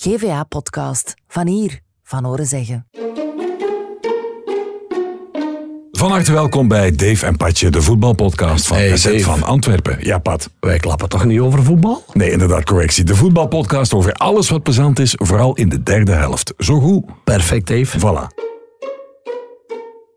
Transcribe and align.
GVA-podcast. 0.00 1.14
Van 1.28 1.46
hier, 1.46 1.80
van 2.02 2.24
horen 2.24 2.46
zeggen. 2.46 2.86
Van 5.90 6.10
harte 6.10 6.32
welkom 6.32 6.68
bij 6.68 6.90
Dave 6.90 7.26
en 7.26 7.36
Patje, 7.36 7.70
de 7.70 7.82
voetbalpodcast 7.82 8.66
van 8.66 8.76
Hey, 8.76 8.96
SZ 8.96 9.22
van 9.22 9.42
Antwerpen. 9.42 9.96
Ja, 10.00 10.18
Pat. 10.18 10.50
Wij 10.60 10.78
klappen 10.78 11.08
toch 11.08 11.24
niet 11.24 11.40
over 11.40 11.62
voetbal? 11.62 12.04
Nee, 12.12 12.30
inderdaad, 12.30 12.64
correctie. 12.64 13.04
De 13.04 13.14
voetbalpodcast 13.14 13.94
over 13.94 14.12
alles 14.12 14.48
wat 14.48 14.62
plezant 14.62 14.98
is, 14.98 15.14
vooral 15.16 15.54
in 15.54 15.68
de 15.68 15.82
derde 15.82 16.12
helft. 16.12 16.54
Zo 16.58 16.80
goed. 16.80 17.04
Perfect, 17.24 17.66
Dave. 17.66 17.98
Voilà. 17.98 18.46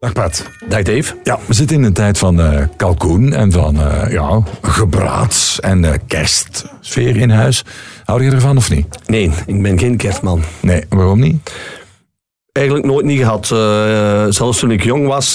Dag 0.01 0.13
Pat. 0.13 0.45
Dag, 0.67 0.81
Dave. 0.81 1.15
Ja, 1.23 1.39
we 1.45 1.53
zitten 1.53 1.77
in 1.77 1.83
een 1.83 1.93
tijd 1.93 2.17
van 2.17 2.41
eh, 2.41 2.61
kalkoen 2.75 3.33
en 3.33 3.51
van 3.51 3.81
eh, 3.81 4.11
ja, 4.11 4.43
gebraad 4.61 5.57
en 5.59 5.85
eh, 5.85 5.93
kerstsfeer 6.07 7.15
in 7.15 7.29
huis. 7.29 7.65
Hou 8.05 8.23
je 8.23 8.31
ervan 8.31 8.57
of 8.57 8.69
niet? 8.69 8.85
Nee, 9.05 9.31
ik 9.45 9.61
ben 9.61 9.79
geen 9.79 9.97
kerstman. 9.97 10.41
Nee, 10.59 10.83
waarom 10.89 11.19
niet? 11.19 11.51
Eigenlijk 12.51 12.85
nooit 12.85 13.05
niet 13.05 13.19
gehad. 13.19 13.51
Eh, 13.51 14.25
zelfs 14.29 14.59
toen 14.59 14.71
ik 14.71 14.83
jong 14.83 15.07
was, 15.07 15.33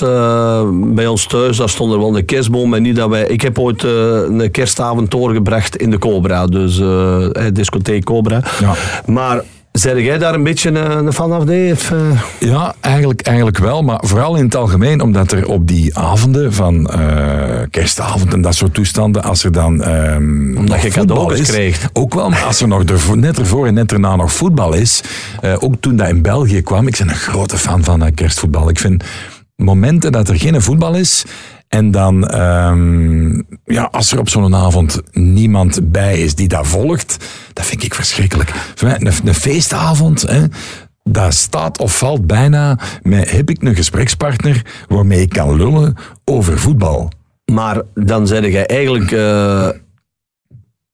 bij 0.95 1.07
ons 1.07 1.27
thuis, 1.27 1.57
daar 1.57 1.69
stond 1.69 1.93
er 1.93 1.99
wel 1.99 2.17
een 2.17 2.25
kerstboom. 2.25 2.75
En 2.75 2.83
niet 2.83 2.97
dat 2.97 3.09
wij, 3.09 3.27
ik 3.27 3.41
heb 3.41 3.59
ooit 3.59 3.83
een 3.83 4.51
kerstavond 4.51 5.11
doorgebracht 5.11 5.77
in 5.77 5.91
de 5.91 5.99
Cobra. 5.99 6.47
Dus 6.47 6.83
discotheek 7.53 8.05
Cobra. 8.05 8.43
Ja. 8.61 8.75
Maar 9.07 9.43
zeg 9.79 10.01
jij 10.01 10.19
daar 10.19 10.35
een 10.35 10.43
beetje 10.43 10.71
een, 10.71 11.07
een 11.07 11.13
fan 11.13 11.47
Dave? 11.47 11.95
Eh, 11.95 12.21
Ja, 12.49 12.75
eigenlijk, 12.81 13.21
eigenlijk 13.21 13.59
wel, 13.59 13.83
maar 13.83 13.99
vooral 14.03 14.37
in 14.37 14.45
het 14.45 14.57
algemeen, 14.57 15.01
omdat 15.01 15.33
er 15.33 15.49
op 15.49 15.67
die 15.67 15.99
avonden 15.99 16.53
van 16.53 16.91
eh, 16.91 17.61
kerstavond 17.71 18.33
en 18.33 18.41
dat 18.41 18.55
soort 18.55 18.75
toestanden, 18.75 19.23
als 19.23 19.45
er 19.45 19.53
dan 19.53 19.83
ehm, 19.83 20.57
Omdat 20.57 20.83
je 20.83 20.91
voetbal 20.93 21.17
cadeautjes 21.17 21.49
is, 21.49 21.55
krijgt. 21.55 21.89
Ook 21.93 22.15
wel, 22.15 22.29
maar 22.29 22.43
als 22.43 22.61
er 22.61 22.69
nog 22.69 22.85
ervoor, 22.85 23.19
net 23.19 23.39
ervoor 23.39 23.67
en 23.67 23.75
net 23.75 23.93
erna 23.93 24.17
nog 24.17 24.33
voetbal 24.33 24.75
is, 24.75 25.01
eh, 25.41 25.57
ook 25.59 25.75
toen 25.81 25.97
dat 25.97 26.09
in 26.09 26.23
België 26.23 26.63
kwam, 26.63 26.87
ik 26.87 26.97
ben 26.99 27.09
een 27.09 27.15
grote 27.15 27.59
fan 27.59 27.85
van 27.85 28.05
eh, 28.05 28.15
kerstvoetbal. 28.15 28.69
Ik 28.69 28.79
vind 28.79 29.05
momenten 29.57 30.13
dat 30.13 30.29
er 30.29 30.39
geen 30.39 30.63
voetbal 30.63 30.95
is 30.95 31.25
en 31.77 31.91
dan, 31.91 32.27
ehm, 32.29 33.43
ja, 33.65 33.89
als 33.91 34.13
er 34.13 34.19
op 34.19 34.29
zo'n 34.29 34.55
avond 34.55 35.01
niemand 35.13 35.93
bij 35.93 36.19
is 36.21 36.35
die 36.35 36.49
dat 36.49 36.67
volgt, 36.67 37.17
dat 37.53 37.65
vind 37.67 37.83
ik 37.83 37.95
verschrikkelijk. 37.95 38.51
Voor 38.75 38.89
mij, 38.89 38.97
een, 39.01 39.13
een 39.25 39.35
feestavond, 39.35 40.23
hè, 40.23 40.43
dat 41.03 41.35
staat 41.35 41.79
of 41.79 41.99
valt 41.99 42.27
bijna 42.27 42.79
met 43.03 43.31
heb 43.31 43.51
ik 43.51 43.63
een 43.63 43.75
gesprekspartner 43.75 44.63
waarmee 44.89 45.21
ik 45.21 45.29
kan 45.29 45.57
lullen 45.57 45.95
over 46.25 46.59
voetbal. 46.59 47.11
maar 47.53 47.83
dan 47.95 48.27
zeg 48.27 48.51
jij 48.51 48.67
eigenlijk... 48.67 49.13
eh, 49.13 49.69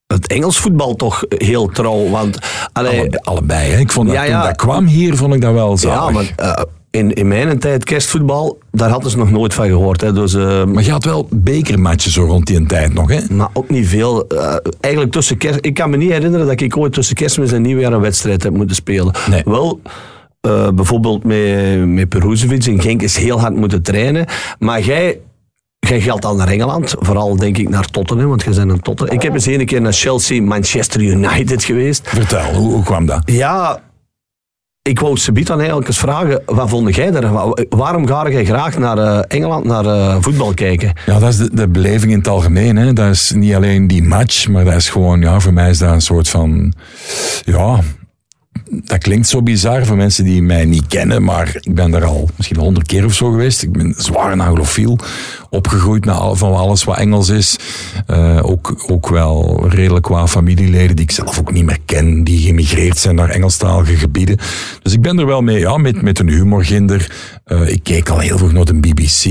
het 0.06 0.26
Engels 0.26 0.58
voetbal 0.58 0.94
toch 0.96 1.24
heel 1.28 1.66
trouw, 1.68 2.08
want... 2.08 2.38
allee, 2.72 3.00
Alle- 3.00 3.20
allebei. 3.20 3.70
Hè. 3.70 3.78
Ik 3.78 3.92
vond 3.92 4.06
dat 4.06 4.16
Ja, 4.16 4.22
toen 4.22 4.32
ja. 4.32 4.42
dat 4.46 4.56
kwam 4.56 4.86
hier, 4.86 5.16
vond 5.16 5.34
ik 5.34 5.40
dat 5.40 5.52
wel 5.52 5.70
Ja, 5.70 5.76
zalig. 5.76 6.12
maar 6.36 6.56
eh, 6.56 6.62
in, 6.92 7.12
in 7.12 7.28
mijn 7.28 7.58
tijd 7.58 7.84
kerstvoetbal, 7.84 8.58
daar 8.70 8.90
hadden 8.90 9.10
ze 9.10 9.18
nog 9.18 9.30
nooit 9.30 9.54
van 9.54 9.66
gehoord. 9.66 10.00
Hè. 10.00 10.12
Dus, 10.12 10.34
eh, 10.34 10.64
Maar 10.64 10.84
je 10.84 10.90
had 10.90 11.04
wel 11.04 11.28
bekermatches 11.30 12.12
zo 12.12 12.24
rond 12.24 12.46
die 12.46 12.66
tijd 12.66 12.94
nog, 12.94 13.10
hè? 13.10 13.34
maar 13.34 13.48
ook 13.52 13.70
niet 13.70 13.88
veel. 13.88 14.26
Eh, 14.26 14.56
eigenlijk 14.80 15.12
tussen 15.12 15.36
kerst... 15.36 15.58
Ik 15.60 15.74
kan 15.74 15.90
me 15.90 15.96
niet 15.96 16.10
herinneren 16.10 16.46
dat 16.46 16.60
ik 16.60 16.76
ooit 16.76 16.92
tussen 16.92 17.14
kerstmis 17.16 17.52
en 17.52 17.62
nieuwjaar 17.62 17.92
een 17.92 18.00
wedstrijd 18.00 18.42
heb 18.42 18.52
moeten 18.52 18.76
spelen. 18.76 19.14
Nee. 19.30 19.42
Wel... 19.44 19.80
eh, 20.40 20.68
bijvoorbeeld 20.70 21.24
met, 21.24 21.86
met 21.86 22.08
Peruzovic 22.08 22.64
in 22.64 22.80
Genk 22.80 23.02
is 23.02 23.16
heel 23.16 23.40
hard 23.40 23.56
moeten 23.56 23.82
trainen. 23.82 24.26
Maar 24.58 24.80
jij, 24.80 25.20
jij 25.78 26.00
geldt 26.00 26.24
al 26.24 26.36
naar 26.36 26.48
Engeland. 26.48 26.94
Vooral 26.98 27.36
denk 27.36 27.58
ik 27.58 27.68
naar 27.68 27.86
Tottenham, 27.86 28.28
want 28.28 28.42
jij 28.42 28.54
bent 28.54 28.70
een 28.70 28.80
Tottenham. 28.80 29.16
Ik 29.16 29.22
heb 29.22 29.32
eens 29.32 29.46
een 29.46 29.66
keer 29.66 29.80
naar 29.80 29.92
Chelsea, 29.92 30.42
Manchester 30.42 31.00
United 31.00 31.64
geweest. 31.64 32.08
Vertel, 32.08 32.54
hoe, 32.54 32.72
hoe 32.72 32.82
kwam 32.84 33.06
dat? 33.06 33.22
Ja, 33.24 33.80
ik 34.82 35.00
wou 35.00 35.16
Sebiet 35.16 35.46
dan 35.46 35.58
eigenlijk 35.58 35.88
eens 35.88 35.98
vragen, 35.98 36.42
wat 36.46 36.68
vond 36.68 36.94
jij 36.94 37.10
daar? 37.10 37.32
Wa- 37.32 37.56
Waarom 37.68 38.06
ga 38.06 38.30
jij 38.30 38.44
graag 38.44 38.78
naar 38.78 38.98
eh, 38.98 39.20
Engeland 39.28 39.64
naar 39.64 39.86
eh, 39.86 40.16
voetbal 40.20 40.54
kijken? 40.54 40.92
Ja, 41.06 41.18
dat 41.18 41.28
is 41.28 41.36
de, 41.36 41.50
de 41.54 41.68
beleving 41.68 42.12
in 42.12 42.18
het 42.18 42.28
algemeen. 42.28 42.76
Hè. 42.76 42.92
Dat 42.92 43.10
is 43.10 43.32
niet 43.34 43.54
alleen 43.54 43.86
die 43.86 44.02
match, 44.02 44.48
maar 44.48 44.64
dat 44.64 44.74
is 44.74 44.88
gewoon, 44.90 45.20
ja, 45.20 45.40
voor 45.40 45.52
mij 45.52 45.70
is 45.70 45.78
dat 45.78 45.90
een 45.92 46.00
soort 46.00 46.28
van, 46.28 46.72
ja, 47.44 47.78
dat 48.74 48.98
klinkt 48.98 49.28
zo 49.28 49.42
bizar 49.42 49.86
voor 49.86 49.96
mensen 49.96 50.24
die 50.24 50.42
mij 50.42 50.64
niet 50.64 50.86
kennen, 50.86 51.22
maar 51.24 51.56
ik 51.60 51.74
ben 51.74 51.90
daar 51.90 52.04
al 52.04 52.28
misschien 52.36 52.58
honderd 52.58 52.86
keer 52.86 53.04
of 53.04 53.14
zo 53.14 53.30
geweest. 53.30 53.62
Ik 53.62 53.72
ben 53.72 53.94
zwaar 53.96 54.32
een 54.32 54.40
anglofiel, 54.40 54.98
opgegroeid 55.50 56.08
al, 56.08 56.36
van 56.36 56.54
alles 56.54 56.84
wat 56.84 56.98
Engels 56.98 57.28
is. 57.28 57.56
Eh, 58.06 58.40
ook, 58.42 58.84
ook 58.86 59.08
wel 59.08 59.64
redelijk 59.68 60.04
qua 60.04 60.26
familieleden 60.26 60.96
die 60.96 61.04
ik 61.04 61.10
zelf 61.10 61.38
ook 61.38 61.52
niet 61.52 61.64
meer 61.64 61.78
ken, 61.84 62.24
die 62.24 62.38
gemigreerd 62.38 62.98
zijn 62.98 63.14
naar 63.14 63.28
Engelstalige 63.28 63.96
gebieden. 63.96 64.38
Dus 64.82 64.92
ik 64.92 65.00
ben 65.00 65.18
er 65.18 65.26
wel 65.26 65.42
mee, 65.42 65.58
ja, 65.58 65.76
met, 65.76 66.02
met 66.02 66.18
een 66.18 66.28
humorginder. 66.28 67.10
Eh, 67.44 67.68
ik 67.68 67.82
keek 67.82 68.08
al 68.08 68.18
heel 68.18 68.38
vroeg 68.38 68.52
naar 68.52 68.64
de 68.64 68.74
BBC. 68.74 69.24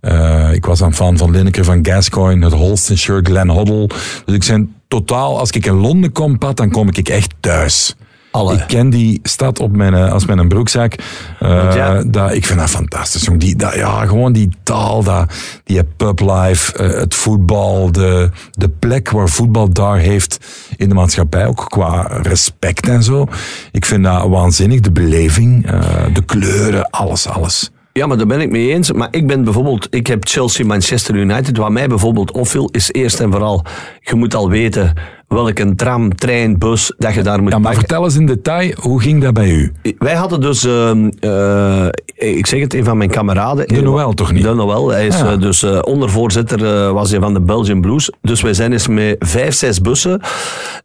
Eh, 0.00 0.52
ik 0.52 0.64
was 0.64 0.80
een 0.80 0.94
fan 0.94 1.16
van 1.16 1.30
Lineker 1.30 1.64
van 1.64 1.86
Gascoigne, 1.86 2.44
het 2.44 2.54
Holstenshire, 2.54 3.22
Glenn 3.22 3.50
Hoddle. 3.50 3.86
Dus 4.24 4.34
ik 4.34 4.46
ben 4.46 4.74
totaal, 4.88 5.38
als 5.38 5.50
ik 5.50 5.66
in 5.66 5.74
Londen 5.74 6.12
kom, 6.12 6.38
Pat, 6.38 6.56
dan 6.56 6.70
kom 6.70 6.88
ik 6.88 7.08
echt 7.08 7.34
thuis. 7.40 7.94
Alle. 8.34 8.54
Ik 8.54 8.64
ken 8.66 8.90
die 8.90 9.20
stad 9.22 9.60
op 9.60 9.76
mijn, 9.76 9.94
eh, 9.94 10.12
als 10.12 10.26
mijn 10.26 10.48
broekzak. 10.48 10.94
Eh, 11.40 11.74
ja- 11.74 12.02
dat, 12.06 12.32
ik 12.32 12.46
vind 12.46 12.58
dat 12.58 12.70
fantastisch. 12.70 13.24
Jong. 13.24 13.40
Die, 13.40 13.56
dat, 13.56 13.74
ja, 13.74 14.06
gewoon 14.06 14.32
die 14.32 14.48
taal, 14.62 15.02
dat, 15.02 15.32
die 15.64 15.84
publife, 15.84 16.72
eh, 16.72 16.98
het 17.00 17.14
voetbal, 17.14 17.92
de, 17.92 18.30
de 18.50 18.68
plek 18.68 19.10
waar 19.10 19.28
voetbal 19.28 19.72
daar 19.72 19.98
heeft 19.98 20.38
in 20.76 20.88
de 20.88 20.94
maatschappij, 20.94 21.46
ook 21.46 21.64
qua 21.68 22.08
respect 22.22 22.88
en 22.88 23.02
zo. 23.02 23.26
Ik 23.72 23.84
vind 23.84 24.04
dat 24.04 24.28
waanzinnig, 24.28 24.80
de 24.80 24.92
beleving, 24.92 25.66
de 26.12 26.22
kleuren, 26.26 26.90
alles, 26.90 27.28
alles. 27.28 27.70
Ja, 27.92 28.06
maar 28.06 28.16
daar 28.16 28.26
ben 28.26 28.40
ik 28.40 28.50
mee 28.50 28.72
eens. 28.72 28.92
Maar 28.92 29.08
ik 29.10 29.26
ben 29.26 29.44
bijvoorbeeld, 29.44 29.86
ik 29.90 30.06
heb 30.06 30.28
Chelsea, 30.28 30.66
Manchester 30.66 31.14
United. 31.14 31.56
Wat 31.56 31.70
mij 31.70 31.88
bijvoorbeeld 31.88 32.32
opviel, 32.32 32.68
is 32.72 32.92
eerst 32.92 33.20
en 33.20 33.30
vooral, 33.30 33.64
je 34.00 34.14
moet 34.14 34.34
al 34.34 34.48
weten 34.48 34.92
welke 35.28 35.74
tram, 35.74 36.14
trein, 36.14 36.58
bus 36.58 36.94
dat 36.98 37.14
je 37.14 37.22
daar 37.22 37.42
moet 37.42 37.52
Ja, 37.52 37.58
maar 37.58 37.72
pakken. 37.72 37.80
vertel 37.88 38.04
eens 38.04 38.16
in 38.16 38.26
detail, 38.26 38.72
hoe 38.80 39.00
ging 39.00 39.22
dat 39.22 39.34
bij 39.34 39.48
u? 39.50 39.72
Wij 39.98 40.14
hadden 40.14 40.40
dus, 40.40 40.64
ehm, 40.64 41.08
eh, 41.20 41.86
ik 42.14 42.46
zeg 42.46 42.60
het, 42.60 42.74
een 42.74 42.84
van 42.84 42.96
mijn 42.96 43.10
kameraden. 43.10 43.68
De 43.68 43.82
Noël 43.82 44.12
toch 44.12 44.32
niet? 44.32 44.42
De 44.42 44.54
Noël. 44.54 44.88
Hij 44.90 45.06
is 45.06 45.18
Ja. 45.18 45.30
eh, 45.32 45.38
dus 45.40 45.62
eh, 45.62 45.78
ondervoorzitter 45.82 46.92
was 46.92 47.10
hij 47.10 47.20
van 47.20 47.34
de 47.34 47.40
Belgian 47.40 47.80
Blues. 47.80 48.10
Dus 48.20 48.40
wij 48.42 48.54
zijn 48.54 48.72
eens 48.72 48.88
met 48.88 49.16
vijf, 49.18 49.54
zes 49.54 49.80
bussen 49.80 50.20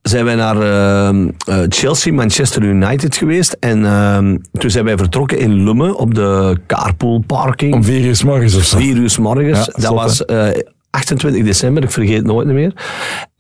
zijn 0.02 0.26
wij 0.26 0.36
naar 0.36 0.56
ehm, 0.62 1.30
eh, 1.48 1.58
Chelsea, 1.70 2.14
Manchester 2.14 2.64
United 2.64 3.16
geweest. 3.18 3.58
En 3.60 3.86
ehm, 3.86 4.38
toen 4.52 4.70
zijn 4.70 4.86
wij 4.86 4.98
vertrokken 4.98 5.40
in 5.40 5.64
Lummen 5.64 5.96
op 5.96 6.14
de 6.16 6.58
carpool 6.68 7.24
parking. 7.28 7.74
Om 7.74 7.84
vier 7.84 8.06
uur 8.06 8.16
s 8.16 8.24
morgens 8.24 8.56
of 8.56 8.64
zo? 8.64 8.78
Vier 8.78 8.96
uur 8.96 9.10
's 9.10 9.18
morgens. 9.18 9.66
Ja, 9.66 9.82
dat 9.82 9.94
was 9.94 10.26
eh, 10.26 10.48
28 10.90 11.44
december, 11.44 11.84
ik 11.84 11.92
vergeet 11.92 12.16
het 12.18 12.26
nooit 12.26 12.48
meer. 12.48 12.74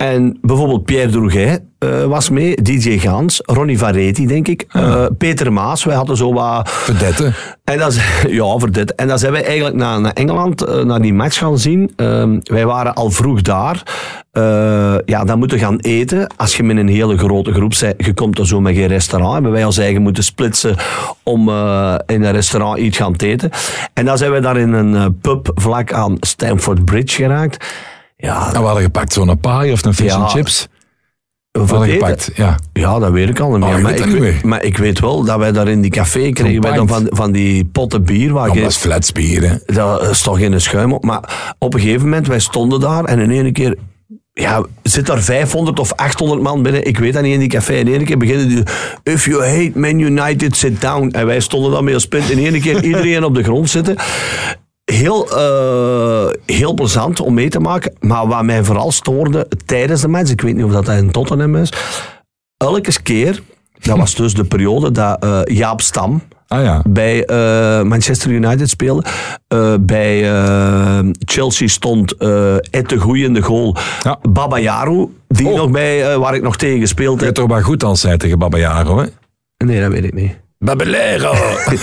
En 0.04 0.38
bijvoorbeeld 0.42 0.86
Pierre 0.86 1.12
Droeget 1.12 1.62
eh, 1.78 2.04
was 2.04 2.30
mee, 2.30 2.56
DJ 2.62 2.98
Gaans, 2.98 3.42
Ronnie 3.46 3.78
Varetti, 3.78 4.28
denk 4.28 4.48
ik, 4.48 4.66
eh, 4.70 5.06
Peter 5.18 5.54
Maas. 5.54 5.84
Wij 5.84 5.96
hadden 5.96 6.18
zo 6.18 6.34
wat... 6.34 6.70
Verdette. 6.70 7.34
En 7.64 7.78
dat, 7.78 8.00
ja, 8.30 8.58
dit. 8.72 8.96
En 8.96 9.08
dan 9.08 9.20
zijn 9.20 9.32
wij 9.32 9.44
eigenlijk 9.44 9.76
naar, 9.76 10.02
naar 10.02 10.14
Engeland, 10.14 10.66
eh, 10.66 10.84
naar 10.84 11.02
die 11.02 11.14
match 11.14 11.38
gaan 11.38 11.58
zien. 11.58 11.92
Ehm, 11.96 12.40
wij 12.44 12.66
waren 12.66 12.94
al 12.94 13.12
vroeg 13.12 13.42
daar. 13.42 13.84
Ja, 15.06 15.24
dan 15.24 15.40
moeten 15.40 15.60
gaan 15.60 15.80
eten. 15.80 16.28
Als 16.38 16.58
je 16.58 16.64
met 16.64 16.78
een 16.78 16.88
hele 16.88 17.18
grote 17.18 17.54
groep 17.54 17.74
bent, 17.80 18.06
je 18.06 18.14
komt 18.14 18.40
er 18.40 18.48
zo 18.48 18.62
met 18.62 18.76
geen 18.76 18.88
restaurant. 18.88 19.34
Hebben 19.34 19.52
wij 19.52 19.66
ons 19.66 19.78
eigen 19.78 20.02
moeten 20.02 20.24
splitsen 20.24 20.76
om 21.24 21.50
in 22.06 22.24
een 22.24 22.31
restaurant 22.31 22.78
iets 22.78 22.98
gaan 22.98 23.16
eten. 23.16 23.50
En 23.94 24.06
dan 24.06 24.18
zijn 24.18 24.31
wij 24.31 24.40
daar 24.40 24.58
in 24.58 24.74
een 24.74 25.20
pub 25.20 25.52
vlak 25.54 25.94
aan 25.94 26.18
Stamford 26.20 26.86
Bridge 26.86 27.16
geraakt. 27.16 27.66
Ja, 28.22 28.46
En 28.53 28.59
we 28.59 28.66
hadden 28.66 28.84
gepakt 28.84 29.13
zo'n 29.13 29.40
paai 29.40 29.72
of 29.72 29.85
een 29.85 29.94
fish 29.94 30.13
and 30.13 30.31
chips. 30.31 30.68
We 31.52 31.59
hadden 31.59 31.90
gepakt, 31.90 32.31
ja. 32.35 32.59
Ja, 32.74 33.00
dat 33.00 33.12
weet 33.12 33.30
ik 33.30 33.40
al 33.40 33.50
niet 33.50 33.59
meer. 33.59 33.69
Oh, 33.69 33.75
je 33.75 33.81
maar, 33.81 33.94
ik, 33.96 34.06
weet- 34.06 34.19
meer? 34.19 34.40
maar 34.44 34.63
ik 34.63 34.78
weet 34.78 35.00
wel 35.00 35.24
dat 35.24 35.38
wij 35.38 35.51
daar 35.51 35.68
in 35.68 35.81
die 35.81 35.92
café 35.92 36.30
kregen 36.30 36.62
wij 36.62 36.74
dan 36.74 36.88
van, 36.88 37.07
van 37.10 37.31
die 37.31 37.66
potten 37.66 38.04
bier. 38.04 38.33
Waar 38.33 38.48
dat 38.48 38.57
is 38.57 38.75
flatspier, 38.77 39.50
hè. 39.50 39.56
Dat 39.66 40.10
is 40.10 40.21
toch 40.21 40.38
geen 40.38 40.62
schuim 40.62 40.94
op. 40.94 41.04
Maar 41.04 41.54
op 41.60 41.74
een 41.74 41.80
gegeven 41.80 42.04
moment, 42.04 42.27
wij 42.27 42.39
stonden 42.39 42.80
daar 42.80 43.04
en 43.04 43.19
in 43.19 43.31
één 43.31 43.54
keer... 43.54 43.77
Ja, 44.33 44.63
zit 44.83 45.06
daar 45.06 45.21
500 45.21 45.80
of 45.80 45.94
800 45.94 46.42
man 46.42 46.63
binnen, 46.63 46.86
ik 46.86 46.98
weet 46.98 47.13
dat 47.13 47.24
niet, 47.24 47.33
in 47.33 47.39
die 47.39 47.50
café. 47.50 47.74
In 47.74 47.88
één 47.88 48.06
keer 48.06 48.18
beginnen 48.18 48.48
die... 48.48 48.63
If 49.04 49.25
you 49.25 49.44
hate 49.44 49.71
Man 49.80 50.00
United, 50.00 50.57
sit 50.57 50.81
down. 50.81 51.10
En 51.12 51.25
wij 51.25 51.39
stonden 51.39 51.71
dan 51.71 51.83
met 51.83 51.94
een 51.94 52.00
spint. 52.00 52.30
In 52.30 52.38
één 52.38 52.62
keer 52.62 52.83
iedereen 52.92 53.24
op 53.24 53.36
de 53.36 53.44
grond 53.44 53.69
zitten. 53.69 53.95
Heel, 54.94 55.30
eh, 55.38 56.30
heel 56.45 56.74
plezant 56.74 57.19
om 57.19 57.33
mee 57.33 57.50
te 57.50 57.59
maken. 57.59 57.94
Maar 58.00 58.27
wat 58.27 58.44
mij 58.44 58.63
vooral 58.63 58.91
stoorde 58.91 59.47
tijdens 59.65 60.01
de 60.01 60.07
match, 60.07 60.31
ik 60.31 60.41
weet 60.41 60.56
niet 60.56 60.63
of 60.65 60.71
dat 60.71 60.88
in 60.88 61.12
Tottenham 61.12 61.56
is, 61.56 61.74
elke 62.57 63.01
keer, 63.03 63.41
dat 63.80 63.97
was 63.97 64.15
dus 64.15 64.33
de 64.33 64.44
periode 64.44 64.91
dat 64.91 65.24
eh, 65.24 65.39
Jaap 65.44 65.81
Stam 65.81 66.21
Ah 66.47 66.63
ja. 66.63 66.81
bij 66.89 67.25
eh, 67.25 67.81
Manchester 67.83 68.31
United 68.31 68.69
speelde. 68.69 69.03
Bij 69.81 70.21
Chelsea 71.25 71.68
stond 71.68 72.15
Ed 72.69 72.89
de 72.89 72.97
Goeie 72.97 73.25
in 73.25 73.33
de 73.33 73.42
goal. 73.42 73.75
Ja. 74.03 74.19
Baba 74.30 74.57
Yaru, 74.59 75.07
die 75.27 75.47
Oh. 75.47 75.56
nog 75.56 75.71
bij, 75.71 76.18
waar 76.18 76.35
ik 76.35 76.42
nog 76.42 76.57
tegen 76.57 76.80
gespeeld 76.80 77.19
Je 77.19 77.25
heb. 77.25 77.35
hebt 77.35 77.47
toch 77.47 77.57
wel 77.57 77.65
goed 77.65 77.83
als 77.83 78.01
zij 78.01 78.18
tegen 78.18 78.39
Baba 78.39 78.57
Jaro, 78.57 78.97
hè? 79.00 79.06
Nee, 79.65 79.81
dat 79.81 79.92
weet 79.92 80.03
ik 80.03 80.13
niet. 80.13 80.38
Babelero. 80.63 81.33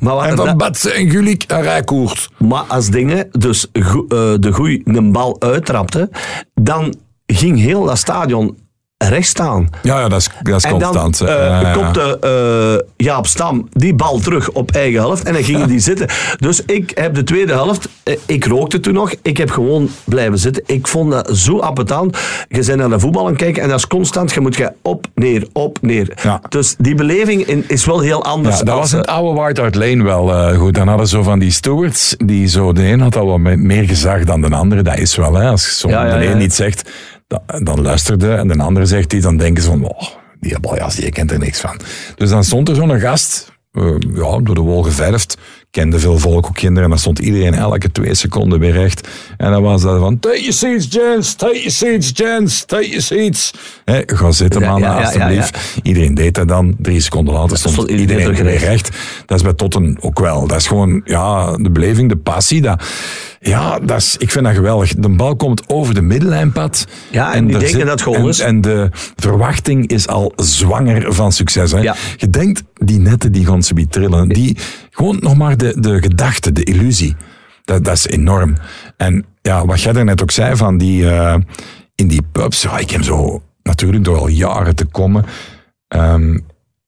Maar, 0.00 0.14
wat, 0.14 0.24
en 0.24 0.36
van 0.36 0.56
Batse 0.56 0.90
en 0.92 1.10
Gulik 1.10 1.42
en 1.42 1.62
Rijkoert. 1.62 2.28
maar 2.38 2.62
als 2.62 2.88
dingen 2.90 3.28
dus 3.30 3.66
go- 3.72 4.04
eh, 4.08 4.34
de 4.38 4.52
goeie 4.52 4.80
een 4.84 5.12
bal 5.12 5.36
uittrapte, 5.40 6.10
dan 6.54 6.94
ging 7.26 7.58
heel 7.58 7.84
dat 7.84 7.98
stadion 7.98 8.58
recht 9.08 9.26
staan. 9.28 9.68
Ja, 9.82 10.00
ja, 10.00 10.08
dat 10.08 10.18
is, 10.20 10.28
dat 10.42 10.56
is 10.56 10.64
En 10.64 10.78
dan 10.78 10.92
constant. 10.94 11.20
eh, 11.20 11.26
hè. 11.36 11.46
Ja, 11.46 11.60
ja. 11.60 11.72
kopte 11.72 12.18
eh, 12.96 13.06
Jaap 13.06 13.26
Stam 13.26 13.68
die 13.72 13.94
bal 13.94 14.18
terug 14.18 14.50
op 14.50 14.70
eigen 14.70 15.00
helft 15.00 15.22
en 15.22 15.32
dan 15.32 15.44
gingen 15.44 15.68
die 15.68 15.78
zitten. 15.78 16.06
Dus 16.38 16.64
ik 16.64 16.92
heb 16.94 17.14
de 17.14 17.24
tweede 17.24 17.52
helft, 17.52 17.88
eh, 18.02 18.16
ik 18.26 18.44
rookte 18.46 18.80
toen 18.80 18.94
nog, 18.94 19.14
ik 19.22 19.36
heb 19.36 19.50
gewoon 19.50 19.88
blijven 20.04 20.38
zitten. 20.38 20.62
Ik 20.66 20.86
vond 20.86 21.10
dat 21.12 21.30
zo 21.36 21.58
appetant. 21.58 22.18
Je 22.48 22.64
bent 22.64 22.78
naar 22.78 22.88
de 22.88 22.98
voetbal 23.00 23.22
aan 23.24 23.28
het 23.32 23.36
kijken 23.40 23.62
en 23.62 23.68
dat 23.68 23.78
is 23.78 23.86
constant, 23.86 24.32
je 24.32 24.40
moet 24.40 24.56
gaan 24.56 24.72
op, 24.82 25.06
neer, 25.14 25.46
op, 25.52 25.78
neer. 25.80 26.18
Ja. 26.22 26.40
Dus 26.48 26.74
die 26.78 26.94
beleving 26.94 27.42
in- 27.46 27.64
is 27.68 27.84
wel 27.84 28.00
heel 28.00 28.24
anders. 28.24 28.58
Ja, 28.58 28.64
dat 28.64 28.76
was 28.76 28.92
het 28.92 29.06
eh, 29.06 29.14
oude 29.14 29.40
White 29.40 29.60
Hart 29.60 29.74
Lane 29.74 30.02
wel 30.02 30.32
eh, 30.34 30.58
goed. 30.58 30.74
Dan 30.74 30.88
hadden 30.88 31.06
ze 31.06 31.16
zo 31.16 31.22
van 31.22 31.38
die 31.38 31.50
stewards, 31.50 32.14
die 32.24 32.46
zo, 32.46 32.72
de 32.72 32.86
een 32.86 33.00
had 33.00 33.16
al 33.16 33.26
wat 33.26 33.38
me- 33.38 33.56
meer 33.56 33.84
gezag 33.84 34.24
dan 34.24 34.40
de 34.40 34.48
andere. 34.50 34.82
Dat 34.82 34.98
is 34.98 35.16
wel, 35.16 35.34
hè. 35.34 35.48
Als 35.48 35.78
zo 35.78 35.88
Ja, 35.88 36.06
ja, 36.06 36.18
de 36.18 36.24
ja. 36.24 36.30
een 36.30 36.38
niet 36.38 36.54
zegt, 36.54 36.90
dan, 37.30 37.64
dan 37.64 37.80
luisterde 37.80 38.32
en 38.32 38.48
de 38.48 38.58
andere 38.58 38.86
zegt 38.86 39.12
iets, 39.12 39.24
dan 39.24 39.36
denken 39.36 39.62
ze 39.62 39.68
van, 39.68 39.84
oh, 39.84 40.02
die 40.40 40.60
baljas, 40.60 40.94
die 40.94 41.10
kent 41.10 41.30
er 41.30 41.38
niks 41.38 41.60
van. 41.60 41.80
Dus 42.16 42.30
dan 42.30 42.44
stond 42.44 42.68
er 42.68 42.74
zo'n 42.74 43.00
gast, 43.00 43.52
eh, 43.72 43.94
ja, 44.14 44.38
door 44.38 44.54
de 44.54 44.60
wol 44.60 44.82
geverfd, 44.82 45.36
kende 45.70 45.98
veel 45.98 46.18
volk, 46.18 46.46
ook 46.46 46.54
kinderen, 46.54 46.84
en 46.84 46.90
dan 46.90 46.98
stond 46.98 47.18
iedereen 47.18 47.54
elke 47.54 47.92
twee 47.92 48.14
seconden 48.14 48.58
weer 48.58 48.72
recht. 48.72 49.08
En 49.36 49.50
dan 49.50 49.62
was 49.62 49.82
dat 49.82 49.98
van, 49.98 50.18
take 50.18 50.38
your 50.38 50.52
seats, 50.52 50.86
gents, 50.90 51.34
take 51.34 51.56
your 51.56 51.70
seats, 51.70 52.10
gents, 52.14 52.64
take 52.64 52.86
your 52.86 53.02
seats. 53.02 53.52
Hè, 53.84 54.02
ga 54.06 54.30
zitten, 54.30 54.60
man, 54.60 54.80
ja, 54.80 54.98
ja, 54.98 55.04
alstublieft. 55.04 55.58
Iedereen 55.82 56.14
deed 56.14 56.34
dat 56.34 56.48
dan. 56.48 56.74
Drie 56.78 57.00
seconden 57.00 57.34
later 57.34 57.58
stond 57.58 57.76
iedereen 57.76 58.20
iedereen 58.20 58.44
weer 58.44 58.58
recht. 58.58 58.90
Dat 59.26 59.36
is 59.36 59.44
bij 59.44 59.54
Totten 59.54 59.96
ook 60.00 60.20
wel. 60.20 60.46
Dat 60.46 60.58
is 60.58 60.66
gewoon, 60.66 61.00
ja, 61.04 61.56
de 61.56 61.70
beleving, 61.70 62.08
de 62.08 62.16
passie. 62.16 62.60
Dat, 62.60 62.82
ja, 63.42 63.78
dat 63.78 63.98
is, 63.98 64.16
ik 64.16 64.30
vind 64.30 64.44
dat 64.44 64.54
geweldig. 64.54 64.94
De 64.94 65.08
bal 65.08 65.36
komt 65.36 65.62
over 65.68 65.94
de 65.94 66.02
middenlijnpad. 66.02 66.86
Ja, 67.10 67.34
en 67.34 67.46
die 67.46 67.58
denken 67.58 67.86
dat 67.86 68.02
goal 68.02 68.16
en, 68.16 68.28
is. 68.28 68.40
En 68.40 68.60
de 68.60 68.88
verwachting 69.16 69.86
is 69.86 70.08
al 70.08 70.32
zwanger 70.36 71.12
van 71.12 71.32
succes. 71.32 71.72
Hè. 71.72 71.78
Ja. 71.78 71.94
Je 72.16 72.30
denkt, 72.30 72.62
die 72.74 72.98
netten 72.98 73.32
die 73.32 73.46
gaan 73.46 73.62
ze 73.62 73.86
trillen. 73.88 74.28
Die, 74.28 74.56
gewoon 74.90 75.18
nog 75.20 75.36
maar 75.36 75.56
de, 75.56 75.76
de 75.78 76.02
gedachte, 76.02 76.52
de 76.52 76.64
illusie. 76.64 77.16
Dat, 77.64 77.84
dat 77.84 77.96
is 77.96 78.06
enorm. 78.06 78.56
En 78.96 79.24
ja, 79.42 79.66
wat 79.66 79.80
jij 79.80 79.92
daarnet 79.92 80.22
ook 80.22 80.30
zei 80.30 80.56
van 80.56 80.78
die, 80.78 81.10
eh, 81.10 81.36
in 81.94 82.08
die 82.08 82.22
pubs. 82.32 82.62
Ja, 82.62 82.78
ik 82.78 82.90
heb 82.90 83.02
zo, 83.02 83.42
natuurlijk 83.62 84.04
door 84.04 84.18
al 84.18 84.28
jaren 84.28 84.74
te 84.74 84.84
komen, 84.84 85.24
ehm, 85.88 86.38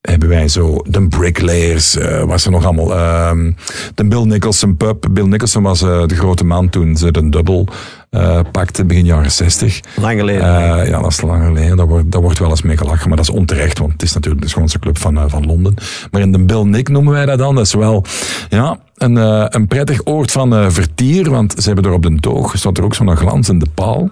hebben 0.03 0.29
wij 0.29 0.49
zo 0.49 0.83
de 0.89 1.09
Bricklayers, 1.09 1.97
eh 1.97 2.23
was 2.23 2.45
er 2.45 2.51
nog 2.51 2.65
allemaal, 2.65 2.95
ehm, 2.95 3.53
de 3.95 4.05
Bill 4.05 4.25
Nicholson 4.25 4.77
pub. 4.77 5.07
Bill 5.11 5.27
Nicholson 5.27 5.63
was 5.63 5.83
eh, 5.83 6.07
de 6.07 6.15
grote 6.15 6.45
man 6.45 6.69
toen 6.69 6.97
ze 6.97 7.11
de 7.11 7.29
dubbel 7.29 7.69
eh 8.13 8.41
pakte, 8.51 8.85
begin 8.85 9.05
jaren 9.05 9.31
60. 9.31 9.81
Lang 9.97 10.19
geleden. 10.19 10.43
Eh, 10.43 10.89
ja, 10.89 11.01
dat 11.01 11.11
is 11.11 11.21
lang 11.21 11.45
geleden. 11.45 11.77
Daar 11.77 11.87
wordt, 11.87 12.13
daar 12.13 12.21
wordt 12.21 12.39
wel 12.39 12.51
eens 12.51 12.63
mee 12.63 12.77
gelachen, 12.77 13.09
maar 13.09 13.17
dat 13.17 13.29
is 13.29 13.35
onterecht, 13.35 13.79
want 13.79 13.93
het 13.93 14.03
is 14.03 14.13
natuurlijk 14.13 14.43
de 14.43 14.49
schoonste 14.49 14.79
club 14.79 14.99
van, 14.99 15.17
eh, 15.17 15.25
van 15.27 15.47
Londen. 15.47 15.75
Maar 16.11 16.21
in 16.21 16.33
de 16.33 16.39
Bill 16.39 16.63
Nick 16.63 16.89
noemen 16.89 17.13
wij 17.13 17.27
dat 17.27 17.39
dan. 17.39 17.55
Dat 17.55 17.67
is 17.67 17.75
wel 17.75 18.05
ja, 18.49 18.79
een, 18.97 19.17
een 19.57 19.67
prettig 19.67 20.01
oord 20.05 20.33
van 20.33 20.73
vertier, 20.73 21.31
want 21.31 21.55
ze 21.59 21.67
hebben 21.67 21.85
er 21.85 21.93
op 21.93 22.03
de 22.03 22.17
toog, 22.21 22.57
staat 22.57 22.79
er 22.79 22.85
ook 22.85 22.95
zo'n 22.95 23.17
glanzende 23.17 23.67
paal. 23.75 24.11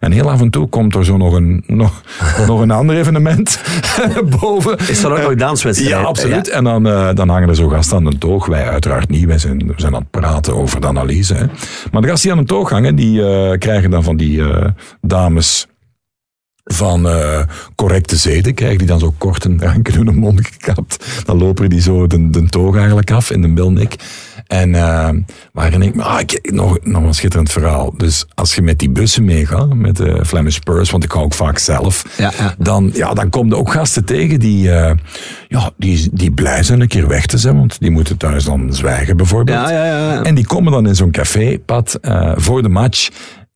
En 0.00 0.12
heel 0.12 0.30
af 0.30 0.40
en 0.40 0.50
toe 0.50 0.68
komt 0.68 0.94
er 0.94 1.04
zo 1.04 1.16
nog 1.16 1.32
een, 1.32 1.64
nog, 1.66 2.02
nog 2.46 2.60
een 2.60 2.70
ander 2.70 2.96
evenement 2.96 3.60
boven. 4.40 4.78
Is 4.78 5.02
er 5.02 5.12
ook 5.12 5.22
nog 5.22 5.34
danswedstrijd? 5.34 5.92
Ja, 5.92 6.02
absoluut. 6.02 6.48
En 6.48 6.64
dan, 6.64 6.82
dan 7.14 7.28
hangen 7.28 7.48
er 7.48 7.56
zo 7.56 7.68
gasten 7.68 7.96
aan 7.96 8.04
de 8.04 8.18
toog. 8.18 8.46
Wij 8.46 8.68
uiteraard 8.68 9.08
niet. 9.08 9.24
Wij 9.24 9.38
zijn, 9.38 9.58
we 9.66 9.72
zijn 9.76 9.94
aan 9.94 10.00
het 10.00 10.10
praten 10.10 10.56
over 10.56 10.80
de 10.80 10.86
analyse. 10.86 11.34
Hè. 11.34 11.44
Maar 11.92 12.02
de 12.02 12.08
gasten 12.08 12.30
die 12.30 12.38
aan 12.38 12.44
de 12.44 12.52
toog 12.52 12.70
hangen, 12.70 12.96
die 12.96 13.22
krijgen 13.58 13.90
dan 13.90 14.02
van 14.04 14.16
die 14.16 14.42
eh, 14.42 14.68
dames 15.00 15.66
van 16.72 17.08
eh, 17.08 17.40
correcte 17.74 18.16
zeden, 18.16 18.54
krijgen 18.54 18.78
die 18.78 18.86
dan 18.86 18.98
zo 18.98 19.14
kort 19.18 19.44
een 19.44 19.58
drankje 19.58 19.92
doen 19.92 20.04
de 20.04 20.12
mond 20.12 20.40
gekapt. 20.46 21.04
Dan 21.24 21.38
lopen 21.38 21.68
die 21.68 21.80
zo 21.80 22.06
de, 22.06 22.30
de 22.30 22.46
toog 22.46 22.76
eigenlijk 22.76 23.10
af 23.10 23.30
in 23.30 23.42
de 23.42 23.48
bilnik. 23.48 23.96
En 24.46 24.74
eh 24.74 25.08
waarin 25.52 25.82
ik, 25.82 25.96
ah, 25.98 26.20
ik 26.20 26.50
nog, 26.52 26.78
nog 26.82 27.02
een 27.02 27.14
schitterend 27.14 27.50
verhaal. 27.50 27.94
Dus 27.96 28.26
als 28.34 28.54
je 28.54 28.62
met 28.62 28.78
die 28.78 28.90
bussen 28.90 29.24
meegaat, 29.24 29.74
met 29.74 29.96
de 29.96 30.24
Flemish 30.26 30.54
Spurs, 30.54 30.90
want 30.90 31.04
ik 31.04 31.12
ga 31.12 31.20
ook 31.20 31.34
vaak 31.34 31.58
zelf, 31.58 32.04
Ja, 32.16 32.32
ja. 32.38 32.54
dan, 32.58 32.90
ja, 32.94 33.14
dan 33.14 33.30
kom 33.30 33.48
je 33.48 33.56
ook 33.56 33.72
gasten 33.72 34.04
tegen 34.04 34.40
die, 34.40 34.70
eh, 34.70 34.94
ja, 35.48 35.70
die, 35.76 36.08
die 36.12 36.30
blij 36.32 36.62
zijn 36.62 36.80
een 36.80 36.88
keer 36.88 37.08
weg 37.08 37.26
te 37.26 37.38
zijn, 37.38 37.56
want 37.56 37.80
die 37.80 37.90
moeten 37.90 38.16
thuis 38.16 38.44
dan 38.44 38.74
zwijgen 38.74 39.16
bijvoorbeeld. 39.16 39.68
Ja, 39.68 39.70
ja, 39.70 40.12
ja. 40.12 40.22
En 40.22 40.34
die 40.34 40.46
komen 40.46 40.72
dan 40.72 40.86
in 40.86 40.94
zo'n 40.94 41.10
cafépad 41.10 41.98
voor 42.36 42.62
de 42.62 42.68
match. 42.68 43.08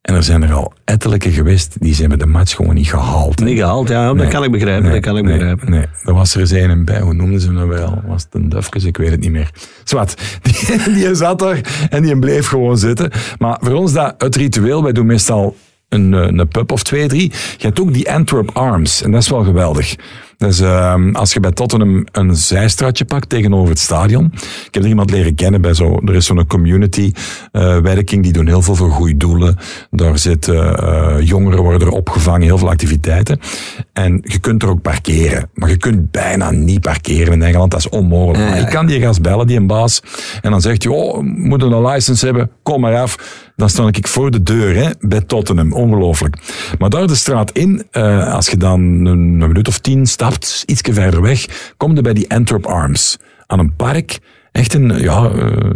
En 0.05 0.15
er 0.15 0.23
zijn 0.23 0.43
er 0.43 0.53
al 0.53 0.73
ettelijke 0.83 1.31
geweest, 1.31 1.75
die 1.79 1.93
zijn 1.93 2.09
met 2.09 2.19
de 2.19 2.25
match 2.25 2.55
gewoon 2.55 2.75
niet 2.75 2.89
gehaald. 2.89 3.39
Niet 3.39 3.57
gehaald, 3.57 3.89
ja, 3.89 4.05
dat 4.05 4.15
Nee. 4.15 4.27
kan 4.27 4.43
ik 4.43 4.51
begrijpen. 4.51 4.83
Nee, 4.83 4.91
dat 4.93 5.01
kan 5.01 5.17
ik 5.17 5.23
nee, 5.23 5.33
begrijpen. 5.33 5.69
Nee, 5.71 5.85
er 6.03 6.13
was 6.13 6.33
er 6.33 6.39
eens 6.39 6.51
een 6.51 6.85
bij, 6.85 6.99
hoe 6.99 7.13
noemden 7.13 7.39
ze 7.39 7.45
hem 7.47 7.55
nou 7.55 7.67
wel? 7.67 8.01
Was 8.07 8.23
het 8.23 8.33
een 8.33 8.49
dufkes? 8.49 8.83
Ik 8.83 8.97
weet 8.97 9.11
het 9.11 9.19
niet 9.19 9.31
meer. 9.31 9.49
Zwat, 9.83 10.15
die, 10.41 10.93
die 10.93 11.15
zat 11.15 11.41
er 11.41 11.61
en 11.89 12.03
die 12.03 12.19
bleef 12.19 12.47
gewoon 12.47 12.77
zitten. 12.77 13.11
Maar 13.37 13.57
voor 13.61 13.73
ons 13.73 13.93
dat 13.93 14.15
het 14.17 14.35
ritueel, 14.35 14.83
wij 14.83 14.91
doen 14.91 15.05
meestal 15.05 15.55
een, 15.89 16.13
eh, 16.13 16.21
een 16.21 16.47
pub 16.47 16.71
of 16.71 16.83
twee, 16.83 17.07
drie. 17.07 17.31
Je 17.57 17.65
hebt 17.65 17.79
ook 17.79 17.93
die 17.93 18.11
Antwerp 18.11 18.49
Arms 18.53 19.01
en 19.01 19.11
dat 19.11 19.21
is 19.21 19.29
wel 19.29 19.43
geweldig. 19.43 19.95
Dus 20.37 20.59
ehm, 20.59 21.15
als 21.15 21.33
je 21.33 21.39
bij 21.39 21.51
Tottenham 21.51 22.05
een 22.11 22.35
zijstraatje 22.35 23.05
pakt 23.05 23.29
tegenover 23.29 23.69
het 23.69 23.79
stadion. 23.79 24.31
Ik 24.65 24.73
heb 24.73 24.83
er 24.83 24.89
iemand 24.89 25.11
leren 25.11 25.35
kennen 25.35 25.61
bij 25.61 25.73
zo. 25.73 25.99
Er 26.05 26.15
is 26.15 26.25
zo'n 26.25 26.47
community 26.47 27.11
eh, 27.51 27.77
werking, 27.77 28.23
die 28.23 28.33
doen 28.33 28.47
heel 28.47 28.61
veel 28.61 28.75
voor 28.75 28.91
goede 28.91 29.17
doelen. 29.17 29.57
Daar 29.91 30.17
zitten 30.17 31.23
jongeren 31.23 31.63
worden 31.63 31.87
er 31.87 31.93
opgevangen, 31.93 32.41
heel 32.41 32.57
veel 32.57 32.69
activiteiten. 32.69 33.39
En 33.93 34.21
je 34.23 34.39
kunt 34.39 34.63
er 34.63 34.69
ook 34.69 34.81
parkeren. 34.81 35.49
Maar 35.53 35.69
je 35.69 35.77
kunt 35.77 36.11
bijna 36.11 36.51
niet 36.51 36.81
parkeren 36.81 37.33
in 37.33 37.41
Engeland, 37.41 37.71
dat 37.71 37.79
is 37.79 37.89
onmogelijk. 37.89 38.49
Maar 38.49 38.59
je 38.59 38.67
kan 38.67 38.85
die 38.85 39.01
gast 39.01 39.21
bellen, 39.21 39.47
die 39.47 39.57
een 39.57 39.67
baas. 39.67 40.01
En 40.41 40.51
dan 40.51 40.61
zegt 40.61 40.83
hij, 40.83 40.91
oh, 40.91 41.21
moet 41.21 41.61
een 41.61 41.85
license 41.85 42.25
hebben? 42.25 42.51
Kom 42.63 42.81
maar 42.81 42.95
af. 42.95 43.17
Dan 43.55 43.69
sta 43.69 43.87
ik 43.87 44.07
voor 44.07 44.31
de 44.31 44.43
deur 44.43 44.75
hè, 44.75 44.89
bij 44.99 45.21
Tottenham. 45.21 45.73
Ongelooflijk. 45.73 46.37
Maar 46.79 46.89
daar 46.89 47.07
de 47.07 47.15
straat 47.15 47.51
in, 47.51 47.83
eh, 47.91 48.33
als 48.33 48.47
je 48.49 48.57
dan 48.57 48.79
een, 48.81 49.05
een 49.05 49.37
minuut 49.37 49.67
of 49.67 49.79
tien 49.79 50.05
stapt, 50.05 50.63
ietsje 50.65 50.93
verder 50.93 51.21
weg, 51.21 51.45
kom 51.77 51.95
je 51.95 52.01
bij 52.01 52.13
die 52.13 52.31
Antwerp 52.31 52.65
Arms. 52.65 53.17
Aan 53.47 53.59
een 53.59 53.75
park. 53.75 54.19
Echt 54.51 54.73
een, 54.73 54.99
ja... 54.99 55.29
eh, 55.29 55.69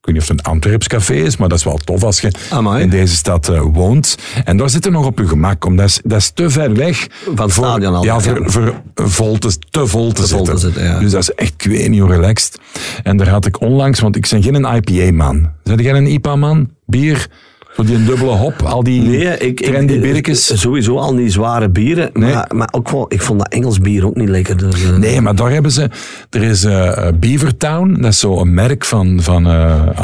ik 0.00 0.14
weet 0.14 0.20
niet 0.22 0.30
of 0.30 0.36
het 0.36 0.46
een 0.46 0.52
Antwerps 0.52 0.86
café 0.88 1.14
is, 1.14 1.36
maar 1.36 1.48
dat 1.48 1.58
is 1.58 1.64
wel 1.64 1.76
tof 1.76 2.02
als 2.02 2.20
je 2.20 2.30
Amai. 2.50 2.82
in 2.82 2.90
deze 2.90 3.16
stad 3.16 3.48
eh, 3.48 3.60
woont. 3.72 4.16
En 4.44 4.56
daar 4.56 4.70
zit 4.70 4.84
je 4.84 4.90
nog 4.90 5.06
op 5.06 5.18
je 5.18 5.26
gemak, 5.28 5.64
omdat 5.64 5.78
dat 5.86 5.88
is, 5.94 6.00
dat 6.04 6.18
is 6.18 6.30
te 6.30 6.50
ver 6.50 6.74
weg. 6.74 7.06
Van 7.34 7.44
het 7.44 7.52
voor- 7.54 7.64
stadion 7.64 7.94
al, 7.94 8.04
Ja, 8.04 8.18
ja. 8.22 8.36
voor, 8.44 8.74
vol 8.94 9.38
te, 9.38 9.56
te 9.70 9.86
vol 9.86 10.12
te, 10.12 10.22
Te 10.22 10.28
vol 10.28 10.36
zitten. 10.38 10.54
te 10.54 10.60
zitten, 10.60 10.84
ja. 10.84 10.98
Dus 10.98 11.10
dat 11.10 11.22
is 11.22 11.34
echt, 11.34 11.52
ik 11.64 11.70
weet 11.70 11.88
niet 11.88 12.00
hoe 12.00 12.10
relaxed. 12.10 12.58
En 13.02 13.16
daar 13.16 13.28
had 13.28 13.46
ik 13.46 13.60
onlangs, 13.60 14.00
want 14.00 14.16
ik 14.16 14.28
ben 14.30 14.42
geen 14.42 14.64
IPA-man. 14.76 15.50
Zijn 15.64 15.82
jij 15.82 15.94
een 15.94 16.06
IPA-man? 16.06 16.70
Bier? 16.86 17.28
Zo 17.76 17.82
die 17.84 17.94
een 17.94 18.04
dubbele 18.04 18.30
hop, 18.30 18.62
al 18.62 18.82
die 18.82 19.02
Nee, 19.02 19.38
ik, 19.38 19.60
trendy 19.60 19.92
ik, 19.92 20.00
biertjes. 20.00 20.60
sowieso 20.60 20.96
al 20.98 21.14
die 21.14 21.28
zware 21.30 21.68
bieren. 21.68 22.10
Nee. 22.12 22.32
Maar, 22.32 22.50
maar 22.54 22.68
ook 22.70 22.90
wel, 22.90 23.06
ik 23.08 23.22
vond 23.22 23.38
dat 23.38 23.48
Engels 23.48 23.78
bier 23.78 24.06
ook 24.06 24.14
niet 24.16 24.28
lekker. 24.28 24.56
Dus, 24.56 24.84
eh, 24.84 24.96
Nee, 24.96 25.20
maar 25.20 25.34
daar 25.34 25.50
hebben 25.50 25.70
ze... 25.72 25.90
Er 26.30 26.42
is 26.42 26.64
eh, 26.64 27.06
eh, 27.08 27.14
Beavertown, 27.14 27.96
dat 28.00 28.12
is 28.12 28.18
zo 28.18 28.40
een 28.40 28.54
merk 28.54 28.84
van, 28.84 29.18
van 29.22 29.42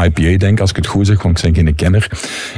IPA, 0.04 0.22
denk 0.38 0.42
ik, 0.42 0.60
als 0.60 0.70
ik 0.70 0.76
het 0.76 0.86
goed 0.86 1.06
zeg, 1.06 1.22
want 1.22 1.44
ik 1.44 1.52
ben 1.52 1.64
geen 1.64 1.74
kenner. 1.74 2.10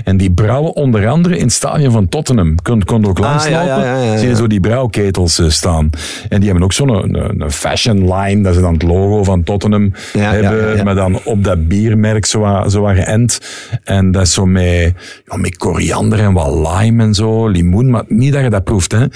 En 0.05 0.17
die 0.17 0.31
brouwen 0.33 0.75
onder 0.75 1.09
andere 1.09 1.37
in 1.37 1.43
het 1.45 1.53
stadion 1.53 1.93
van 1.93 2.09
Tottenham. 2.09 2.63
Kun, 2.63 2.85
kun 2.85 3.03
er 3.03 3.09
ook 3.09 3.19
langs 3.19 3.45
Ah, 3.45 3.51
ja, 3.51 3.59
lopen, 3.67 3.85
ja, 3.85 3.97
ja, 3.99 4.13
ja, 4.13 4.19
zie 4.19 4.29
je 4.29 4.37
zo 4.37 4.47
die 4.47 4.61
brouwketels 4.61 5.41
staan. 5.49 5.91
En 6.29 6.37
die 6.39 6.45
hebben 6.49 6.65
ook 6.65 6.73
zo'n 6.73 6.89
een, 6.89 7.41
een 7.41 7.51
fashion 7.51 8.15
line, 8.15 8.43
dat 8.43 8.55
is 8.55 8.61
dan 8.61 8.73
het 8.73 8.83
logo 8.83 9.25
van 9.25 9.43
Tottenham 9.43 9.93
hebben, 10.19 10.85
maar 10.85 10.95
dan 10.95 11.21
op 11.25 11.45
dat 11.45 11.69
biermerk 11.69 12.27
zo, 12.27 12.65
zo 12.69 12.83
geënt. 12.85 13.39
En 13.85 14.11
dat 14.11 14.23
is 14.23 14.33
zo 14.33 14.47
met, 14.47 14.93
ja, 15.25 15.37
met 15.37 15.57
koriander 15.57 16.19
en 16.19 16.33
wat 16.33 16.69
lime 16.69 17.03
en 17.03 17.15
zo, 17.15 17.49
limoen, 17.49 17.91
maar 17.91 18.05
niet 18.09 18.33
dat 18.33 18.43
je 18.43 18.51
dat 18.51 18.65
proeft, 18.65 18.93
hè. 18.93 19.07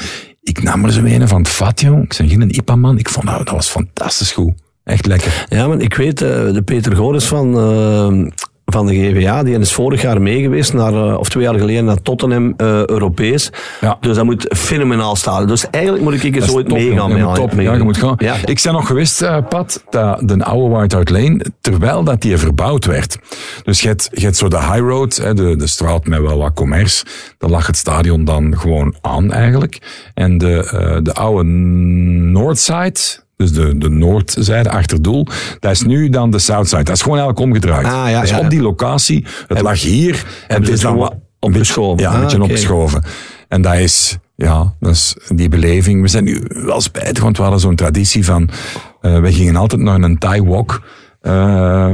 Ik 0.42 0.62
nam 0.62 0.85
er 0.85 0.92
zo 0.92 1.04
een 1.04 1.28
van 1.28 1.47
het. 1.47 2.07
Ik 2.09 2.16
ben 2.16 2.28
geen 2.28 2.54
IPA-man. 2.54 2.99
Ik 2.99 3.09
vond 3.09 3.26
dat, 3.26 3.38
dat 3.38 3.50
was 3.50 3.68
fantastisch 3.68 4.33
goed. 4.33 4.52
Echt 4.85 5.07
lekker. 5.07 5.47
Ja, 5.49 5.66
maar 5.66 5.80
ik 5.80 5.95
weet, 5.95 6.23
eh, 6.23 6.52
de 6.52 6.62
Peter 6.64 6.97
Goris 6.97 7.25
van, 7.25 7.59
eh, 7.59 8.33
van 8.70 8.87
de 8.87 8.94
GVA, 8.94 9.42
die 9.42 9.58
is 9.58 9.72
vorig 9.72 10.02
jaar 10.02 10.22
meegeweest, 10.22 10.72
naar, 10.72 10.92
eh, 10.92 11.18
of 11.18 11.28
twee 11.28 11.44
jaar 11.44 11.58
geleden, 11.58 11.84
naar 11.84 12.02
Tottenham 12.02 12.54
eh, 12.56 12.66
Europees. 12.87 13.50
Ja. 13.80 13.96
Dus 14.00 14.16
dat 14.16 14.25
moet 14.25 14.46
fenomenaal 14.56 15.16
staan. 15.16 15.46
Dus 15.46 15.70
eigenlijk 15.70 16.04
moet 16.04 16.14
ik 16.14 16.22
een 16.22 16.30
keer 16.30 16.40
Dat 16.40 16.48
is 16.48 16.54
zo 16.54 16.58
ooit 16.60 16.68
top, 16.68 16.78
meegaan. 16.78 17.22
al- 17.22 17.34
top. 17.34 17.54
mee- 17.54 17.66
Ja, 17.66 17.75
je 17.75 17.82
moet 17.82 17.96
gaan. 17.96 18.14
Ja. 18.18 18.34
Ik 18.44 18.60
ben 18.64 18.72
nog 18.72 18.87
geweest, 18.87 19.22
eh, 19.22 19.37
Pat, 19.48 19.84
dat 19.90 20.20
de 20.28 20.44
oude 20.44 20.75
White 20.75 20.94
Hart 20.96 21.10
Lane, 21.10 21.44
terwijl 21.60 22.04
dat 22.04 22.20
die 22.22 22.37
verbouwd 22.38 22.84
werd. 22.84 23.18
Dus 23.62 23.80
je 23.80 23.88
hebt, 23.88 24.08
je 24.12 24.25
hebt 24.25 24.37
zo 24.37 24.48
de 24.48 24.58
high 24.58 24.78
road, 24.78 25.16
hè, 25.16 25.34
de, 25.34 25.56
de 25.56 25.66
straat 25.66 26.06
met 26.06 26.20
wel 26.20 26.38
wat 26.38 26.52
commerce. 26.54 27.04
Daar 27.38 27.50
lag 27.50 27.66
het 27.66 27.76
stadion 27.76 28.25
dan 28.25 28.58
gewoon 28.58 28.94
aan 29.00 29.32
eigenlijk. 29.32 29.78
En 30.14 30.38
de, 30.38 31.00
de 31.02 31.12
oude 31.12 31.44
Northside, 31.48 33.00
dus 33.38 33.52
de, 33.52 33.78
de 33.78 33.88
noordzijde, 33.88 34.71
achterdoel, 34.71 35.26
dat 35.61 35.71
is 35.71 35.83
nu 35.83 36.09
dan 36.09 36.30
de 36.30 36.38
southside. 36.38 36.83
Dat 36.83 36.95
is 36.95 37.02
gewoon 37.02 37.18
eigenlijk 37.18 37.49
omgedraaid. 37.49 37.87
Ah, 37.87 38.11
ja, 38.11 38.21
dus 38.21 38.30
ja. 38.30 38.38
op 38.38 38.50
die 38.50 38.61
locatie, 38.61 39.26
het 39.47 39.61
lag 39.61 39.80
hier. 39.80 40.25
En 40.49 40.61
het 40.61 40.71
is 40.71 40.80
dan 40.80 40.97
wat 40.97 41.14
opgeschoven? 41.40 41.97
beetje- 41.97 42.11
Ja, 42.11 42.16
een 42.16 42.16
Ah, 42.16 42.23
beetje 42.23 42.37
oké. 42.42 42.47
opgeschoven. 42.52 43.02
En 43.49 43.62
dat 43.62 43.75
is, 43.75 44.16
ja, 44.37 44.75
dat 44.80 44.92
is 44.92 45.16
die 45.35 45.49
beleving. 45.49 46.02
We 46.02 46.09
zijn 46.09 46.25
nu 46.25 46.42
wel 46.49 46.80
spijtig, 46.80 47.23
want 47.23 47.37
we 47.37 47.42
hadden 47.42 47.61
zo'n 47.61 47.75
traditie 47.76 48.25
van, 48.25 48.49
eh, 49.00 49.21
we 49.21 49.33
gingen 49.33 49.57
altijd 49.57 49.80
naar 49.80 50.00
een 50.02 50.18
Thai 50.18 50.42
walk. 50.42 50.83
eh, 51.21 51.90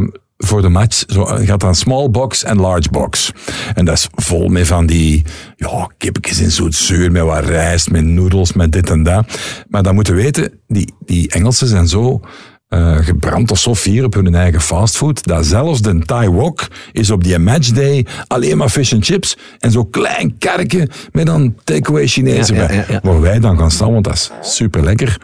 voor 0.46 0.62
de 0.62 0.68
match, 0.68 1.02
zo, 1.06 1.24
gaat 1.24 1.60
dan 1.60 1.74
small 1.74 2.10
box 2.10 2.44
en 2.44 2.60
large 2.60 2.90
box. 2.90 3.32
En 3.74 3.84
dat 3.84 3.94
is 3.94 4.08
vol 4.14 4.48
met 4.48 4.66
van 4.66 4.86
die, 4.86 5.22
ja, 5.56 5.90
kippetjes 5.98 6.40
in 6.40 6.50
zoetzuur, 6.50 7.12
met 7.12 7.22
wat 7.22 7.44
rijst, 7.44 7.90
met 7.90 8.04
noedels, 8.04 8.52
met 8.52 8.72
dit 8.72 8.90
en 8.90 9.02
dat. 9.02 9.38
Maar 9.68 9.82
dan 9.82 9.94
moeten 9.94 10.14
we 10.14 10.22
weten, 10.22 10.52
die, 10.66 10.94
die 11.04 11.30
Engelsen 11.30 11.66
zijn 11.68 11.88
zo 11.88 12.20
eh, 12.68 12.96
gebrand 12.96 13.50
of 13.50 13.58
zo 13.58 13.74
fier 13.74 14.04
op 14.04 14.14
hun 14.14 14.34
eigen 14.34 14.60
fastfood, 14.60 15.24
dat 15.26 15.46
zelfs 15.46 15.82
de 15.82 15.98
Thai 15.98 16.28
wok 16.28 16.66
is 16.92 17.10
op 17.10 17.24
die 17.24 17.38
matchday 17.38 18.06
alleen 18.26 18.56
maar 18.56 18.68
fish 18.68 18.92
and 18.92 19.04
chips 19.04 19.36
en 19.58 19.70
zo'n 19.70 19.90
klein 19.90 20.38
karretje 20.38 20.88
met 21.12 21.26
dan 21.26 21.54
takeaway 21.64 22.06
Chinezen 22.06 22.54
Ja, 22.54 22.60
ja, 22.60 22.66
bij. 22.66 22.76
ja, 22.76 22.84
ja. 22.88 23.00
Waar 23.02 23.20
wij 23.20 23.40
dan 23.40 23.58
gaan 23.58 23.70
staan, 23.70 23.92
want 23.92 24.04
dat 24.04 24.14
is 24.14 24.30
super 24.56 24.84
lekker. 24.84 25.20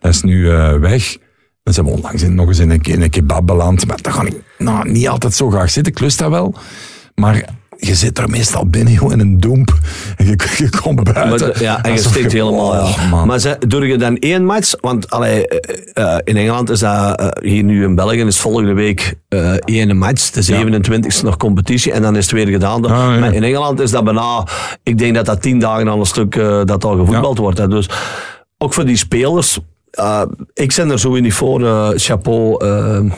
Dat 0.00 0.14
is 0.14 0.22
nu 0.22 0.50
eh, 0.50 0.76
weg. 0.76 1.16
Dan 1.64 1.74
zijn 1.74 1.86
we 1.86 1.92
onlangs 1.92 2.22
in, 2.22 2.34
nog 2.34 2.48
eens 2.48 2.58
in 2.58 2.70
een, 2.70 2.82
in 2.82 3.02
een 3.02 3.10
kebab 3.10 3.46
beland. 3.46 3.86
Maar 3.86 4.02
daar 4.02 4.12
ga 4.12 4.22
ik 4.22 4.34
nou, 4.58 4.90
niet 4.90 5.08
altijd 5.08 5.34
zo 5.34 5.50
graag 5.50 5.70
zitten. 5.70 5.92
Ik 5.92 6.00
lust 6.00 6.18
dat 6.18 6.30
wel. 6.30 6.54
Maar 7.14 7.44
je 7.76 7.94
zit 7.94 8.18
er 8.18 8.30
meestal 8.30 8.66
binnen 8.66 8.92
joh, 8.92 9.12
in 9.12 9.20
een 9.20 9.40
doemp. 9.40 9.78
En 10.16 10.26
je, 10.26 10.38
je 10.56 10.68
komt 10.82 11.12
buiten. 11.12 11.48
Maar 11.48 11.62
ja, 11.62 11.82
en 11.82 11.92
je 11.92 11.98
stikt 11.98 12.32
helemaal. 12.32 12.70
Oh, 12.70 12.96
ja. 13.10 13.24
Maar 13.24 13.38
ze, 13.38 13.56
doe 13.66 13.86
je 13.86 13.96
dan 13.96 14.16
één 14.16 14.44
match? 14.44 14.74
Want 14.80 15.10
allee, 15.10 15.48
eh, 15.48 16.14
eh, 16.14 16.20
in 16.24 16.36
Engeland 16.36 16.70
is 16.70 16.78
dat, 16.78 17.20
eh, 17.20 17.28
hier 17.40 17.62
nu 17.62 17.84
in 17.84 17.94
België 17.94 18.20
is 18.20 18.40
volgende 18.40 18.72
week 18.72 19.14
één 19.64 19.96
match. 19.96 20.30
De 20.30 20.42
27e 20.42 21.22
nog 21.22 21.36
competitie 21.36 21.92
en 21.92 22.02
dan 22.02 22.16
is 22.16 22.24
het 22.24 22.34
weer 22.34 22.48
gedaan. 22.48 22.84
Ah, 22.84 22.90
ja. 22.90 23.18
Maar 23.18 23.34
in 23.34 23.42
Engeland 23.42 23.80
is 23.80 23.90
dat 23.90 24.04
bijna, 24.04 24.46
ik 24.82 24.98
denk 24.98 25.14
dat 25.14 25.26
dat 25.26 25.42
tien 25.42 25.58
dagen 25.58 25.88
aan 25.88 25.98
een 25.98 26.06
stuk 26.06 26.34
dat 26.64 26.84
al 26.84 26.96
gevoetbald 26.96 27.38
wordt. 27.38 27.58
Hè. 27.58 27.68
Dus 27.68 27.88
ook 28.58 28.74
voor 28.74 28.84
die 28.84 28.96
spelers, 28.96 29.58
eh, 29.94 30.22
ik 30.54 30.74
ben 30.76 30.90
er 30.90 30.98
zo 30.98 31.20
niet 31.20 31.34
voor. 31.34 31.64
eh, 31.66 31.88
chapeau. 31.94 32.64
eh, 32.64 33.12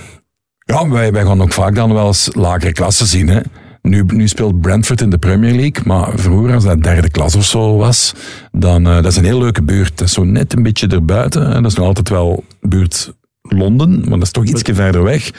Ja, 0.64 0.88
wij, 0.88 1.12
wij 1.12 1.24
gaan 1.24 1.42
ook 1.42 1.52
vaak 1.52 1.74
dan 1.74 1.92
wel 1.94 2.06
eens 2.06 2.28
lagere 2.32 2.72
klassen 2.72 3.06
zien. 3.06 3.28
Hè. 3.28 3.40
Nu, 3.82 4.04
nu 4.06 4.28
speelt 4.28 4.60
Brentford 4.60 5.00
in 5.00 5.10
de 5.10 5.18
Premier 5.18 5.52
League, 5.54 5.82
maar 5.84 6.08
vroeger 6.14 6.54
als 6.54 6.64
dat 6.64 6.82
derde 6.82 7.10
klas 7.10 7.34
of 7.36 7.44
zo 7.44 7.76
was, 7.76 8.14
dan, 8.52 8.86
eh, 8.86 8.94
dat 8.94 9.06
is 9.06 9.16
een 9.16 9.24
heel 9.24 9.38
leuke 9.38 9.62
buurt. 9.62 9.98
Dat 9.98 10.06
is 10.08 10.14
zo 10.14 10.24
net 10.24 10.52
een 10.56 10.62
beetje 10.62 10.86
erbuiten. 10.88 11.46
En 11.54 11.62
dat 11.62 11.70
is 11.70 11.76
nog 11.78 11.86
altijd 11.86 12.08
wel 12.08 12.44
buurt 12.60 13.14
Londen, 13.48 14.00
maar 14.00 14.10
dat 14.18 14.22
is 14.22 14.30
toch 14.30 14.44
ietsje 14.44 14.74
verder 14.74 15.02
weg. 15.02 15.30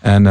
En 0.00 0.22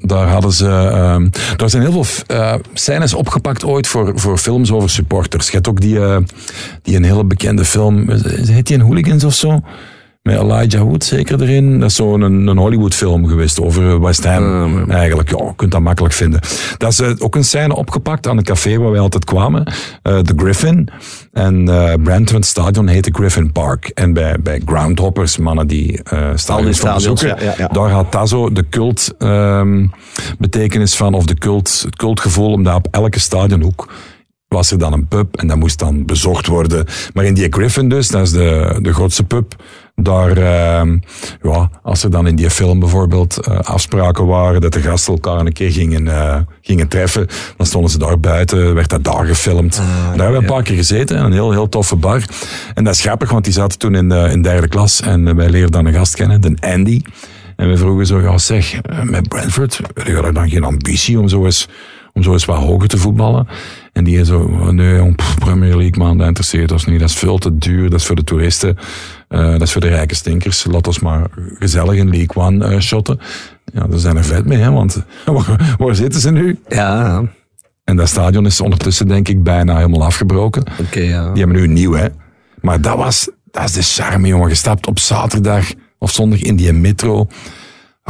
daar 0.00 0.28
hadden 0.28 0.52
ze, 0.52 0.68
ehm 0.68 1.28
daar 1.56 1.70
zijn 1.70 1.82
heel 1.82 2.04
veel 2.04 2.24
eh, 2.36 2.54
scènes 2.72 3.14
opgepakt 3.14 3.64
ooit 3.64 3.86
voor, 3.86 4.12
voor 4.18 4.38
films 4.38 4.70
over 4.72 4.90
supporters. 4.90 5.46
Je 5.46 5.52
hebt 5.52 5.68
ook 5.68 5.80
die, 5.80 5.98
die 6.82 6.96
een 6.96 7.04
hele 7.04 7.24
bekende 7.24 7.64
film, 7.64 8.10
heet 8.46 8.66
die 8.66 8.76
een 8.76 8.82
Hooligans 8.82 9.24
of 9.24 9.34
zo? 9.34 9.60
Met 10.28 10.40
Elijah 10.40 10.82
Wood 10.82 11.04
zeker 11.04 11.42
erin. 11.42 11.80
Dat 11.80 11.90
is 11.90 11.96
zo'n 11.96 12.20
een, 12.20 12.46
een 12.46 12.56
Hollywood 12.58 12.94
film 12.94 13.26
geweest 13.26 13.60
over 13.60 13.90
eh, 13.90 14.00
West 14.00 14.24
Ham. 14.24 14.90
Eigenlijk, 14.90 15.30
ja, 15.30 15.44
je 15.44 15.52
kunt 15.56 15.72
dat 15.72 15.80
makkelijk 15.80 16.14
vinden. 16.14 16.40
Dat 16.78 16.92
is 16.92 17.00
eh, 17.00 17.10
ook 17.18 17.34
een 17.34 17.44
scène 17.44 17.74
opgepakt 17.74 18.26
aan 18.26 18.36
een 18.36 18.44
café 18.44 18.78
waar 18.78 18.90
wij 18.90 19.00
altijd 19.00 19.24
kwamen. 19.24 19.64
eh 20.02 20.18
The 20.18 20.32
Griffin. 20.36 20.88
En 21.32 21.68
eh 21.68 21.94
Brentford 22.02 22.44
Stadion 22.46 22.86
heette 22.86 23.10
Griffin 23.12 23.52
Park. 23.52 23.90
En 23.94 24.12
bij, 24.12 24.36
bij 24.42 24.62
groundhoppers, 24.64 25.36
mannen 25.36 25.66
die 25.66 26.02
eh 26.02 26.30
stadions 26.34 26.76
stadions, 26.76 27.06
onderzoeken, 27.06 27.44
ja, 27.44 27.50
ja, 27.50 27.54
ja. 27.58 27.68
daar 27.68 27.90
had 27.90 28.12
dat 28.12 28.28
zo 28.28 28.52
de 28.52 28.68
cult 28.68 29.14
ehm, 29.18 29.86
betekenis 30.38 30.96
van, 30.96 31.14
of 31.14 31.24
de 31.24 31.34
cult, 31.34 31.82
het 31.84 31.96
cultgevoel, 31.96 32.52
omdat 32.52 32.74
op 32.74 32.88
elke 32.90 33.18
stadionhoek 33.18 33.88
was 34.48 34.70
er 34.70 34.78
dan 34.78 34.92
een 34.92 35.08
pub 35.08 35.36
en 35.36 35.46
dat 35.46 35.56
moest 35.56 35.78
dan 35.78 36.04
bezocht 36.04 36.46
worden. 36.46 36.86
Maar 37.14 37.24
in 37.24 37.34
die 37.34 37.46
Griffin 37.50 37.88
dus, 37.88 38.08
dat 38.08 38.22
is 38.22 38.30
de, 38.30 38.78
de 38.82 38.92
grootste 38.92 39.24
pub, 39.24 39.54
daar, 39.94 40.36
ehm, 40.36 40.98
ja, 41.42 41.70
als 41.82 42.04
er 42.04 42.10
dan 42.10 42.26
in 42.26 42.36
die 42.36 42.50
film 42.50 42.78
bijvoorbeeld 42.78 43.36
eh, 43.36 43.58
afspraken 43.58 44.26
waren 44.26 44.60
dat 44.60 44.72
de 44.72 44.80
gasten 44.80 45.12
elkaar 45.12 45.46
een 45.46 45.52
keer 45.52 45.72
gingen, 45.72 46.08
eh, 46.08 46.36
gingen 46.60 46.88
treffen, 46.88 47.26
dan 47.56 47.66
stonden 47.66 47.90
ze 47.90 47.98
daar 47.98 48.20
buiten, 48.20 48.74
werd 48.74 48.90
dat 48.90 49.04
daar 49.04 49.26
gefilmd. 49.26 49.76
daar 49.76 50.08
hebben 50.08 50.30
we 50.30 50.38
een 50.38 50.54
paar 50.54 50.62
keer 50.62 50.76
gezeten, 50.76 51.24
een 51.24 51.32
heel, 51.32 51.50
heel 51.50 51.68
toffe 51.68 51.96
bar. 51.96 52.24
En 52.74 52.84
dat 52.84 52.94
is 52.94 53.00
grappig, 53.00 53.30
want 53.30 53.44
die 53.44 53.52
zaten 53.52 53.78
toen 53.78 53.94
in, 53.94 54.08
de, 54.08 54.28
in 54.30 54.42
derde 54.42 54.68
klas 54.68 55.00
en 55.00 55.28
eh, 55.28 55.34
wij 55.34 55.50
leerden 55.50 55.72
dan 55.72 55.86
een 55.86 55.94
gast 55.94 56.14
kennen, 56.14 56.40
de 56.40 56.54
Andy. 56.60 57.02
En 57.56 57.68
we 57.68 57.76
vroegen 57.76 58.06
zo, 58.06 58.20
ja 58.20 58.38
zeg, 58.38 58.80
met 59.02 59.28
Brentford, 59.28 59.80
heb 59.94 60.06
je 60.06 60.32
dan 60.32 60.50
geen 60.50 60.64
ambitie 60.64 61.18
om 61.18 61.28
zo 61.28 61.44
eens, 61.44 61.68
om 62.18 62.24
zo 62.24 62.32
eens 62.32 62.44
wat 62.44 62.56
hoger 62.56 62.88
te 62.88 62.98
voetballen? 62.98 63.48
En 63.92 64.04
die 64.04 64.24
zo, 64.24 64.40
oh, 64.40 64.68
nee, 64.68 65.14
Premier 65.38 65.76
League 65.76 65.98
man, 65.98 66.18
dat 66.18 66.26
interesseert 66.26 66.72
ons 66.72 66.84
niet. 66.84 67.00
Dat 67.00 67.08
is 67.08 67.14
veel 67.14 67.38
te 67.38 67.58
duur, 67.58 67.90
dat 67.90 68.00
is 68.00 68.06
voor 68.06 68.16
de 68.16 68.24
toeristen, 68.24 68.76
eh, 69.28 69.50
dat 69.50 69.62
is 69.62 69.72
voor 69.72 69.80
de 69.80 69.88
rijke 69.88 70.14
stinkers. 70.14 70.64
Laat 70.64 70.86
ons 70.86 70.98
maar 70.98 71.26
gezellig 71.58 71.94
in 71.94 72.10
League 72.10 72.44
One 72.44 72.64
eh, 72.64 72.80
shotten. 72.80 73.20
Ja, 73.72 73.86
daar 73.86 73.98
zijn 73.98 74.16
er 74.16 74.24
vet 74.24 74.46
mee, 74.46 74.58
hè, 74.58 74.70
want 74.70 75.04
waar, 75.24 75.74
waar 75.78 75.94
zitten 75.94 76.20
ze 76.20 76.30
nu? 76.30 76.58
ja, 76.68 77.18
oké, 77.18 77.30
En 77.84 77.96
dat 77.96 78.08
stadion 78.08 78.46
is 78.46 78.60
ondertussen 78.60 79.08
denk 79.08 79.28
ik 79.28 79.42
bijna 79.42 79.76
helemaal 79.76 80.04
afgebroken. 80.04 80.64
ja. 80.90 81.32
Die 81.32 81.42
hebben 81.42 81.56
nu 81.56 81.62
een 81.62 81.72
nieuw, 81.72 81.92
hè. 81.92 82.06
Maar 82.60 82.80
dat 82.80 82.96
was, 82.96 83.30
dat 83.50 83.64
is 83.64 83.72
de 83.72 84.02
charme, 84.02 84.28
jongen. 84.28 84.48
Je 84.48 84.54
stapt 84.54 84.86
op 84.86 84.98
zaterdag 84.98 85.72
of 85.98 86.10
zondag 86.10 86.42
in 86.42 86.56
die 86.56 86.72
metro. 86.72 87.26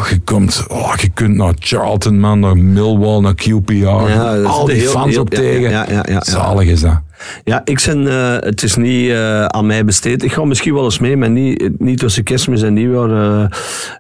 Je, 0.07 0.21
komt, 0.25 0.65
oh, 0.69 0.95
je 1.01 1.09
kunt 1.09 1.37
naar 1.37 1.53
Charlton, 1.59 2.21
man, 2.21 2.41
naar 2.41 2.57
Millwall, 2.57 3.21
naar 3.21 3.35
QPR. 3.35 3.73
Ja, 3.75 4.43
al 4.43 4.65
die 4.67 4.75
heel- 4.77 4.91
fans 4.91 5.11
heel- 5.13 5.21
op 5.21 5.33
ja, 5.33 5.39
tegen. 5.39 5.71
ja. 5.71 6.21
Zalig 6.21 6.69
is 6.69 6.81
dat. 6.81 7.01
Ja, 7.45 7.61
ik 7.65 7.83
ben, 7.87 8.07
eh, 8.09 8.37
het 8.49 8.63
is 8.63 8.77
niet 8.77 9.11
eh, 9.11 9.45
aan 9.45 9.67
mij 9.67 9.85
besteed. 9.85 10.23
Ik 10.23 10.33
ga 10.33 10.45
misschien 10.45 10.75
wel 10.75 10.85
eens 10.85 10.99
mee, 10.99 11.17
maar 11.17 11.31
niet, 11.31 11.71
niet 11.81 11.99
tussen 11.99 12.25
kerstmis 12.25 12.63
en 12.63 12.73
nieuwjaar. 12.73 13.51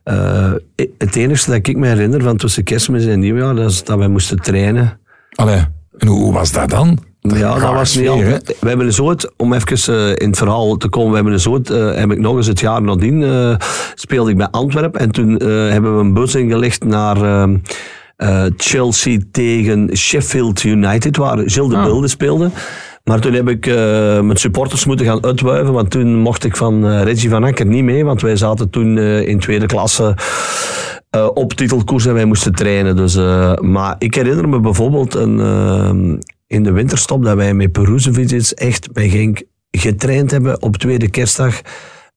eh, 0.04 0.52
het 0.98 1.16
enige 1.16 1.50
dat 1.50 1.66
ik 1.66 1.76
me 1.76 1.86
herinner 1.86 2.22
van 2.22 2.36
tussen 2.36 2.64
kerstmis 2.64 3.06
en 3.06 3.18
nieuwjaar, 3.20 3.54
dat 3.54 3.70
is 3.70 3.84
dat 3.84 3.98
wij 3.98 4.08
moesten 4.08 4.36
trainen. 4.38 4.98
Allee, 5.34 5.64
en 5.98 6.06
hoe, 6.08 6.18
hoe 6.20 6.32
was 6.32 6.52
dat 6.52 6.70
dan? 6.70 6.98
Ja, 7.20 7.58
dat 7.58 7.72
was 7.72 7.96
niet 7.96 8.08
altijd. 8.08 8.56
We 8.60 8.68
hebben 8.68 8.86
eens 8.86 9.00
ooit, 9.00 9.32
om 9.36 9.52
even 9.52 9.94
eh, 9.94 10.08
in 10.08 10.28
het 10.28 10.36
verhaal 10.38 10.76
te 10.76 10.88
komen, 10.88 11.08
we 11.08 11.14
hebben 11.14 11.32
eens 11.32 11.48
ooit, 11.48 11.70
eh, 11.70 11.94
heb 11.94 12.10
ik 12.10 12.18
nog 12.18 12.36
eens 12.36 12.46
het 12.46 12.60
jaar 12.60 12.82
nadien, 12.82 13.22
eh, 13.22 13.54
speelde 13.94 14.30
ik 14.30 14.36
bij 14.36 14.48
Antwerpen. 14.50 15.00
En 15.00 15.10
toen 15.10 15.42
hebben 15.44 15.94
we 15.96 16.00
een 16.00 16.14
bus 16.14 16.34
ingelegd 16.34 16.84
naar 16.84 17.22
ehm, 17.22 17.56
eh, 18.16 18.44
Chelsea 18.56 19.18
tegen 19.32 19.96
Sheffield 19.96 20.62
United, 20.62 21.16
waar 21.16 21.38
Gilles 21.38 21.70
de 21.70 21.76
Ah. 21.76 21.84
Bilde 21.84 22.08
speelde. 22.08 22.50
Maar 23.04 23.20
toen 23.20 23.32
heb 23.32 23.48
ik 23.48 23.66
mijn 24.22 24.36
supporters 24.36 24.84
moeten 24.84 25.06
gaan 25.06 25.24
uitwuiven, 25.24 25.72
want 25.72 25.90
toen 25.90 26.16
mocht 26.16 26.44
ik 26.44 26.56
van 26.56 26.86
Reggie 27.02 27.30
van 27.30 27.44
Anker 27.44 27.66
niet 27.66 27.84
mee, 27.84 28.04
want 28.04 28.20
wij 28.20 28.36
zaten 28.36 28.70
toen 28.70 28.98
in 28.98 29.38
tweede 29.38 29.66
klasse 29.66 30.14
op 31.34 31.52
titelkoers 31.52 32.06
en 32.06 32.14
wij 32.14 32.24
moesten 32.24 32.54
trainen. 32.54 32.96
Dus, 32.96 33.18
maar 33.60 33.94
ik 33.98 34.14
herinner 34.14 34.48
me 34.48 34.60
bijvoorbeeld 34.60 35.14
een, 35.14 35.40
eh, 35.40 35.90
in 36.48 36.62
de 36.62 36.72
winterstop 36.72 37.24
dat 37.24 37.36
wij 37.36 37.54
met 37.54 37.72
Peruzovic 37.72 38.30
echt 38.54 38.92
bij 38.92 39.08
Genk 39.08 39.42
getraind 39.70 40.30
hebben 40.30 40.62
op 40.62 40.76
tweede 40.76 41.10
kerstdag. 41.10 41.60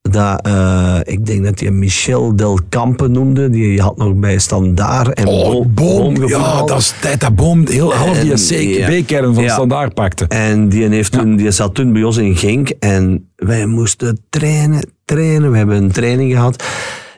Dat, 0.01 0.45
eh, 0.45 0.99
ik 1.03 1.25
denk 1.25 1.43
dat 1.43 1.59
hij 1.59 1.71
Michel 1.71 2.35
Del 2.35 2.59
Campe 2.69 3.07
noemde. 3.07 3.49
Die 3.49 3.81
had 3.81 3.97
nog 3.97 4.13
bij 4.13 4.39
Standaard 4.39 5.13
en 5.13 5.27
Oh, 5.27 5.51
Boom, 5.51 6.13
boom. 6.13 6.27
Ja, 6.27 6.63
dat 6.63 6.79
is 6.79 6.93
tijd 7.01 7.19
dat 7.19 7.35
boom 7.35 7.67
heel 7.67 7.93
half 7.93 8.19
die 8.19 8.31
En, 8.31 8.67
ja. 8.95 9.01
B-kern 9.01 9.33
van 9.33 9.43
Ja. 9.43 9.53
standaard 9.53 9.93
pakte. 9.93 10.25
En 10.27 10.69
die, 10.69 10.87
heeft 10.87 11.11
toen, 11.11 11.35
die 11.35 11.51
zat 11.51 11.75
toen 11.75 11.93
bij 11.93 12.03
ons 12.03 12.17
in 12.17 12.35
Genk 12.35 12.69
en 12.79 13.31
wij 13.35 13.65
moesten 13.65 14.25
trainen, 14.29 14.89
trainen. 15.05 15.51
We 15.51 15.57
hebben 15.57 15.83
een 15.83 15.91
training 15.91 16.31
gehad. 16.31 16.63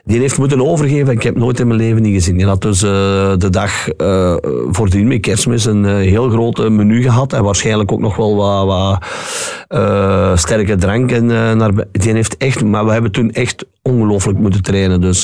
Die 0.04 0.20
heeft 0.20 0.38
moeten 0.38 0.66
overgeven. 0.66 1.12
Ik 1.12 1.22
heb 1.22 1.36
nooit 1.36 1.60
in 1.60 1.66
mijn 1.66 1.78
leven 1.78 2.02
niet 2.02 2.14
gezien. 2.14 2.36
Die 2.36 2.46
had 2.46 2.62
dus 2.62 2.82
eh, 2.82 2.90
de 3.36 3.50
dag 3.50 3.88
eh 3.88 4.36
voordien 4.70 5.08
met 5.08 5.20
kerstmis 5.20 5.64
een 5.64 5.84
eh, 5.84 5.94
heel 5.94 6.30
groot 6.30 6.68
menu 6.68 7.02
gehad. 7.02 7.32
En 7.32 7.42
waarschijnlijk 7.42 7.92
ook 7.92 8.00
nog 8.00 8.16
wel 8.16 8.36
wat, 8.36 8.66
wat 8.66 10.38
sterke 10.38 10.76
drank. 10.76 11.10
En, 11.10 11.26
naar, 11.56 11.72
die 11.92 12.12
heeft 12.12 12.36
echt, 12.36 12.64
maar 12.64 12.84
we 12.84 12.92
hebben 12.92 13.12
toen 13.12 13.30
echt 13.30 13.66
ongelooflijk 13.82 14.38
moeten 14.38 14.62
trainen. 14.62 15.00
Dus 15.00 15.22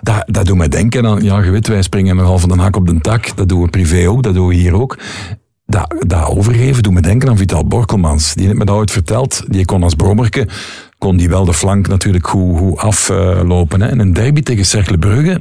Dat, 0.00 0.22
dat 0.26 0.46
doet 0.46 0.56
mij 0.56 0.68
denken 0.68 1.06
aan, 1.06 1.22
ja, 1.22 1.42
je 1.42 1.50
weet, 1.50 1.68
wij 1.68 1.82
springen 1.82 2.16
nogal 2.16 2.38
van 2.38 2.48
de 2.48 2.60
hak 2.60 2.76
op 2.76 2.86
de 2.86 3.00
tak. 3.00 3.36
Dat 3.36 3.48
doen 3.48 3.62
we 3.62 3.68
privé 3.68 4.08
ook, 4.08 4.22
dat 4.22 4.34
doen 4.34 4.48
we 4.48 4.54
hier 4.54 4.74
ook. 4.74 4.98
Dat, 5.66 5.94
dat 6.06 6.28
overgeven 6.28 6.82
doet 6.82 6.92
me 6.92 7.00
denken 7.00 7.28
aan 7.28 7.36
Vital 7.36 7.66
Borkelmans. 7.66 8.34
Die 8.34 8.46
heeft 8.46 8.58
me 8.58 8.64
dat 8.64 8.76
ooit 8.76 8.90
verteld. 8.90 9.42
Die 9.46 9.64
kon 9.64 9.82
als 9.82 9.94
brommerke, 9.94 10.48
kon 11.02 11.16
die 11.16 11.28
wel 11.28 11.44
de 11.44 11.54
flank 11.54 11.88
natuurlijk 11.88 12.26
goed, 12.26 12.58
goed 12.58 12.78
aflopen. 12.78 13.80
hè. 13.80 13.88
En 13.88 13.98
een 13.98 14.12
derby 14.12 14.42
tegen 14.42 14.64
Cercle 14.66 14.98
Brugge 14.98 15.40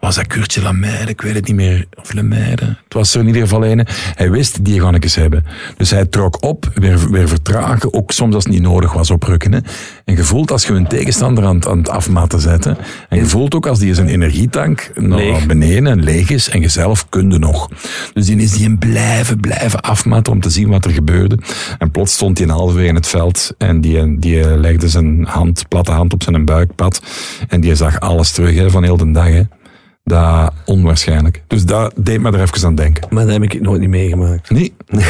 was 0.00 0.14
dat 0.14 0.26
Kurtje 0.26 0.62
Lamaire? 0.62 1.08
Ik 1.10 1.20
weet 1.20 1.34
het 1.34 1.46
niet 1.46 1.56
meer. 1.56 1.86
Of 2.02 2.12
Lemaire. 2.12 2.64
Het 2.84 2.94
was 2.94 3.14
er 3.14 3.20
in 3.20 3.26
ieder 3.26 3.42
geval 3.42 3.64
een. 3.66 3.86
Hij 4.14 4.30
wist, 4.30 4.64
die 4.64 4.80
gaan 4.80 4.94
ik 4.94 5.04
eens 5.04 5.14
hebben. 5.14 5.44
Dus 5.76 5.90
hij 5.90 6.06
trok 6.06 6.44
op, 6.44 6.70
weer, 6.74 7.10
weer 7.10 7.28
vertragen, 7.28 7.94
ook 7.94 8.10
soms 8.12 8.34
als 8.34 8.44
het 8.44 8.52
niet 8.52 8.62
nodig 8.62 8.92
was 8.92 9.10
oprukken. 9.10 9.52
Hè. 9.52 9.58
En 10.04 10.16
je 10.16 10.24
voelt 10.24 10.50
als 10.50 10.66
je 10.66 10.72
een 10.72 10.86
tegenstander 10.86 11.44
aan, 11.44 11.54
het- 11.54 11.68
aan 11.68 11.78
het 11.78 11.88
afmatten 11.88 12.40
zet. 12.40 12.64
Hè. 12.64 12.72
En 13.08 13.18
je 13.18 13.26
voelt 13.26 13.54
ook 13.54 13.66
als 13.66 13.78
die 13.78 13.94
zijn 13.94 14.08
energietank 14.08 14.90
naar 14.94 15.46
beneden 15.46 15.86
en 15.86 16.02
leeg 16.02 16.30
is 16.30 16.48
en 16.48 16.60
je 16.60 16.68
zelf 16.68 17.08
kunde 17.08 17.38
nog. 17.38 17.68
Dus 18.12 18.26
die 18.26 18.36
is 18.36 18.52
die 18.52 18.66
een 18.66 18.78
blijven, 18.78 19.40
blijven 19.40 19.80
afmatten 19.80 20.32
om 20.32 20.40
te 20.40 20.50
zien 20.50 20.68
wat 20.68 20.84
er 20.84 20.90
gebeurde. 20.90 21.38
En 21.78 21.90
plots 21.90 22.12
stond 22.12 22.38
hij 22.38 22.46
een 22.46 22.52
halve 22.52 22.84
in 22.84 22.94
het 22.94 23.06
veld 23.08 23.54
en 23.58 23.80
die, 23.80 24.18
die 24.18 24.58
legde 24.58 24.88
zijn 24.88 24.99
hand, 25.24 25.68
platte 25.68 25.92
hand 25.92 26.12
op 26.12 26.22
zijn 26.22 26.44
buikpad. 26.44 27.02
En 27.48 27.60
die 27.60 27.74
zag 27.74 28.00
alles 28.00 28.32
terug 28.32 28.54
hè, 28.54 28.70
van 28.70 28.82
heel 28.82 28.96
de 28.96 29.10
dag. 29.10 29.28
Hè. 29.28 29.42
Dat 30.04 30.52
onwaarschijnlijk. 30.64 31.42
Dus 31.46 31.64
dat 31.64 31.92
deed 31.96 32.20
me 32.20 32.32
er 32.32 32.40
even 32.40 32.66
aan 32.66 32.74
denken. 32.74 33.06
Maar 33.10 33.24
dat 33.24 33.32
heb 33.32 33.42
ik 33.42 33.60
nooit 33.60 33.80
niet 33.80 33.88
meegemaakt. 33.88 34.50
Nee. 34.50 34.74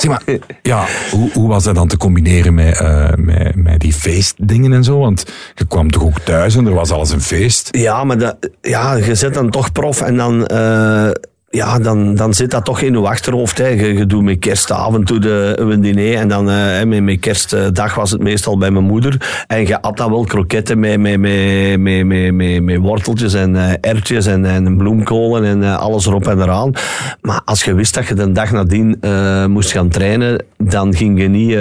zeg 0.00 0.06
maar, 0.06 0.22
ja, 0.62 0.84
hoe, 1.10 1.30
hoe 1.32 1.48
was 1.48 1.64
dat 1.64 1.74
dan 1.74 1.88
te 1.88 1.96
combineren 1.96 2.54
met, 2.54 2.80
eh, 2.80 3.08
met, 3.16 3.54
met 3.54 3.80
die 3.80 3.92
feestdingen 3.92 4.72
en 4.72 4.84
zo? 4.84 4.98
Want 4.98 5.24
je 5.54 5.66
kwam 5.66 5.90
toch 5.90 6.02
ook 6.02 6.18
thuis 6.18 6.56
en 6.56 6.66
er 6.66 6.74
was 6.74 6.90
alles 6.90 7.10
een 7.10 7.20
feest. 7.20 7.68
Ja, 7.70 8.04
maar 8.04 8.18
dat, 8.18 8.36
ja, 8.60 8.94
je 8.94 9.14
zit 9.14 9.34
dan 9.34 9.50
toch 9.50 9.72
prof 9.72 10.00
en 10.00 10.16
dan, 10.16 10.46
eh, 10.46 11.10
ja, 11.56 11.78
dan, 11.78 12.14
dan 12.14 12.34
zit 12.34 12.50
dat 12.50 12.64
toch 12.64 12.80
in 12.80 12.92
je 12.92 12.98
achterhoofd. 12.98 13.58
Hè. 13.58 13.66
Je, 13.66 14.06
doet 14.06 14.22
met 14.22 14.38
kerstavond 14.38 15.06
toe 15.06 15.18
de, 15.18 15.52
een 15.56 15.80
diner 15.80 16.14
en 16.14 16.28
dan 16.28 16.50
eh, 16.50 16.82
met, 16.84 17.02
met 17.02 17.20
kerstdag 17.20 17.94
was 17.94 18.10
het 18.10 18.22
meestal 18.22 18.58
bij 18.58 18.70
mijn 18.70 18.84
moeder. 18.84 19.44
En 19.46 19.66
je 19.66 19.78
had 19.80 19.96
dan 19.96 20.10
wel 20.10 20.24
kroketten 20.24 20.78
met, 20.78 21.00
met, 21.00 21.18
met, 21.20 21.80
met, 21.80 22.34
met, 22.34 22.62
met, 22.62 22.76
worteltjes 22.76 23.34
en 23.34 23.56
eh 23.56 23.72
erwtjes 23.80 24.26
en, 24.26 24.44
en 24.44 24.76
bloemkolen 24.76 25.44
en 25.44 25.62
eh, 25.62 25.78
alles 25.78 26.06
erop 26.06 26.26
en 26.26 26.40
eraan. 26.42 26.72
Maar 27.20 27.40
als 27.44 27.64
je 27.64 27.74
wist 27.74 27.94
dat 27.94 28.06
je 28.06 28.14
de 28.14 28.32
dag 28.32 28.50
nadien 28.50 28.96
eh, 29.00 29.46
moest 29.46 29.72
gaan 29.72 29.88
trainen, 29.88 30.44
dan 30.56 30.94
ging 30.94 31.20
je 31.20 31.28
niet 31.28 31.58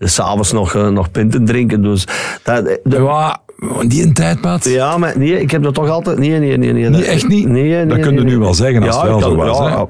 s 0.00 0.14
s'avonds 0.14 0.52
nog, 0.52 0.74
nog 0.74 1.10
pinten 1.10 1.44
drinken. 1.44 1.82
Dus 1.82 2.06
dat, 2.42 2.64
de- 2.64 2.80
Ja, 3.02 3.40
die 3.86 4.02
een 4.02 4.60
ja, 4.62 4.98
maar 4.98 5.18
nee, 5.18 5.40
ik 5.40 5.50
heb 5.50 5.62
dat 5.62 5.74
toch 5.74 5.88
altijd... 5.88 6.18
Nee, 6.18 6.38
nee, 6.38 6.56
nee. 6.56 6.72
nee, 6.72 6.88
Nee, 6.88 7.04
echt 7.04 7.28
niet? 7.28 7.48
Nee, 7.48 7.62
nee, 7.62 7.86
Dat 7.86 8.00
kun 8.00 8.14
je 8.14 8.20
nee, 8.20 8.32
nu 8.32 8.38
wel 8.38 8.54
zeggen 8.54 8.82
als 8.82 8.96
het 8.96 9.04
wel 9.04 9.20
zo 9.20 9.36
was, 9.36 9.58
ja, 9.58 9.86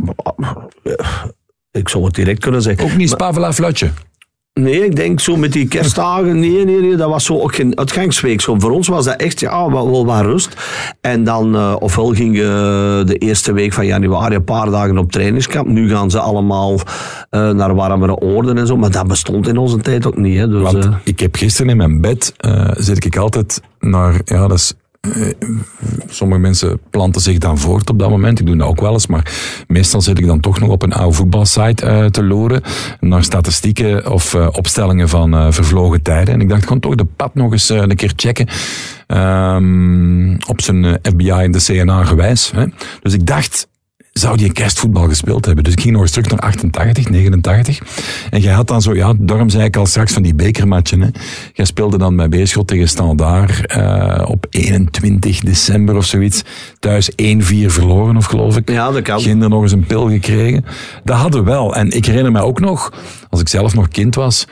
ik 1.70 1.88
zou 1.88 2.04
het 2.04 2.14
direct 2.14 2.38
kunnen 2.40 2.62
zeggen. 2.62 2.84
Ook 2.84 2.96
niet 2.96 3.10
Spavela 3.10 3.52
Flatje. 3.52 3.90
Nee, 4.60 4.84
ik 4.84 4.96
denk 4.96 5.20
zo 5.20 5.36
met 5.36 5.52
die 5.52 5.68
kerstdagen. 5.68 6.40
Nee, 6.40 6.64
nee, 6.64 6.80
nee, 6.80 6.96
dat 6.96 7.08
was 7.08 7.24
zo 7.24 7.40
ook 7.40 7.54
geen 7.54 7.78
uitgangsweek. 7.78 8.40
Zo, 8.40 8.58
voor 8.58 8.70
ons 8.70 8.88
was 8.88 9.04
dat 9.04 9.16
echt 9.16 9.40
ja, 9.40 9.70
wel, 9.70 9.90
wel 9.90 10.06
wat 10.06 10.20
rust. 10.20 10.56
En 11.00 11.24
dan, 11.24 11.54
eh, 11.54 11.76
ofwel 11.78 12.08
ging 12.08 12.36
je 12.36 13.02
de 13.06 13.18
eerste 13.18 13.52
week 13.52 13.72
van 13.72 13.86
januari 13.86 14.34
een 14.34 14.44
paar 14.44 14.70
dagen 14.70 14.98
op 14.98 15.12
trainingskamp. 15.12 15.68
Nu 15.68 15.88
gaan 15.88 16.10
ze 16.10 16.18
allemaal 16.18 16.78
eh, 17.30 17.50
naar 17.50 17.74
warmere 17.74 18.16
oorden 18.16 18.58
en 18.58 18.66
zo. 18.66 18.76
Maar 18.76 18.90
dat 18.90 19.06
bestond 19.06 19.48
in 19.48 19.56
onze 19.56 19.78
tijd 19.78 20.06
ook 20.06 20.16
niet. 20.16 20.38
Hè. 20.38 20.48
Dus, 20.48 20.62
Want 20.62 20.88
ik 21.04 21.20
heb 21.20 21.36
gisteren 21.36 21.70
in 21.70 21.76
mijn 21.76 22.00
bed, 22.00 22.34
zit 22.76 23.04
ik 23.04 23.16
altijd 23.16 23.60
naar, 23.80 24.20
ja, 24.24 24.46
dat 24.46 24.58
is, 24.58 24.74
sommige 26.08 26.40
mensen 26.40 26.80
planten 26.90 27.20
zich 27.20 27.38
dan 27.38 27.58
voort 27.58 27.90
op 27.90 27.98
dat 27.98 28.10
moment. 28.10 28.40
Ik 28.40 28.46
doe 28.46 28.56
dat 28.56 28.68
ook 28.68 28.80
wel 28.80 28.92
eens, 28.92 29.06
maar 29.06 29.32
meestal 29.66 30.00
zit 30.00 30.18
ik 30.18 30.26
dan 30.26 30.40
toch 30.40 30.60
nog 30.60 30.68
op 30.70 30.82
een 30.82 30.92
oude 30.92 31.16
voetbalsite 31.16 31.86
eh, 31.86 32.04
te 32.04 32.22
loren 32.24 32.62
naar 33.00 33.24
statistieken 33.24 34.10
of 34.12 34.34
eh, 34.34 34.48
opstellingen 34.52 35.08
van 35.08 35.34
eh, 35.34 35.46
vervlogen 35.50 36.02
tijden. 36.02 36.34
En 36.34 36.40
ik 36.40 36.48
dacht, 36.48 36.64
kon 36.64 36.80
toch 36.80 36.94
de 36.94 37.04
pad 37.04 37.34
nog 37.34 37.52
eens 37.52 37.70
eh, 37.70 37.76
een 37.76 37.96
keer 37.96 38.12
checken. 38.16 38.46
ehm, 39.06 40.34
op 40.48 40.60
zijn 40.60 40.84
eh, 40.84 40.94
FBI 41.02 41.30
en 41.30 41.50
de 41.52 41.62
CNA 41.62 42.04
gewijs. 42.04 42.50
Hè. 42.54 42.64
Dus 43.02 43.14
ik 43.14 43.26
dacht, 43.26 43.68
zou 44.12 44.36
die 44.36 44.52
kerstvoetbal 44.52 45.08
gespeeld 45.08 45.44
hebben. 45.44 45.64
Dus 45.64 45.72
ik 45.72 45.80
ging 45.80 45.92
nog 45.92 46.02
eens 46.02 46.10
terug 46.10 46.30
naar 46.30 46.38
88, 46.38 47.08
89. 47.08 47.78
En 48.30 48.40
jij 48.40 48.52
had 48.52 48.66
dan 48.66 48.82
zo, 48.82 48.94
ja, 48.94 49.12
daarom 49.18 49.50
zei 49.50 49.64
ik 49.64 49.76
al 49.76 49.86
straks 49.86 50.12
van 50.12 50.22
die 50.22 50.34
bekermatchen. 50.34 51.00
Hè. 51.00 51.08
Jij 51.52 51.64
speelde 51.64 51.98
dan 51.98 52.16
bij 52.16 52.28
Beerschot 52.28 52.66
tegen 52.66 52.88
Standaard 52.88 53.66
eh, 53.66 54.24
op 54.28 54.46
21 54.50 55.40
december 55.40 55.96
of 55.96 56.04
zoiets. 56.04 56.42
Thuis 56.78 57.10
1-4 57.10 57.14
verloren, 57.66 58.16
of 58.16 58.24
geloof 58.24 58.56
ik. 58.56 58.70
Ja, 58.70 58.90
dat 58.90 59.02
kan. 59.02 59.20
Ginder 59.20 59.48
nog 59.48 59.62
eens 59.62 59.72
een 59.72 59.86
pil 59.86 60.08
gekregen. 60.08 60.64
Dat 61.04 61.16
hadden 61.16 61.44
we 61.44 61.50
wel. 61.50 61.74
En 61.74 61.90
ik 61.90 62.04
herinner 62.04 62.32
mij 62.32 62.42
ook 62.42 62.60
nog, 62.60 62.92
als 63.30 63.40
ik 63.40 63.48
zelf 63.48 63.74
nog 63.74 63.88
kind 63.88 64.14
was... 64.14 64.46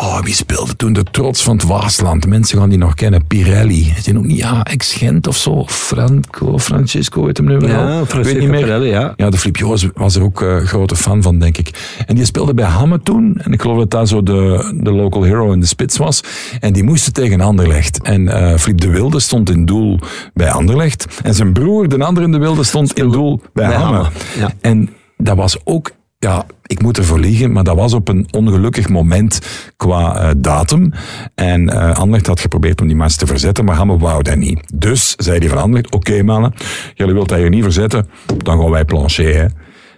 Oh, 0.00 0.22
wie 0.22 0.34
speelde 0.34 0.76
toen 0.76 0.92
de 0.92 1.02
trots 1.10 1.42
van 1.42 1.56
het 1.56 1.66
Waasland? 1.66 2.26
Mensen 2.26 2.58
gaan 2.58 2.68
die 2.68 2.78
nog 2.78 2.94
kennen. 2.94 3.26
Pirelli. 3.26 3.92
Is 3.96 4.04
die 4.04 4.14
nog 4.14 4.24
niet 4.24 4.38
ja, 4.38 4.62
ex-Gent 4.62 5.26
of 5.26 5.36
zo? 5.36 5.64
Franco, 5.66 6.58
Francisco, 6.58 7.24
weet 7.24 7.36
hem 7.36 7.46
nu 7.46 7.56
wel? 7.58 7.68
Ja, 7.68 8.04
niet 8.22 8.48
meer. 8.48 8.60
Pirelli, 8.60 8.88
ja. 8.88 9.12
Ja, 9.16 9.30
de 9.30 9.38
Flip 9.38 9.56
Joos 9.56 9.88
was 9.94 10.14
er 10.16 10.22
ook 10.22 10.42
eh, 10.42 10.56
grote 10.56 10.96
fan 10.96 11.22
van, 11.22 11.38
denk 11.38 11.58
ik. 11.58 11.96
En 12.06 12.14
die 12.14 12.24
speelde 12.24 12.54
bij 12.54 12.64
Hamme 12.64 13.00
toen. 13.02 13.36
En 13.42 13.52
ik 13.52 13.60
geloof 13.60 13.78
dat 13.78 13.90
dat 13.90 14.08
zo 14.08 14.22
de, 14.22 14.72
de 14.80 14.92
local 14.92 15.22
hero 15.22 15.52
in 15.52 15.60
de 15.60 15.66
spits 15.66 15.96
was. 15.96 16.20
En 16.60 16.72
die 16.72 16.82
moesten 16.82 17.12
tegen 17.12 17.40
Anderlecht. 17.40 18.02
En 18.02 18.28
eh 18.28 18.58
Flip 18.58 18.80
de 18.80 18.88
Wilde 18.88 19.20
stond 19.20 19.50
in 19.50 19.64
doel 19.64 19.98
bij 20.34 20.50
Anderlecht. 20.50 21.06
En 21.22 21.34
zijn 21.34 21.52
broer, 21.52 21.88
de 21.88 22.04
andere 22.04 22.26
in 22.26 22.32
de 22.32 22.38
Wilde, 22.38 22.64
stond 22.64 22.98
in 22.98 23.10
doel 23.10 23.40
bij, 23.52 23.66
bij 23.66 23.76
Hamme. 23.76 23.96
Hamme, 23.96 24.10
ja. 24.38 24.52
En 24.60 24.90
dat 25.16 25.36
was 25.36 25.58
ook... 25.64 25.90
Ja, 26.20 26.46
ik 26.66 26.82
moet 26.82 26.98
ervoor 26.98 27.18
liegen, 27.18 27.52
maar 27.52 27.64
dat 27.64 27.76
was 27.76 27.92
op 27.92 28.08
een 28.08 28.28
ongelukkig 28.30 28.88
moment 28.88 29.40
qua 29.76 30.20
eh, 30.20 30.30
datum. 30.36 30.92
En 31.34 31.68
eh 31.68 31.94
Anderlecht 31.94 32.26
had 32.26 32.40
geprobeerd 32.40 32.80
om 32.80 32.86
die 32.86 32.96
match 32.96 33.16
te 33.16 33.26
verzetten, 33.26 33.64
maar 33.64 33.76
Hamme 33.76 33.98
wou 33.98 34.22
dat 34.22 34.36
niet. 34.36 34.60
Dus 34.74 35.14
zei 35.16 35.38
hij 35.38 35.48
van 35.48 35.58
Anderlecht, 35.58 35.94
oké 35.94 36.22
mannen, 36.22 36.54
jullie 36.94 37.14
wilt 37.14 37.28
dat 37.28 37.38
hier 37.38 37.48
niet 37.48 37.62
verzetten, 37.62 38.08
dan 38.36 38.60
gaan 38.60 38.70
wij 38.70 38.84
plancheren. 38.84 39.52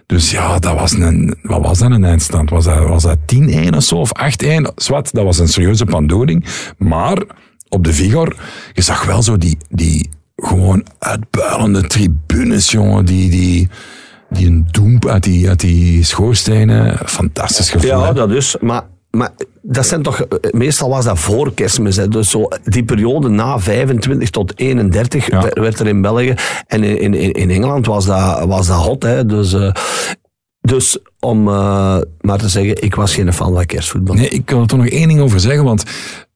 Dus 0.05 0.31
ja, 0.31 0.59
dat 0.59 0.79
was 0.79 0.91
een, 0.91 1.35
wat 1.41 1.61
was 1.61 1.79
dat 1.79 1.91
een 1.91 2.03
eindstand? 2.03 2.49
Was 2.49 2.65
dat, 2.65 2.87
was 2.87 3.03
dat 3.03 3.17
10-1 3.35 3.75
of 3.75 3.83
zo, 3.83 3.95
of 3.95 4.11
8-1? 4.45 4.73
Zwat, 4.75 5.09
dat 5.11 5.23
was 5.23 5.39
een 5.39 5.47
serieuze 5.47 5.85
pandoring. 5.85 6.45
Maar 6.77 7.23
op 7.69 7.83
de 7.83 7.93
Vigor, 7.93 8.35
je 8.73 8.81
zag 8.81 9.05
wel 9.05 9.23
zo 9.23 9.37
die, 9.37 9.57
die 9.69 10.09
gewoon 10.35 10.85
uitbuilende 10.99 11.87
tribunes, 11.87 12.71
jongen, 12.71 13.05
die... 13.05 13.29
die 13.29 13.69
die 14.31 14.47
een 14.47 14.67
doemp 14.71 15.07
uit 15.07 15.23
die, 15.23 15.49
uit 15.49 15.59
die 15.59 16.03
schoorstenen. 16.03 16.97
Fantastisch 17.05 17.69
gevoel. 17.69 17.89
Ja, 17.89 18.05
hè? 18.05 18.13
dat 18.13 18.31
is. 18.31 18.55
Maar, 18.61 18.83
maar 19.11 19.29
dat 19.61 19.85
zijn 19.85 20.01
toch, 20.01 20.25
meestal 20.51 20.89
was 20.89 21.05
dat 21.05 21.19
voor 21.19 21.53
kerstmis. 21.53 21.95
Hè. 21.95 22.07
Dus 22.07 22.29
zo, 22.29 22.47
die 22.63 22.83
periode 22.83 23.29
na 23.29 23.59
25 23.59 24.29
tot 24.29 24.59
31 24.59 25.27
Ja. 25.29 25.49
werd- 25.53 25.79
er 25.79 25.87
in 25.87 26.01
België. 26.01 26.33
En 26.67 26.83
in, 26.83 27.13
in, 27.13 27.31
in 27.31 27.49
Engeland 27.49 27.85
was 27.85 28.05
dat, 28.05 28.45
was 28.45 28.67
dat 28.67 28.77
hot. 28.77 29.03
Hè. 29.03 29.25
Dus, 29.25 29.53
eh, 29.53 29.71
dus 30.61 30.97
om 31.19 31.47
eh, 31.47 31.97
maar 32.21 32.37
te 32.37 32.49
zeggen, 32.49 32.83
ik 32.83 32.95
was 32.95 33.13
geen 33.13 33.33
fan 33.33 33.53
van 33.53 33.65
kerstvoetbal. 33.65 34.15
Nee, 34.15 34.29
ik 34.29 34.45
kan 34.45 34.61
er 34.61 34.67
toch 34.67 34.79
nog 34.79 34.87
één 34.87 35.07
ding 35.07 35.19
over 35.19 35.39
zeggen, 35.39 35.63
want 35.63 35.83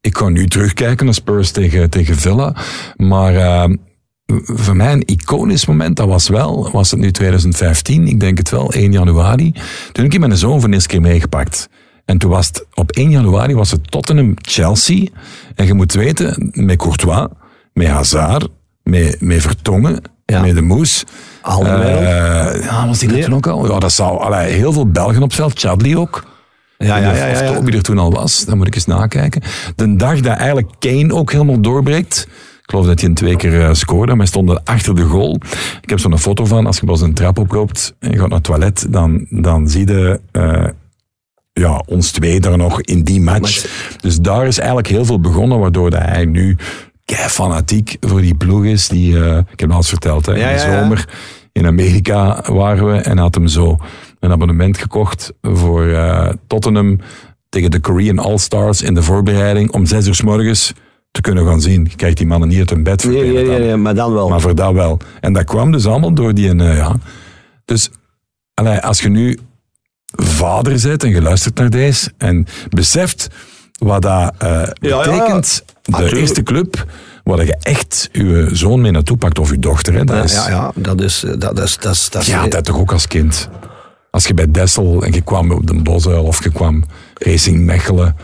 ik 0.01 0.17
ga 0.17 0.29
nu 0.29 0.47
terugkijken 0.47 1.05
naar 1.05 1.13
Spurs 1.13 1.51
tegen, 1.51 1.89
tegen 1.89 2.15
Villa. 2.15 2.55
Maar 2.95 3.35
eh, 3.35 3.69
voor 4.45 4.75
mij 4.75 4.91
een 4.91 5.03
iconisch 5.05 5.65
moment, 5.65 5.95
dat 5.95 6.07
was 6.07 6.29
wel, 6.29 6.69
was 6.71 6.91
het 6.91 6.99
nu 6.99 7.11
2015, 7.11 8.07
ik 8.07 8.19
denk 8.19 8.37
het 8.37 8.49
wel, 8.49 8.71
1 8.73 8.91
januari. 8.91 9.51
Toen 9.91 10.03
heb 10.03 10.13
ik 10.13 10.19
mijn 10.19 10.37
zoon 10.37 10.59
voor 10.59 10.67
de 10.69 10.73
eerste 10.73 10.89
keer 10.89 11.01
meegepakt. 11.01 11.69
En 12.05 12.17
toen 12.17 12.29
was 12.29 12.47
het, 12.47 12.65
op 12.73 12.91
1 12.91 13.09
januari 13.09 13.55
was 13.55 13.71
het 13.71 13.91
Tottenham-Chelsea. 13.91 15.07
En 15.55 15.65
je 15.65 15.73
moet 15.73 15.93
weten, 15.93 16.49
met 16.53 16.77
Courtois, 16.77 17.27
met 17.73 17.87
Hazard, 17.87 18.47
met, 18.83 19.21
met 19.21 19.41
Vertongen, 19.41 20.01
Ja. 20.25 20.41
met 20.41 20.55
de 20.55 20.61
Moes. 20.61 21.03
Alderweireld. 21.41 22.55
Eh, 22.55 22.63
ja, 22.65 22.87
was 22.87 22.99
die 22.99 23.07
er 23.09 23.13
Nee. 23.15 23.23
toen 23.23 23.33
ook 23.33 23.47
al? 23.47 23.71
Ja, 23.71 23.79
dat 23.79 23.91
zou, 23.91 24.19
allee, 24.19 24.53
heel 24.53 24.73
veel 24.73 24.91
Belgen 24.91 25.15
op 25.21 25.29
het 25.29 25.33
veld, 25.33 25.59
Chadli 25.59 25.97
ook. 25.97 26.23
ja, 26.77 26.97
ja, 26.97 27.11
ja. 27.13 27.25
ja, 27.25 27.31
Of 27.31 27.39
ja. 27.39 27.53
toch 27.53 27.63
wie 27.63 27.73
er 27.75 27.81
toen 27.81 27.97
al 27.99 28.11
was, 28.11 28.45
dan 28.45 28.57
moet 28.57 28.67
ik 28.67 28.75
eens 28.75 28.85
nakijken. 28.85 29.41
De 29.75 29.95
dag 29.95 30.19
dat 30.19 30.37
eigenlijk 30.37 30.67
Kane 30.79 31.13
ook 31.13 31.31
helemaal 31.31 31.61
doorbreekt. 31.61 32.27
Ik 32.65 32.71
geloof 32.71 32.85
dat 32.85 32.99
hij 32.99 33.09
een 33.09 33.15
twee 33.15 33.35
keer 33.35 33.61
eh, 33.61 33.73
scoorde, 33.73 34.07
maar 34.07 34.17
hij 34.17 34.27
stond 34.27 34.65
achter 34.65 34.95
de 34.95 35.03
goal. 35.03 35.39
Ik 35.81 35.89
heb 35.89 35.99
zo'n 35.99 36.19
foto 36.19 36.45
van, 36.45 36.65
als 36.65 36.79
je 36.79 36.85
pas 36.85 37.01
een 37.01 37.13
trap 37.13 37.39
oploopt 37.39 37.95
en 37.99 38.11
je 38.11 38.17
gaat 38.17 38.27
naar 38.27 38.37
het 38.37 38.43
toilet, 38.43 38.85
dan, 38.89 39.25
dan 39.29 39.69
zie 39.69 39.87
je 39.87 40.19
eh, 40.31 40.67
ja, 41.53 41.83
ons 41.85 42.11
twee 42.11 42.39
daar 42.39 42.57
nog 42.57 42.81
in 42.81 43.03
die 43.03 43.21
match. 43.21 43.65
Dus 44.01 44.17
daar 44.17 44.47
is 44.47 44.57
eigenlijk 44.57 44.87
heel 44.87 45.05
veel 45.05 45.19
begonnen, 45.19 45.59
waardoor 45.59 45.89
dat 45.89 46.01
hij 46.01 46.25
nu 46.25 46.57
kei 47.05 47.29
fanatiek 47.29 47.97
voor 47.99 48.21
die 48.21 48.35
ploeg 48.35 48.65
is. 48.65 48.87
Die, 48.87 49.23
eh, 49.23 49.37
ik 49.37 49.59
heb 49.59 49.59
het 49.59 49.71
al 49.71 49.77
eens 49.77 49.89
verteld, 49.89 50.25
hè, 50.25 50.33
Ja, 50.33 50.49
in 50.49 50.55
de 50.55 50.61
zomer 50.61 51.09
in 51.51 51.65
Amerika 51.65 52.43
waren 52.51 52.91
we 52.91 52.97
en 52.97 53.17
had 53.17 53.35
hem 53.35 53.47
zo 53.47 53.77
een 54.19 54.31
abonnement 54.31 54.77
gekocht 54.77 55.33
voor 55.41 55.97
Tottenham 56.47 56.99
tegen 57.49 57.71
de 57.71 57.79
Korean 57.79 58.19
All-Stars 58.19 58.81
in 58.81 58.93
de 58.93 59.03
voorbereiding 59.03 59.71
om 59.71 59.85
zes 59.85 60.07
uur 60.07 60.15
s 60.15 60.21
morgens 60.21 60.73
te 61.15 61.21
kunnen 61.21 61.45
gaan 61.45 61.61
zien. 61.61 61.87
Je 61.89 61.95
krijgt 61.95 62.17
die 62.17 62.27
mannen 62.27 62.49
niet 62.49 62.59
uit 62.59 62.69
hun 62.69 62.83
bed 62.83 63.03
Nee, 63.05 63.33
nee, 63.33 63.59
nee, 63.59 63.75
maar 63.75 63.95
dan 63.95 64.13
wel. 64.13 64.29
Maar 64.29 64.41
voor 64.41 64.55
dat 64.55 64.73
wel. 64.73 64.99
En 65.21 65.33
dat 65.33 65.43
kwam 65.43 65.71
dus 65.71 65.85
allemaal 65.85 66.13
door 66.13 66.33
die... 66.33 66.55
eh, 66.55 66.77
ja. 66.77 66.95
Dus 67.65 67.89
allee, 68.53 68.79
als 68.79 69.01
je 69.01 69.09
nu 69.09 69.39
vader 70.15 70.79
bent 70.83 71.03
en 71.03 71.09
je 71.09 71.21
luistert 71.21 71.55
naar 71.57 71.69
deze 71.69 72.11
en 72.17 72.45
beseft 72.69 73.27
wat 73.79 74.01
dat 74.01 74.33
eh, 74.37 74.61
ja. 74.79 74.97
betekent, 74.97 75.63
de 75.81 76.17
eerste 76.17 76.43
club 76.43 76.85
waar 77.23 77.45
je 77.45 77.55
echt 77.61 78.09
je 78.11 78.49
zoon 78.51 78.81
mee 78.81 78.91
naartoe 78.91 79.17
pakt 79.17 79.39
of 79.39 79.49
je 79.49 79.59
dochter. 79.59 79.93
Hè. 79.93 80.03
Dat 80.03 80.15
Ja, 80.15 80.23
is, 80.23 80.33
ja, 80.33 80.47
ja, 80.49 80.71
dat 80.75 81.01
is... 81.01 81.23
eh, 81.23 81.33
Dat 81.37 81.59
is, 81.59 81.77
dat 81.77 81.93
is, 81.93 82.09
dat 82.09 82.21
is 82.21 82.27
ja, 82.27 82.47
dat 82.47 82.65
toch 82.65 82.77
ook 82.77 82.91
als 82.91 83.07
kind. 83.07 83.49
Als 84.11 84.27
je 84.27 84.33
bij 84.33 84.51
Dessel 84.51 85.03
en 85.03 85.11
je 85.13 85.21
kwam 85.21 85.51
op 85.51 85.67
de 85.67 85.81
Bosuil 85.81 86.23
of 86.23 86.43
je 86.43 86.51
kwam 86.51 86.83
Racing 87.13 87.65
Mechelen. 87.65 88.15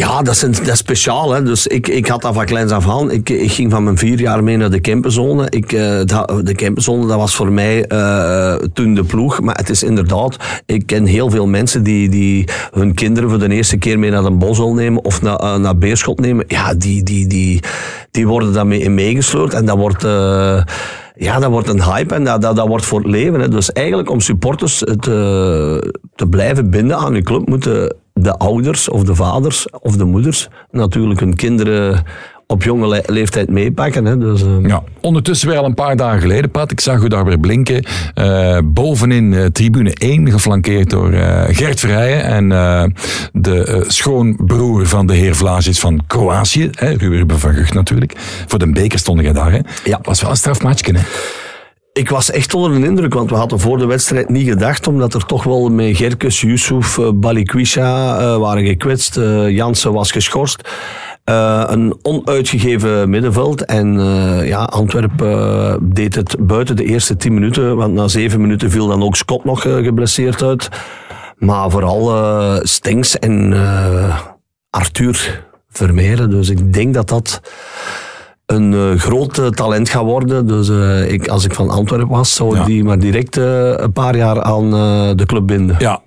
Ja, 0.00 0.22
dat 0.22 0.34
is, 0.34 0.42
een- 0.42 0.52
dat 0.52 0.66
is 0.66 0.78
speciaal. 0.78 1.32
Hè. 1.32 1.42
Dus 1.42 1.66
ik, 1.66 1.88
ik 1.88 2.06
had 2.06 2.22
dat 2.22 2.34
van 2.34 2.44
kleins 2.44 2.72
af 2.72 2.88
aan. 2.88 3.10
Ik, 3.10 3.28
ik 3.30 3.52
ging 3.52 3.70
van 3.70 3.84
mijn 3.84 3.98
vier 3.98 4.20
jaar 4.20 4.44
mee 4.44 4.56
naar 4.56 4.70
de 4.70 4.80
Kempenzone. 4.80 5.46
Ik, 5.50 5.72
eh, 5.72 6.00
de 6.42 6.52
Kempenzone, 6.56 7.06
dat 7.06 7.16
was 7.16 7.34
voor 7.34 7.52
mij 7.52 7.84
eh, 7.84 8.54
toen 8.54 8.94
de 8.94 9.04
ploeg. 9.04 9.40
Maar 9.40 9.54
het 9.56 9.68
is 9.70 9.82
inderdaad, 9.82 10.36
ik 10.66 10.86
ken 10.86 11.04
heel 11.06 11.30
veel 11.30 11.46
mensen 11.46 11.82
die, 11.82 12.08
die 12.08 12.48
hun 12.72 12.94
kinderen 12.94 13.30
voor 13.30 13.38
de 13.38 13.48
eerste 13.48 13.76
keer 13.76 13.98
mee 13.98 14.10
naar 14.10 14.22
de 14.22 14.30
Bosel 14.30 14.74
nemen 14.74 15.04
of 15.04 15.22
naar, 15.22 15.36
eh, 15.36 15.56
naar 15.56 15.78
Beerschot 15.78 16.20
nemen. 16.20 16.44
Ja, 16.48 16.74
die, 16.74 17.02
die, 17.02 17.26
die, 17.26 17.62
die 18.10 18.26
worden 18.26 18.52
daarmee 18.52 18.80
in 18.80 18.94
meegesleurd. 18.94 19.54
En 19.54 19.66
dat 19.66 19.76
wordt... 19.76 20.02
ja, 21.14 21.38
dat 21.38 21.50
wordt 21.50 21.68
een 21.68 21.82
hype 21.82 22.14
en 22.14 22.24
dat, 22.24 22.42
dat, 22.42 22.56
dat 22.56 22.68
wordt 22.68 22.84
voor 22.84 22.98
het 23.00 23.08
leven. 23.10 23.40
Hè. 23.40 23.48
Dus 23.48 23.72
eigenlijk 23.72 24.10
om 24.10 24.20
supporters 24.20 24.78
te, 24.78 25.92
te 26.14 26.26
blijven 26.26 26.70
binden 26.70 26.96
aan 26.96 27.12
hun 27.12 27.24
club, 27.24 27.48
moeten 27.48 27.94
de 28.22 28.32
ouders 28.38 28.88
of 28.88 29.02
de 29.02 29.14
vaders 29.14 29.66
of 29.70 29.96
de 29.96 30.04
moeders 30.04 30.48
natuurlijk 30.70 31.20
hun 31.20 31.36
kinderen 31.36 32.02
op 32.46 32.62
jonge 32.62 32.88
le- 32.88 33.02
leeftijd 33.06 33.48
meepakken. 33.50 34.04
Hè. 34.04 34.18
Dus, 34.18 34.42
eh, 34.42 34.48
Ja, 34.62 34.82
ondertussen 35.00 35.48
weer 35.48 35.58
al 35.58 35.64
een 35.64 35.74
paar 35.74 35.96
dagen 35.96 36.20
geleden, 36.20 36.50
Pat. 36.50 36.70
Ik 36.70 36.80
zag 36.80 37.02
u 37.02 37.08
daar 37.08 37.24
weer 37.24 37.38
blinken. 37.38 37.84
Eh, 38.14 38.58
bovenin 38.64 39.34
eh, 39.34 39.44
tribune 39.44 39.94
1, 39.98 40.30
geflankeerd 40.30 40.90
door 40.90 41.12
eh, 41.12 41.44
Gert 41.56 41.80
Verheijen. 41.80 42.22
En 42.24 42.48
de 43.32 43.84
schoonbroer 43.88 44.86
van 44.86 45.06
de 45.06 45.14
heer 45.14 45.34
Vlaasjes 45.36 45.80
van 45.80 46.00
Kroatië. 46.06 46.70
Hè, 46.72 46.90
Ruben 46.92 47.38
van 47.38 47.54
Gucht 47.54 47.74
natuurlijk. 47.74 48.12
Voor 48.46 48.58
de 48.58 48.72
beker 48.72 48.98
stond 48.98 49.20
jij 49.20 49.32
daar. 49.32 49.52
Hè. 49.52 49.58
Ja. 49.84 49.98
Was 50.02 50.20
wel 50.20 50.30
een 50.30 50.36
strafmatchje, 50.36 50.92
hè? 50.92 51.00
Ik 51.98 52.08
was 52.08 52.30
echt 52.30 52.54
onder 52.54 52.80
de 52.80 52.86
indruk, 52.86 53.14
want 53.14 53.30
we 53.30 53.36
hadden 53.36 53.60
voor 53.60 53.78
de 53.78 53.86
wedstrijd 53.86 54.28
niet 54.28 54.48
gedacht, 54.48 54.86
omdat 54.86 55.14
er 55.14 55.26
toch 55.26 55.44
wel 55.44 55.68
met 55.68 55.96
Gerkes, 55.96 56.40
Yusuf, 56.40 56.98
eh, 56.98 57.10
Balikwisha 57.14 58.18
eh, 58.18 58.36
waren 58.36 58.66
gekwetst. 58.66 59.16
eh, 59.16 59.48
Jansen 59.48 59.92
was 59.92 60.12
geschorst. 60.12 60.68
Een 61.24 61.98
onuitgegeven 62.02 63.10
middenveld. 63.10 63.64
En 63.64 63.94
ja, 64.44 64.62
Antwerpen 64.62 65.78
deed 65.92 66.14
het 66.14 66.36
buiten 66.38 66.76
de 66.76 66.84
eerste 66.84 67.16
tien 67.16 67.34
minuten, 67.34 67.76
want 67.76 67.94
na 67.94 68.08
zeven 68.08 68.40
minuten 68.40 68.70
viel 68.70 68.86
dan 68.86 69.02
ook 69.02 69.16
Scott 69.16 69.44
nog 69.44 69.62
geblesseerd 69.62 70.42
uit. 70.42 70.68
Maar 71.36 71.70
vooral 71.70 72.10
Stenks 72.62 73.18
en 73.18 73.54
Arthur 74.70 75.46
Vermeeren. 75.68 76.30
Dus 76.30 76.48
ik 76.48 76.72
denk 76.72 76.94
dat 76.94 77.08
dat 77.08 77.40
een 78.48 78.74
eh, 78.74 79.00
groot 79.00 79.38
eh, 79.38 79.46
talent 79.46 79.88
gaat 79.88 80.02
worden. 80.04 80.46
Dus 80.46 80.68
eh, 80.68 81.12
ik, 81.12 81.28
als 81.28 81.44
ik 81.44 81.54
van 81.54 81.70
Antwerpen 81.70 82.08
was, 82.08 82.34
zou 82.34 82.50
ik 82.50 82.56
Ja. 82.56 82.64
die 82.64 82.84
maar 82.84 82.98
direct 82.98 83.36
een 83.36 83.92
paar 83.92 84.16
jaar 84.16 84.42
aan 84.42 84.70
de 85.16 85.26
club 85.26 85.46
binden. 85.46 85.76
Ja, 85.78 86.00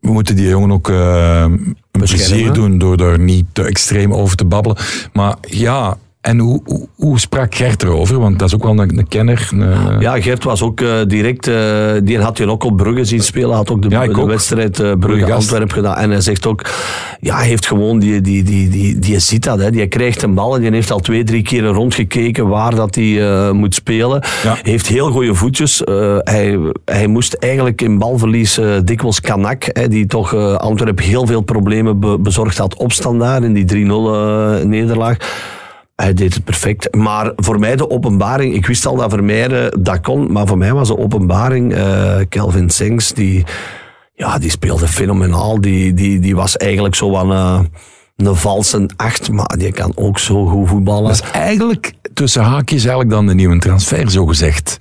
we 0.00 0.12
moeten 0.12 0.36
die 0.36 0.48
jongen 0.48 0.72
ook 0.72 0.88
een 0.88 1.76
plezier 1.90 2.52
doen 2.52 2.78
door 2.78 2.96
daar 2.96 3.18
niet 3.18 3.44
te 3.52 3.62
extreem 3.62 4.14
over 4.14 4.36
te 4.36 4.44
babbelen. 4.44 4.76
Maar 5.12 5.36
ja, 5.40 5.96
en 6.22 6.38
hoe, 6.38 6.60
hoe, 6.64 6.88
hoe 6.96 7.20
sprak 7.20 7.54
Gert 7.54 7.82
erover? 7.82 8.18
Want 8.18 8.38
dat 8.38 8.48
is 8.48 8.54
ook 8.54 8.62
wel 8.62 8.78
een, 8.78 8.98
een 8.98 9.08
kenner. 9.08 9.48
een- 9.52 10.00
Ja, 10.00 10.20
Gert 10.20 10.44
was 10.44 10.62
ook 10.62 10.80
eh, 10.80 10.88
direct, 11.06 11.46
eh, 11.48 11.90
die 12.02 12.18
had 12.18 12.38
je 12.38 12.48
ook 12.50 12.64
op 12.64 12.76
Brugge 12.76 13.04
zien 13.04 13.20
spelen, 13.20 13.54
had 13.56 13.70
ook 13.70 13.82
de, 13.82 13.88
Ja, 13.88 14.02
ik 14.02 14.14
de 14.14 14.20
ook. 14.20 14.28
wedstrijd 14.28 14.80
eh, 14.80 14.86
Goeie 14.86 14.96
gast. 14.96 15.06
Brugge-Antwerpen 15.06 15.70
gedaan. 15.74 15.96
En 15.96 16.10
hij 16.10 16.20
zegt 16.20 16.46
ook, 16.46 16.70
ja, 17.20 17.36
hij 17.36 17.46
heeft 17.46 17.66
gewoon, 17.66 17.98
die, 17.98 18.20
die, 18.20 18.42
die, 18.42 18.68
die, 18.68 18.98
die 18.98 19.18
ziet 19.18 19.44
dat, 19.44 19.58
hè. 19.60 19.70
die 19.70 19.86
krijgt 19.86 20.22
een 20.22 20.34
bal 20.34 20.54
en 20.54 20.60
die 20.60 20.70
heeft 20.70 20.90
al 20.90 20.98
twee, 21.00 21.24
drie 21.24 21.42
keer 21.42 21.64
rondgekeken 21.64 22.48
waar 22.48 22.74
dat 22.74 22.94
hij 22.94 23.30
eh, 23.30 23.50
moet 23.50 23.74
spelen. 23.74 24.22
Ja. 24.42 24.56
Heeft 24.62 24.86
heel 24.86 25.10
goede 25.10 25.34
voetjes. 25.34 25.84
Eh, 25.84 26.16
hij, 26.18 26.58
hij 26.84 27.06
moest 27.06 27.32
eigenlijk 27.34 27.82
in 27.82 27.98
balverlies 27.98 28.58
eh, 28.58 28.66
dikwijls 28.84 29.20
Kanak, 29.20 29.64
hè, 29.72 29.88
die 29.88 30.06
toch 30.06 30.34
eh, 30.34 30.54
Antwerpen 30.54 31.04
heel 31.04 31.26
veel 31.26 31.40
problemen 31.40 32.00
be- 32.00 32.18
bezorgd 32.18 32.58
had 32.58 32.76
op 32.76 32.92
standaard 32.92 33.42
in 33.44 33.52
die 33.52 33.86
3-0 33.86 33.88
eh, 33.88 34.66
nederlaag. 34.68 35.16
Hij 35.96 36.14
deed 36.14 36.34
het 36.34 36.44
perfect. 36.44 36.94
Maar 36.94 37.32
voor 37.36 37.58
mij 37.58 37.76
de 37.76 37.90
openbaring, 37.90 38.54
ik 38.54 38.66
wist 38.66 38.86
al 38.86 38.96
dat 38.96 39.10
Vermeijeren 39.10 39.82
dat 39.82 40.00
kon, 40.00 40.32
maar 40.32 40.46
voor 40.46 40.58
mij 40.58 40.72
was 40.72 40.88
de 40.88 40.98
openbaring 40.98 41.74
eh 41.74 42.16
Kelvin 42.28 42.70
Sengs, 42.70 43.12
die, 43.12 43.44
ja, 44.14 44.38
die 44.38 44.50
speelde 44.50 44.88
fenomenaal. 44.88 45.60
Die, 45.60 45.94
die, 45.94 46.18
die 46.18 46.36
was 46.36 46.56
eigenlijk 46.56 46.94
zo 46.94 47.16
aan 47.16 47.32
eh, 47.32 47.60
een 48.16 48.36
valse 48.36 48.90
acht, 48.96 49.30
maar 49.30 49.56
die 49.58 49.72
kan 49.72 49.92
ook 49.94 50.18
zo 50.18 50.46
goed 50.46 50.68
voetballen. 50.68 51.08
Dat 51.08 51.22
is 51.24 51.30
eigenlijk 51.30 51.92
tussen 52.14 52.42
haakjes 52.42 52.80
eigenlijk 52.80 53.10
dan 53.10 53.26
de 53.26 53.34
nieuwe 53.34 53.58
transfer, 53.58 54.10
zo 54.10 54.26
gezegd. 54.26 54.80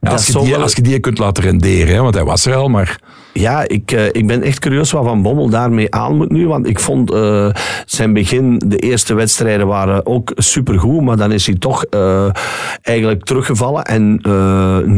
Dat 0.00 0.12
als, 0.12 0.26
je 0.26 0.40
die, 0.40 0.56
als 0.56 0.72
je 0.72 0.82
die 0.82 1.00
kunt 1.00 1.18
laten 1.18 1.42
renderen, 1.42 1.94
hè, 1.94 2.02
want 2.02 2.14
hij 2.14 2.24
was 2.24 2.46
er 2.46 2.54
al, 2.54 2.68
maar 2.68 2.98
Ja, 3.32 3.68
ik, 3.68 3.92
eh, 3.92 4.06
ik 4.06 4.26
ben 4.26 4.42
echt 4.42 4.58
curieus 4.58 4.90
wat 4.90 5.04
Van 5.04 5.22
Bommel 5.22 5.48
daarmee 5.48 5.94
aan 5.94 6.16
moet 6.16 6.30
nu. 6.30 6.46
Want 6.48 6.66
ik 6.66 6.80
vond 6.80 7.12
eh, 7.12 7.48
zijn 7.86 8.12
begin, 8.12 8.62
de 8.66 8.78
eerste 8.78 9.14
wedstrijden 9.14 9.66
waren 9.66 10.06
ook 10.06 10.32
supergoed. 10.34 11.02
Maar 11.02 11.16
dan 11.16 11.32
is 11.32 11.46
hij 11.46 11.54
toch 11.54 11.84
eh, 11.84 12.28
eigenlijk 12.82 13.24
teruggevallen. 13.24 13.84
En 13.84 14.20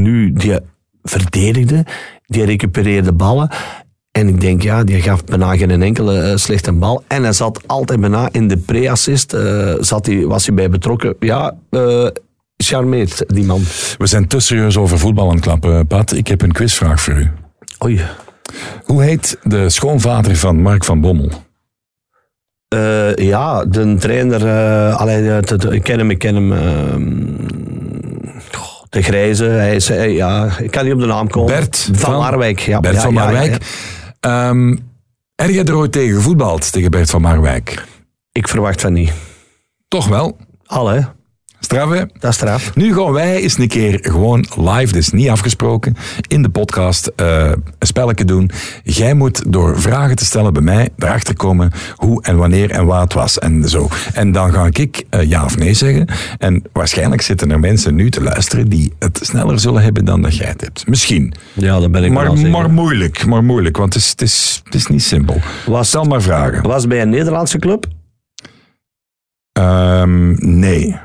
nu, 0.02 0.32
die 0.32 0.58
verdedigde, 1.02 1.84
die 2.26 2.44
recupereerde 2.44 3.12
ballen. 3.12 3.50
En 4.10 4.28
ik 4.28 4.40
denk, 4.40 4.62
ja, 4.62 4.84
die 4.84 5.02
gaf 5.02 5.24
bijna 5.24 5.56
geen 5.56 5.82
enkele 5.82 6.38
slechte 6.38 6.72
bal. 6.72 7.02
En 7.06 7.22
hij 7.22 7.32
zat 7.32 7.62
altijd 7.66 8.00
bijna 8.00 8.28
in 8.32 8.48
de 8.48 8.56
pre-assist. 8.56 9.36
zat 9.78 10.06
hij, 10.06 10.26
was 10.26 10.46
hij 10.46 10.54
bij 10.54 10.70
betrokken. 10.70 11.16
Ja, 11.18 11.56
eh 11.70 12.06
charmeert 12.56 13.24
die 13.26 13.44
man. 13.44 13.62
we 13.98 14.06
zijn 14.06 14.26
te 14.26 14.40
serieus 14.40 14.76
over 14.76 14.98
voetbal 14.98 15.28
aan 15.28 15.34
het 15.34 15.44
klappen, 15.44 15.86
Pat. 15.86 16.12
Ik 16.12 16.26
heb 16.26 16.42
een 16.42 16.52
quizvraag 16.52 17.00
voor 17.00 17.14
u. 17.14 17.30
Oei. 17.84 18.00
Hoe 18.84 19.02
heet 19.02 19.38
de 19.42 19.70
schoonvader 19.70 20.36
van 20.36 20.62
Mark 20.62 20.84
van 20.84 21.00
Bommel? 21.00 21.30
Eh, 22.68 23.14
ja, 23.14 23.64
de 23.64 23.96
trainer, 23.98 24.46
allee, 24.92 25.40
de- 25.40 25.68
ik 25.70 25.82
ken 25.82 25.98
hem, 25.98 26.10
ik 26.10 26.18
ken 26.18 26.34
hem. 26.34 26.52
ehm, 26.52 28.52
goh, 28.52 28.82
de 28.88 29.02
grijze, 29.02 29.44
hij 29.44 29.74
is, 29.74 29.90
eh, 29.90 30.14
ja, 30.16 30.58
ik 30.58 30.70
kan 30.70 30.84
niet 30.84 30.94
op 30.94 31.00
de 31.00 31.06
naam 31.06 31.28
komen. 31.28 31.54
Bert 31.54 31.76
van, 31.92 31.96
van- 31.98 32.18
Marwijk. 32.18 32.58
Ja, 32.58 32.80
Bert 32.80 32.94
ja, 32.94 33.00
van 33.00 33.12
Marwijk. 33.12 33.64
ja. 34.20 34.48
Ehm, 34.48 34.76
heb 35.34 35.50
jij 35.50 35.64
er 35.64 35.76
ooit 35.76 35.92
tegen 35.92 36.14
gevoetbald, 36.16 36.72
tegen 36.72 36.90
Bert 36.90 37.10
van 37.10 37.20
Marwijk? 37.20 37.84
Ik 38.32 38.48
verwacht 38.48 38.80
van 38.80 38.92
niet. 38.92 39.12
Toch 39.88 40.08
wel. 40.08 40.36
Al 40.66 40.88
hè, 40.88 41.00
Straf, 41.64 41.90
hè? 41.90 42.02
dat 42.18 42.30
is 42.30 42.34
straf. 42.36 42.74
Nu 42.76 42.94
gaan 42.94 43.12
wij 43.12 43.42
eens 43.42 43.58
een 43.58 43.68
keer 43.68 43.98
gewoon 44.02 44.46
live, 44.56 44.92
dus 44.92 45.10
niet 45.10 45.28
afgesproken, 45.28 45.96
in 46.28 46.42
de 46.42 46.48
podcast 46.48 47.06
eh, 47.16 47.44
een 47.78 47.86
spelletje 47.86 48.24
doen. 48.24 48.50
Jij 48.82 49.14
moet 49.14 49.52
door 49.52 49.80
vragen 49.80 50.16
te 50.16 50.24
stellen 50.24 50.52
bij 50.52 50.62
mij 50.62 50.88
erachter 50.98 51.36
komen 51.36 51.70
hoe 51.96 52.22
en 52.22 52.36
wanneer 52.36 52.70
en 52.70 52.86
waar 52.86 53.00
het 53.00 53.12
was 53.12 53.38
en 53.38 53.68
zo. 53.68 53.88
En 54.14 54.32
dan 54.32 54.52
ga 54.52 54.68
ik 54.72 55.04
eh, 55.10 55.22
ja 55.28 55.44
of 55.44 55.56
nee 55.56 55.74
zeggen. 55.74 56.08
En 56.38 56.62
waarschijnlijk 56.72 57.22
zitten 57.22 57.50
er 57.50 57.60
mensen 57.60 57.94
nu 57.94 58.10
te 58.10 58.22
luisteren 58.22 58.68
die 58.68 58.92
het 58.98 59.18
sneller 59.22 59.60
zullen 59.60 59.82
hebben 59.82 60.04
dan 60.04 60.22
dat 60.22 60.36
jij 60.36 60.48
het 60.48 60.60
hebt. 60.60 60.86
Misschien. 60.88 61.34
Ja, 61.52 61.80
dat 61.80 61.92
ben 61.92 62.04
ik 62.04 62.12
Maar, 62.12 62.24
wel 62.24 62.36
zeker. 62.36 62.50
maar 62.50 62.70
moeilijk, 62.70 63.26
maar 63.26 63.44
moeilijk, 63.44 63.76
want 63.76 63.94
het 63.94 64.02
is, 64.02 64.10
het 64.10 64.22
is, 64.22 64.60
het 64.64 64.74
is 64.74 64.86
niet 64.86 65.02
simpel. 65.02 65.40
Was- 65.66 65.88
Stel 65.88 66.04
maar 66.04 66.22
vragen. 66.22 66.62
Was 66.62 66.86
bij 66.86 67.02
een 67.02 67.08
Nederlandse 67.08 67.58
club? 67.58 67.86
Ehm, 69.52 70.34
nee. 70.58 70.96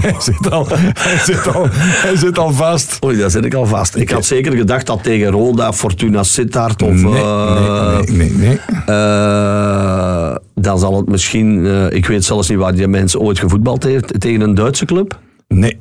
Hij 0.00 0.14
zit, 0.18 0.50
al, 0.50 0.66
hij, 0.98 1.18
zit 1.18 1.54
al, 1.54 1.66
hij 1.72 2.16
zit 2.16 2.38
al 2.38 2.52
vast. 2.52 3.04
Oei, 3.04 3.16
daar 3.16 3.30
zit 3.30 3.44
ik 3.44 3.54
al 3.54 3.66
vast. 3.66 3.96
Ik 3.96 4.10
had 4.10 4.24
zeker 4.24 4.56
gedacht 4.56 4.86
dat 4.86 5.02
tegen 5.02 5.30
Roda, 5.30 5.72
Fortuna 5.72 6.22
Sittard 6.22 6.82
of... 6.82 6.92
Nee, 6.92 7.14
eh, 7.14 7.98
nee, 7.98 8.16
nee, 8.16 8.30
nee, 8.30 8.48
nee. 8.48 8.58
eh, 8.86 10.36
dan 10.54 10.78
zal 10.78 10.96
het 10.96 11.08
misschien... 11.08 11.66
eh, 11.66 11.90
ik 11.90 12.06
weet 12.06 12.24
zelfs 12.24 12.48
niet 12.48 12.58
waar 12.58 12.74
die 12.74 12.88
mens 12.88 13.16
ooit 13.16 13.38
gevoetbald 13.38 13.82
heeft. 13.82 14.20
Tegen 14.20 14.40
een 14.40 14.54
Duitse 14.54 14.84
club? 14.84 15.18
Nee. 15.48 15.78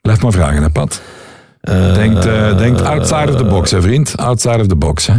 Blijf 0.00 0.22
maar 0.22 0.32
vragen, 0.32 0.62
hè, 0.62 0.70
Pat. 0.70 1.02
Denkt, 1.94 2.26
eh, 2.26 2.58
denkt 2.58 2.82
outside 2.82 3.32
of 3.32 3.36
the 3.36 3.44
box, 3.44 3.70
hè, 3.70 3.82
vriend. 3.82 4.16
Outside 4.16 4.60
of 4.60 4.66
the 4.66 4.76
box, 4.76 5.06
hè. 5.06 5.14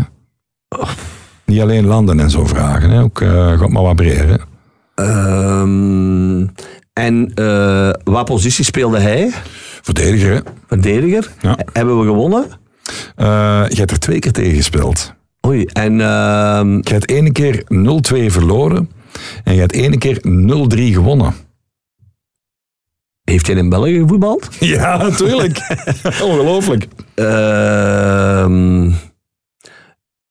Niet 1.46 1.62
alleen 1.62 1.86
landen 1.86 2.20
en 2.20 2.30
zo 2.30 2.46
vragen, 2.46 2.90
hè. 2.90 3.02
Ook, 3.02 3.22
eh 3.22 3.60
gaat 3.60 3.70
maar 3.70 3.84
wat 3.84 3.96
breder, 3.96 4.28
hè. 4.30 4.38
Ehm, 4.96 6.46
en 6.94 7.32
eh 7.36 7.90
wat 8.04 8.26
positie 8.26 8.66
speelde 8.66 9.00
hij? 9.00 9.32
Verdediger, 9.82 10.34
hè. 10.34 10.40
Verdediger. 10.68 11.32
Ja. 11.42 11.58
Hebben 11.74 12.00
we 12.00 12.06
gewonnen? 12.06 12.46
Eh, 13.16 13.64
je 13.68 13.76
hebt 13.76 13.92
er 13.92 14.00
twee 14.00 14.20
keer 14.20 14.32
tegen 14.32 14.56
gespeeld. 14.56 15.14
Oei, 15.48 15.66
en 15.66 16.02
ehm, 16.02 16.74
Je 16.76 16.92
hebt 16.92 17.10
ene 17.10 17.32
keer 17.32 17.64
0-2 17.68 18.32
verloren. 18.32 18.90
En 19.44 19.54
je 19.54 19.60
hebt 19.60 19.74
ene 19.74 19.98
keer 19.98 20.18
0-3 20.22 20.94
gewonnen. 20.94 21.34
heeft 23.24 23.48
hij 23.48 23.56
in 23.56 23.70
België 23.70 23.98
gevoetbald? 24.00 24.48
Ja, 24.60 24.98
natuurlijk. 24.98 25.62
Ongelooflijk. 26.24 26.88
Ehm, 27.16 28.92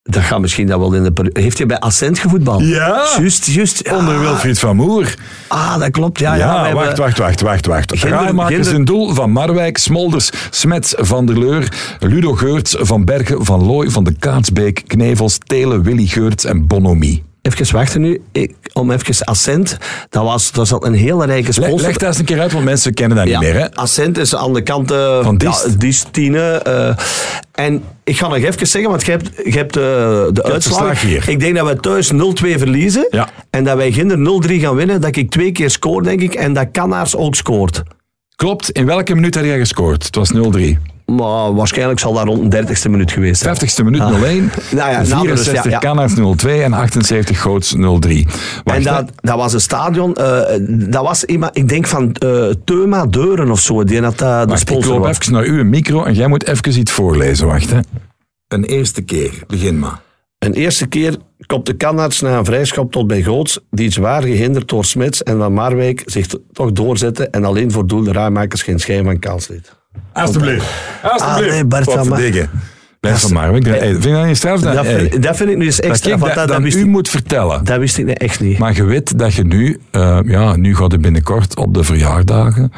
Dat 0.03 0.23
gaat 0.23 0.39
misschien 0.39 0.67
dat 0.67 0.79
wel 0.79 0.93
in 0.93 1.03
de. 1.03 1.29
Heeft 1.33 1.57
hij 1.57 1.67
bij 1.67 1.79
Ascent 1.79 2.19
gevoetbald? 2.19 2.61
Ja. 2.61 3.05
Juist, 3.17 3.45
juist. 3.45 3.81
Ja. 3.83 3.97
Onder 3.97 4.19
Wilfried 4.19 4.59
van 4.59 4.75
Moer. 4.75 5.15
Ah, 5.47 5.79
dat 5.79 5.91
klopt. 5.91 6.19
Ja, 6.19 6.35
Ja, 6.35 6.67
ja, 6.67 6.73
wacht, 6.73 6.97
wacht, 6.97 7.17
wacht, 7.17 7.41
wacht, 7.41 7.65
wacht. 7.65 7.93
Raaimakers 8.03 8.67
in 8.67 8.85
doel 8.85 9.13
van 9.13 9.31
Marwijk, 9.31 9.77
Smolders, 9.77 10.29
Smets, 10.49 10.93
Van 10.97 11.25
der 11.25 11.39
Leur, 11.39 11.67
Ludo 11.99 12.33
Geurts, 12.33 12.75
Van 12.79 13.05
Bergen, 13.05 13.45
Van 13.45 13.63
Looy, 13.65 13.89
Van 13.89 14.03
de 14.03 14.13
Kaatsbeek, 14.19 14.83
Knevels, 14.87 15.37
Telen, 15.45 15.83
Willy 15.83 16.05
Geurts 16.07 16.45
en 16.45 16.67
Bonomie. 16.67 17.23
Even 17.43 17.75
wachten 17.75 18.01
nu. 18.01 18.21
Ik, 18.31 18.55
om 18.73 18.91
even 18.91 19.25
Ascent. 19.25 19.77
Dat 20.09 20.23
was, 20.23 20.51
dat 20.51 20.67
zat 20.67 20.85
een 20.85 20.93
hele 20.93 21.25
rijke 21.25 21.51
sponsor. 21.51 21.81
leg 21.81 21.97
dat 21.97 22.09
eens 22.09 22.17
een 22.17 22.25
keer 22.25 22.39
uit, 22.39 22.51
want 22.51 22.65
mensen 22.65 22.93
kennen 22.93 23.17
dat 23.17 23.27
Ja, 23.27 23.39
niet 23.39 23.49
meer. 23.49 23.59
Hè? 23.59 23.73
Ascent 23.75 24.17
is 24.17 24.35
aan 24.35 24.53
de 24.53 24.61
kant 24.61 24.91
eh, 24.91 25.23
Van 25.23 25.37
Diest. 25.37 25.65
Ja, 25.65 25.75
Diest, 25.77 26.13
Tiene. 26.13 26.39
eh, 26.39 26.95
en 27.51 27.83
ik 28.03 28.17
ga 28.17 28.27
nog 28.27 28.37
even 28.37 28.67
zeggen, 28.67 28.89
want 28.89 29.05
je 29.05 29.11
hebt, 29.11 29.29
je 29.43 29.51
hebt 29.57 29.77
eh, 29.77 29.83
de 30.31 30.43
uitslag. 30.43 31.01
hier. 31.01 31.29
Ik 31.29 31.39
denk 31.39 31.55
dat 31.55 31.67
we 31.67 31.75
thuis 31.75 32.11
0-2 32.13 32.15
verliezen. 32.57 33.07
Ja. 33.09 33.29
En 33.49 33.63
dat 33.63 33.77
wij 33.77 33.91
Ginder 33.91 34.17
0-3 34.47 34.53
gaan 34.53 34.75
winnen. 34.75 35.01
Dat 35.01 35.15
ik 35.15 35.29
twee 35.29 35.51
keer 35.51 35.69
scoor, 35.69 36.03
denk 36.03 36.21
ik. 36.21 36.33
En 36.33 36.53
dat 36.53 36.67
Kanaars 36.71 37.15
ook 37.15 37.35
scoort. 37.35 37.81
Klopt, 38.35 38.69
in 38.69 38.85
welke 38.85 39.15
minuut 39.15 39.35
had 39.35 39.43
jij 39.43 39.57
gescoord? 39.57 40.03
Het 40.03 40.15
was 40.15 40.31
0-3. 40.33 40.92
Maar 41.05 41.53
waarschijnlijk 41.53 41.99
zal 41.99 42.13
dat 42.13 42.25
rond 42.25 42.51
de 42.51 42.63
30ste 42.65 42.89
minuut 42.89 43.11
geweest 43.11 43.41
zijn. 43.41 43.55
50ste 43.55 43.83
minuut 43.83 44.01
Ah. 44.01 44.11
0-1, 44.11 44.15
Nou 44.75 44.91
ja, 44.91 45.01
na 45.01 45.21
de 45.21 45.27
rust, 45.27 45.43
64 45.43 45.63
ja, 45.63 45.69
ja. 45.69 45.77
Cannaars 45.79 46.13
0-2 46.13 46.49
en 46.63 46.73
78 46.73 47.41
Goots 47.41 47.75
0-3. 47.75 47.79
Wacht, 47.79 48.77
En 48.77 48.83
dat, 48.83 49.09
dat 49.15 49.35
was 49.35 49.53
een 49.53 49.61
stadion, 49.61 50.15
eh, 50.15 50.41
dat 50.67 51.03
was 51.03 51.23
iemand, 51.23 51.57
ik 51.57 51.69
denk 51.69 51.87
van 51.87 52.13
eh 52.13 52.49
Teuma 52.65 53.05
Deuren 53.05 53.51
of 53.51 53.59
zo, 53.59 53.83
die 53.83 54.01
had 54.01 54.17
dat 54.17 54.41
de 54.43 54.47
Wacht, 54.47 54.61
ik 54.61 54.67
sponsor 54.67 54.93
loop 54.93 55.03
was. 55.03 55.19
even 55.19 55.33
naar 55.33 55.43
uw 55.43 55.63
micro 55.63 56.03
en 56.03 56.13
jij 56.13 56.27
moet 56.27 56.47
even 56.47 56.79
iets 56.79 56.91
voorlezen. 56.91 57.47
Wacht, 57.47 57.71
hè. 57.71 57.79
Een 58.47 58.63
eerste 58.63 59.01
keer, 59.01 59.43
begin 59.47 59.79
maar. 59.79 60.01
Een 60.39 60.53
eerste 60.53 60.85
keer 60.87 61.17
komt 61.45 61.65
de 61.65 61.73
Kannaerts 61.73 62.21
na 62.21 62.37
een 62.37 62.45
vrijschop 62.45 62.91
tot 62.91 63.07
bij 63.07 63.21
Goots, 63.21 63.59
die 63.69 63.91
zwaar 63.91 64.21
gehinderd 64.21 64.69
door 64.69 64.85
Smits 64.85 65.23
en 65.23 65.37
Van 65.37 65.53
Marwijk 65.53 66.01
zich 66.05 66.27
toch 66.51 66.71
doorzetten 66.71 67.31
en 67.31 67.45
alleen 67.45 67.71
voor 67.71 67.87
doel 67.87 68.03
de 68.03 68.47
geen 68.49 68.79
schijn 68.79 69.03
van 69.03 69.19
kans 69.19 69.47
liet. 69.47 69.81
Alsjeblieft. 70.13 70.65
Ah, 71.03 71.37
nee, 71.37 71.65
Bart 71.65 71.85
Wat 71.85 71.95
van 71.95 72.07
Ma- 72.07 72.15
verdikken. 72.15 72.49
Blijf 73.03 73.21
van 73.21 73.33
Marwijk. 73.33 73.65
Hey, 73.65 73.91
vind 73.91 74.03
je 74.03 74.11
dat 74.11 74.25
niet 74.25 74.37
straf? 74.37 74.59
Dat, 74.59 74.85
hey, 74.85 74.99
vind, 75.09 75.23
dat 75.23 75.35
vind 75.35 75.49
ik 75.49 75.57
nu 75.57 75.65
eens 75.65 75.79
extra, 75.79 76.13
ik 76.13 76.19
want 76.19 76.25
dat, 76.25 76.35
dat, 76.35 76.47
dat, 76.47 76.55
dan 76.55 76.63
wist 76.63 76.77
u 76.77 76.79
ik, 76.79 76.85
moet 76.85 77.09
vertellen. 77.09 77.63
dat 77.63 77.77
wist 77.77 77.97
ik 77.97 78.09
echt 78.09 78.39
niet. 78.39 78.57
Maar 78.57 78.75
je 78.75 78.83
weet 78.83 79.19
dat 79.19 79.33
je 79.33 79.43
nu, 79.43 79.79
eh, 79.91 80.19
ja, 80.25 80.55
nu 80.55 80.75
gaat 80.75 80.91
het 80.91 81.01
binnenkort 81.01 81.55
op 81.57 81.73
de 81.73 81.83
verjaardagen, 81.83 82.71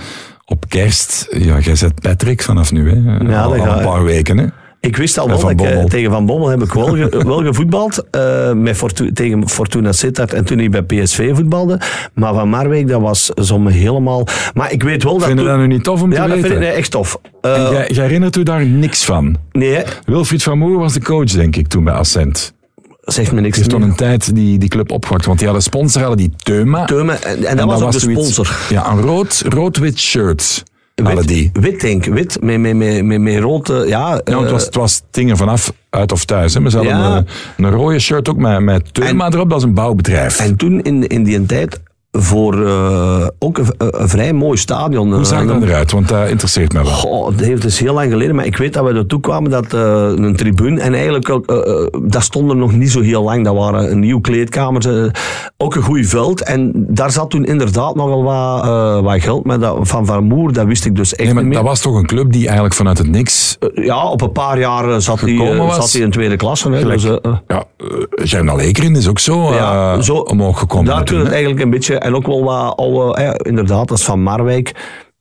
op 0.45 0.69
kerst, 0.69 1.27
ja, 1.31 1.59
jij 1.59 1.75
zet 1.75 2.01
Patrick 2.01 2.41
vanaf 2.41 2.71
nu, 2.71 2.89
hè? 2.89 3.27
Ja, 3.31 3.41
al, 3.41 3.55
een 3.55 3.83
paar 3.83 4.03
weken, 4.03 4.37
hè? 4.37 4.45
Ik 4.85 4.97
wist 4.97 5.17
al 5.19 5.27
wel, 5.27 5.39
dat 5.39 5.49
ik, 5.49 5.61
eh, 5.61 5.83
tegen 5.83 6.11
Van 6.11 6.25
Bommel 6.25 6.47
heb 6.49 6.61
ik 6.63 6.73
wel, 6.73 6.85
ge- 6.87 7.23
wel 7.25 7.43
gevoetbald. 7.43 8.03
eh, 8.11 8.51
met 8.51 8.77
Fortu- 8.77 9.11
tegen 9.13 9.49
Fortuna 9.49 9.91
Sittard 9.91 10.33
en 10.33 10.45
toen 10.45 10.59
ik 10.59 10.71
bij 10.71 10.81
PSV 10.83 11.35
voetbalde. 11.35 11.79
Maar 12.13 12.33
Van 12.33 12.49
Marwijk, 12.49 12.87
dat 12.87 13.01
was 13.01 13.25
zo'n 13.35 13.67
helemaal... 13.67 14.27
Maar 14.53 14.71
ik 14.71 14.83
weet 14.83 15.03
wel 15.03 15.17
dat... 15.17 15.27
Vind 15.27 15.39
je 15.39 15.45
dat 15.45 15.57
nu 15.57 15.67
niet 15.67 15.83
tof 15.83 16.01
om 16.01 16.09
te 16.09 16.15
ja, 16.15 16.21
dat 16.21 16.29
weten? 16.31 16.49
vind 16.49 16.61
ik 16.61 16.67
nee, 16.67 16.75
echt 16.77 16.91
tof. 16.91 17.17
En 17.41 17.51
jij, 17.71 17.87
jij 17.87 18.03
herinnert 18.03 18.35
u 18.35 18.43
daar 18.43 18.65
niks 18.65 19.05
van? 19.05 19.35
nee, 19.51 19.83
Wilfried 20.05 20.43
van 20.43 20.57
Moer 20.57 20.77
was 20.79 20.93
de 20.93 21.01
coach, 21.01 21.31
denk 21.31 21.55
ik, 21.55 21.67
toen 21.67 21.83
bij 21.83 21.93
Ascent. 21.93 22.53
zegt 23.01 23.31
me 23.31 23.41
niks 23.41 23.57
heeft 23.57 23.69
toen 23.69 23.81
een 23.81 23.95
tijd 23.95 24.35
die, 24.35 24.57
die 24.57 24.69
club 24.69 24.91
opgewakt, 24.91 25.25
want 25.25 25.37
die 25.37 25.47
hadden 25.47 25.63
sponsor, 25.65 26.01
hadden 26.01 26.17
die 26.19 26.33
Teuma. 26.43 26.85
Teuma, 26.85 27.17
en, 27.19 27.43
en 27.45 27.57
dat 27.57 27.65
was 27.65 27.81
ook 27.81 27.91
de 27.91 27.99
sponsor. 27.99 28.57
Ja, 28.69 28.91
een 28.91 29.01
rood, 29.01 29.43
rood-wit 29.49 29.99
shirt 29.99 30.63
hadden 31.03 31.27
die. 31.27 31.49
Wit, 31.53 31.81
denk 31.81 32.05
ik. 32.05 32.13
Wit, 32.13 32.37
met, 32.41 32.59
met, 32.59 32.75
met, 32.75 33.03
met, 33.03 33.21
met 33.21 33.39
rood... 33.39 33.69
eh, 33.69 33.87
Ja, 33.87 34.21
Ja, 34.23 34.41
het 34.41 34.51
was, 34.51 34.59
eh, 34.61 34.65
het 34.65 34.75
was 34.75 34.95
het 34.95 35.03
ding 35.11 35.29
er 35.29 35.37
vanaf, 35.37 35.73
uit 35.89 36.11
of 36.11 36.25
thuis. 36.25 36.53
Hè. 36.53 36.69
Ze 36.69 36.77
hadden 36.77 36.97
Ja. 36.97 37.17
een, 37.17 37.65
een 37.65 37.71
rode 37.71 37.99
shirt 37.99 38.29
ook 38.29 38.37
met, 38.37 38.59
met 38.59 38.93
Teuma 38.93 39.29
erop, 39.29 39.49
dat 39.49 39.57
is 39.57 39.63
een 39.63 39.73
bouwbedrijf. 39.73 40.39
en 40.39 40.55
toen 40.55 40.81
in, 40.81 41.07
in 41.07 41.23
die 41.23 41.45
tijd 41.45 41.79
voor 42.17 42.65
eh, 42.65 43.27
ook 43.39 43.57
een, 43.57 43.67
een 43.77 44.09
vrij 44.09 44.33
mooi 44.33 44.57
stadion. 44.57 45.13
Hoe 45.13 45.23
zag 45.25 45.41
Eh, 45.41 45.47
dat 45.47 45.61
eruit? 45.63 45.91
Want 45.91 46.07
dat 46.07 46.29
interesseert 46.29 46.73
mij 46.73 46.83
wel. 46.83 46.91
Goh, 46.91 47.27
het 47.27 47.39
heeft 47.39 47.61
dus 47.61 47.79
heel 47.79 47.93
lang 47.93 48.11
geleden, 48.11 48.35
maar 48.35 48.45
ik 48.45 48.57
weet 48.57 48.73
dat 48.73 48.83
we 48.85 48.93
ertoe 48.93 49.19
kwamen 49.19 49.51
dat 49.51 49.73
eh, 49.73 50.11
een 50.15 50.35
tribune 50.35 50.81
en 50.81 50.93
eigenlijk 50.93 51.29
ook, 51.29 51.45
eh, 51.47 51.57
eh, 51.57 51.87
dat 52.07 52.23
stond 52.23 52.49
er 52.49 52.55
nog 52.57 52.71
niet 52.75 52.91
zo 52.91 53.01
heel 53.01 53.23
lang. 53.23 53.43
Dat 53.45 53.55
waren 53.55 53.91
een 53.91 53.99
nieuw 53.99 54.19
kleedkamer, 54.21 55.03
eh, 55.05 55.11
ook 55.57 55.75
een 55.75 55.81
goed 55.81 56.05
veld 56.07 56.43
en 56.43 56.71
daar 56.75 57.11
zat 57.11 57.29
toen 57.29 57.45
inderdaad 57.45 57.95
nogal 57.95 58.23
wat, 58.23 58.63
eh, 58.63 58.99
wat 59.03 59.21
geld, 59.21 59.45
maar 59.45 59.59
dat, 59.59 59.77
van 59.81 60.05
Van 60.05 60.23
Moer, 60.23 60.53
dat 60.53 60.65
wist 60.65 60.85
ik 60.85 60.95
dus 60.95 61.11
echt 61.15 61.23
Nee, 61.23 61.33
maar 61.33 61.43
niet 61.43 61.51
meer. 61.53 61.61
dat 61.61 61.69
was 61.71 61.81
toch 61.81 61.95
een 61.95 62.05
club 62.05 62.31
die 62.31 62.43
eigenlijk 62.45 62.75
vanuit 62.75 62.97
het 62.97 63.07
niks... 63.11 63.57
Eh, 63.59 63.85
ja, 63.85 64.07
op 64.09 64.21
een 64.21 64.31
paar 64.31 64.59
jaar 64.59 64.89
eh, 64.89 64.97
zat 64.97 65.19
hij 65.19 65.29
eh, 65.37 66.01
in 66.01 66.11
tweede 66.11 66.35
klasse. 66.35 66.69
Hè, 66.71 66.83
dus, 66.83 67.03
eh, 67.03 67.15
eh, 67.21 67.33
Ja, 67.47 67.63
Gernal 68.09 68.59
Ekeren 68.59 68.95
is 68.95 69.07
ook 69.07 69.19
zo, 69.19 69.53
Ja, 69.53 69.93
eh, 69.95 70.01
zo- 70.01 70.13
omhoog 70.15 70.59
gekomen. 70.59 70.85
daar 70.85 71.03
toen, 71.03 71.19
het 71.19 71.29
eigenlijk 71.29 71.61
een 71.61 71.69
beetje, 71.69 71.99
en 72.05 72.15
ook 72.15 72.25
wel 72.25 72.43
wat 72.43 72.77
oude, 72.77 73.39
inderdaad, 73.43 73.87
dat 73.87 73.97
is 73.97 74.03
van 74.03 74.21
Marwijk, 74.21 74.71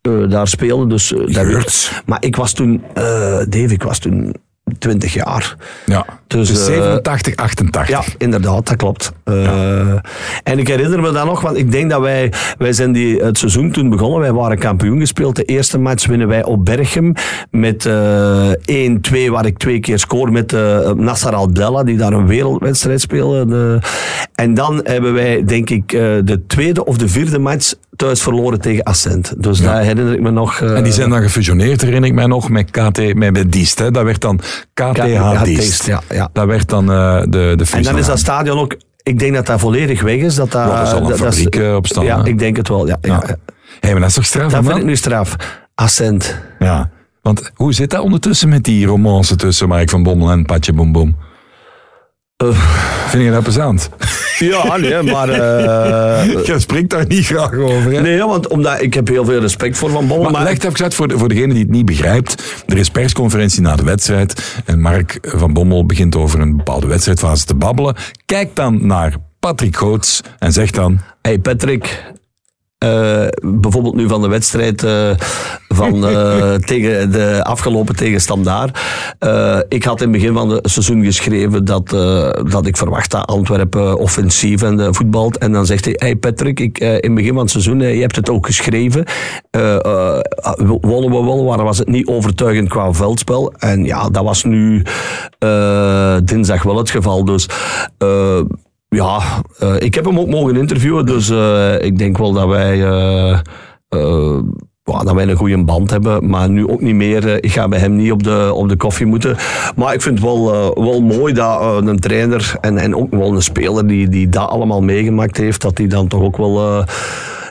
eh, 0.01 0.29
daar 0.29 0.49
speelde. 0.49 0.87
Dus, 0.87 1.13
eh, 1.13 1.21
Geurts. 1.27 2.03
maar 2.07 2.25
ik 2.25 2.37
was 2.37 2.53
toen, 2.53 2.83
eh, 2.95 3.05
Dave, 3.49 3.73
ik 3.73 3.83
was 3.83 3.99
toen 3.99 4.35
20 4.79 5.15
jaar. 5.15 5.57
Ja, 5.87 6.05
Dus, 6.27 6.49
dus, 6.49 6.59
eh, 6.59 6.65
87, 6.65 7.37
88. 7.37 7.89
Ja, 7.89 8.03
inderdaad, 8.19 8.67
dat 8.67 8.77
klopt. 8.77 9.13
Eh, 9.25 9.89
En 10.43 10.59
ik 10.59 10.69
herinner 10.69 11.01
me 11.01 11.13
dat 11.13 11.25
nog, 11.25 11.41
want 11.41 11.57
ik 11.57 11.71
denk 11.73 11.91
dat 11.91 12.01
wij, 12.01 12.33
wij 12.59 12.73
zijn 12.73 12.93
die, 12.93 13.17
het 13.23 13.39
seizoen 13.39 13.71
toen 13.71 13.89
begonnen, 13.89 14.21
wij 14.21 14.33
waren 14.33 14.59
kampioen 14.59 14.99
gespeeld. 14.99 15.37
De 15.37 15.45
eerste 15.45 15.79
match 15.79 16.07
winnen 16.07 16.29
wij 16.29 16.45
op 16.45 16.65
Berchem 16.65 17.13
met 17.51 17.87
eh 17.87 18.51
1-2, 18.67 19.31
waar 19.31 19.47
ik 19.47 19.59
twee 19.59 19.81
keer 19.81 19.99
scoor 19.99 20.33
met 20.33 20.53
eh 20.53 20.91
Nassar 20.91 21.35
Al-Bella, 21.35 21.83
die 21.85 21.97
daar 21.97 22.13
een 22.13 22.27
wereldwedstrijd 22.27 23.01
speelde. 23.01 23.47
De- 23.47 23.79
En 24.35 24.55
dan 24.55 24.81
hebben 24.85 25.13
wij, 25.15 25.45
denk 25.45 25.71
ik, 25.71 25.93
eh, 25.93 26.01
de 26.25 26.43
tweede 26.47 26.85
of 26.85 26.97
de 26.99 27.09
vierde 27.09 27.39
match 27.39 27.73
thuis 27.97 28.23
verloren 28.23 28.61
tegen 28.61 28.83
Ascent. 28.83 29.35
Dus 29.43 29.59
daar 29.61 29.83
herinner 29.83 30.13
ik 30.15 30.21
me 30.21 30.31
nog. 30.31 30.61
eh, 30.61 30.77
En 30.77 30.83
die 30.85 30.93
zijn 30.93 31.11
dan 31.11 31.23
gefusioneerd, 31.23 31.81
herinner 31.83 32.09
ik 32.09 32.15
mij 32.15 32.27
nog, 32.27 32.49
met 32.49 32.71
KT, 32.71 33.15
met, 33.15 33.33
met 33.33 33.53
Diest. 33.53 33.79
Hè. 33.79 33.91
Dat 33.91 34.05
werd 34.05 34.21
dan 34.21 34.41
KTH 34.75 35.07
Ja, 35.07 35.45
Diest. 35.45 35.87
Ja, 35.87 36.01
ja. 36.11 36.29
Dat 36.33 36.47
werd 36.47 36.69
dan 36.69 36.91
eh, 36.93 37.21
de, 37.21 37.29
de 37.29 37.55
En 37.59 37.67
fusie. 37.67 37.85
dan 37.85 37.99
is 37.99 38.07
dat 38.07 38.19
stadion 38.19 38.59
ook, 38.59 38.77
ik 39.03 39.19
denk 39.19 39.35
dat 39.35 39.47
dat 39.47 39.61
volledig 39.61 40.03
weg 40.03 40.17
is. 40.21 40.35
Dat 40.35 40.53
dat, 40.53 40.67
Ja, 40.69 40.95
een 40.95 41.03
dat- 41.03 41.19
dat 41.19 41.33
is- 41.33 41.43
fabriek, 41.43 41.57
eh, 41.57 41.75
op 41.75 41.87
staan, 41.87 42.05
Ja, 42.05 42.19
hè? 42.23 42.27
ik 42.29 42.39
denk 42.39 42.57
het 42.57 42.69
wel. 42.69 42.87
Ja, 42.87 42.99
ja. 43.01 43.23
Ja. 43.27 43.37
Hé, 43.81 43.91
maar 43.91 44.01
dat 44.01 44.09
is 44.09 44.15
toch 44.15 44.25
straf, 44.27 44.51
Dat 44.53 44.63
man? 44.63 44.65
vind 44.65 44.79
ik 44.79 44.85
nu 44.85 44.97
straf. 44.97 45.37
Ascent. 45.75 46.39
Ja. 46.59 46.91
Want 47.23 47.51
hoe 47.55 47.73
zit 47.75 47.91
dat 47.91 48.01
ondertussen 48.01 48.49
met 48.49 48.65
die 48.65 48.87
romance 48.87 49.37
tussen 49.37 49.69
Mark 49.69 49.91
van 49.91 50.03
Bommel 50.03 50.31
en 50.31 50.45
Patje 50.45 50.73
Boom 50.73 50.93
Boom? 50.93 51.17
Vind 53.09 53.25
je 53.25 53.31
dat 53.31 53.43
plezant? 53.43 53.89
Ja, 54.39 54.77
nee, 54.77 55.03
maar... 55.03 55.29
eh, 55.29 56.45
Je 56.47 56.59
spreekt 56.59 56.91
daar 56.91 57.07
niet 57.07 57.27
graag 57.27 57.53
over, 57.55 57.93
hè? 57.93 58.01
nee, 58.01 58.23
want 58.23 58.49
omdat, 58.49 58.83
ik 58.83 58.95
heb 58.95 59.09
heel 59.09 59.25
veel 59.25 59.41
respect 59.41 59.79
voor 59.79 59.91
Van 59.91 60.07
Bommel. 60.07 60.23
Maar, 60.31 60.33
Maar, 60.33 60.43
leg 60.43 60.65
even 60.65 60.93
voor, 60.93 61.19
voor 61.19 61.29
degene 61.29 61.53
die 61.53 61.63
het 61.63 61.71
niet 61.71 61.85
begrijpt. 61.85 62.43
Er 62.67 62.77
is 62.77 62.91
persconferentie 62.91 63.61
na 63.63 63.77
de 63.77 63.85
wedstrijd. 63.85 64.63
En 64.65 64.81
Mark 64.81 65.19
van 65.23 65.53
Bommel 65.53 65.87
begint 65.87 66.17
over 66.17 66.41
een 66.41 66.57
bepaalde 66.57 66.87
wedstrijdfase 66.87 67.45
te 67.45 67.55
babbelen. 67.55 67.95
Kijk 68.27 68.57
dan 68.57 68.87
naar 68.87 69.15
Patrick 69.41 69.77
Goots 69.77 70.21
en 70.39 70.53
zegt 70.53 70.75
dan... 70.75 71.01
hey 71.23 71.39
Patrick, 71.39 72.03
eh, 72.85 73.27
bijvoorbeeld 73.43 73.95
nu 73.95 74.09
van 74.09 74.23
de 74.23 74.29
wedstrijd 74.29 74.83
eh, 74.83 75.11
van, 75.69 76.07
eh, 76.07 76.55
tegen 76.71 77.13
de 77.13 77.45
afgelopen 77.45 77.97
tegen 77.97 78.21
Standaard. 78.21 78.79
Eh, 79.19 79.59
ik 79.69 79.85
had 79.85 80.01
in 80.01 80.13
het 80.13 80.17
begin 80.17 80.35
van 80.35 80.49
het 80.49 80.71
seizoen 80.71 81.05
geschreven 81.05 81.65
dat, 81.65 81.89
dat 82.51 82.67
ik 82.67 82.77
verwacht 82.77 83.11
dat 83.11 83.27
Antwerpen 83.27 83.99
offensief 83.99 84.63
en 84.63 84.95
voetbalt. 84.95 85.39
En 85.39 85.53
dan 85.53 85.67
zegt 85.67 85.85
hij, 85.85 85.95
hey 85.99 86.17
Patrick, 86.17 86.61
ik, 86.61 86.79
in 86.79 86.89
het 86.89 87.15
begin 87.15 87.33
van 87.33 87.43
het 87.43 87.51
seizoen, 87.51 87.79
je 87.81 88.01
hebt 88.01 88.17
het 88.17 88.31
ook 88.31 88.47
geschreven. 88.47 89.05
Wonnen 90.81 91.11
we 91.11 91.25
wel, 91.25 91.45
maar 91.45 91.65
was 91.65 91.79
het 91.79 91.89
niet 91.89 92.07
overtuigend 92.07 92.69
qua 92.69 92.93
veldspel. 92.93 93.53
En 93.59 93.85
ja, 93.85 94.09
dat 94.09 94.25
was 94.25 94.45
nu 94.45 94.83
dinsdag 96.25 96.63
wel 96.63 96.77
het 96.77 96.91
geval. 96.91 97.25
Dus... 97.25 97.49
ja, 98.95 99.21
eh, 99.59 99.75
ik 99.79 99.95
heb 99.95 100.05
hem 100.05 100.19
ook 100.19 100.29
mogen 100.29 100.57
interviewen, 100.57 101.07
dus 101.07 101.31
eh, 101.31 101.81
ik 101.81 101.99
denk 101.99 102.19
wel 102.19 102.33
dat 102.33 102.49
wij, 102.49 102.85
eh, 102.85 103.39
dat 104.85 105.13
wij 105.15 105.29
een 105.29 105.37
goede 105.37 105.65
band 105.65 105.91
hebben. 105.91 106.29
Maar 106.29 106.51
nu 106.51 106.69
ook 106.69 106.81
niet 106.81 106.95
meer. 106.95 107.45
ik 107.45 107.53
ga 107.53 107.69
bij 107.69 107.79
hem 107.79 107.97
niet 107.97 108.13
op 108.13 108.23
de, 108.23 108.51
op 108.55 108.69
de 108.69 108.77
koffie 108.77 109.07
moeten. 109.07 109.37
Maar 109.77 109.95
ik 109.95 110.03
vind 110.03 110.19
het 110.19 110.25
wel, 110.25 110.75
wel 110.75 111.01
mooi 111.01 111.33
dat 111.33 111.87
een 111.87 111.99
trainer 111.99 112.55
en, 112.61 112.79
en 112.79 112.97
ook 112.97 113.11
wel 113.11 113.35
een 113.35 113.43
speler 113.43 113.87
die, 113.87 114.09
die 114.09 114.29
dat 114.29 114.49
allemaal 114.49 114.83
meegemaakt 114.83 115.37
heeft, 115.37 115.63
dat 115.63 115.77
die 115.77 115.89
dan 115.89 116.09
toch 116.09 116.23
ook 116.23 116.37
wel. 116.37 116.85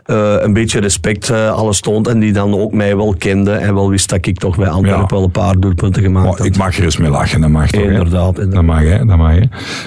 Eh, 0.03 0.35
een 0.39 0.53
beetje 0.53 0.79
respect 0.79 1.29
eh, 1.29 1.51
alles 1.51 1.79
toont 1.81 2.07
en 2.07 2.19
die 2.19 2.33
dan 2.33 2.53
ook 2.59 2.71
mij 2.73 2.95
wel 2.95 3.15
kende 3.17 3.51
en 3.51 3.73
wel 3.73 3.89
wist 3.89 4.09
dat 4.09 4.25
ik 4.25 4.37
toch 4.37 4.57
bij 4.57 4.67
Antwerpen 4.67 5.01
Ja. 5.01 5.07
wel 5.15 5.23
een 5.23 5.31
paar 5.31 5.59
doelpunten 5.59 6.01
gemaakt 6.01 6.27
Oh, 6.29 6.37
had. 6.37 6.45
ik 6.45 6.57
mag 6.57 6.77
er 6.77 6.83
eens 6.83 6.97
mee 6.97 7.09
lachen, 7.09 7.41
dat 7.41 7.49
mag 7.49 7.69
toch? 7.69 7.81
Inderdaad, 7.83 8.39
inderdaad. 8.39 8.53
Dat 8.53 8.63
mag, 8.63 8.81
hè? 8.83 9.05
Dat 9.05 9.17
mag, 9.17 9.31
hè? 9.31 9.41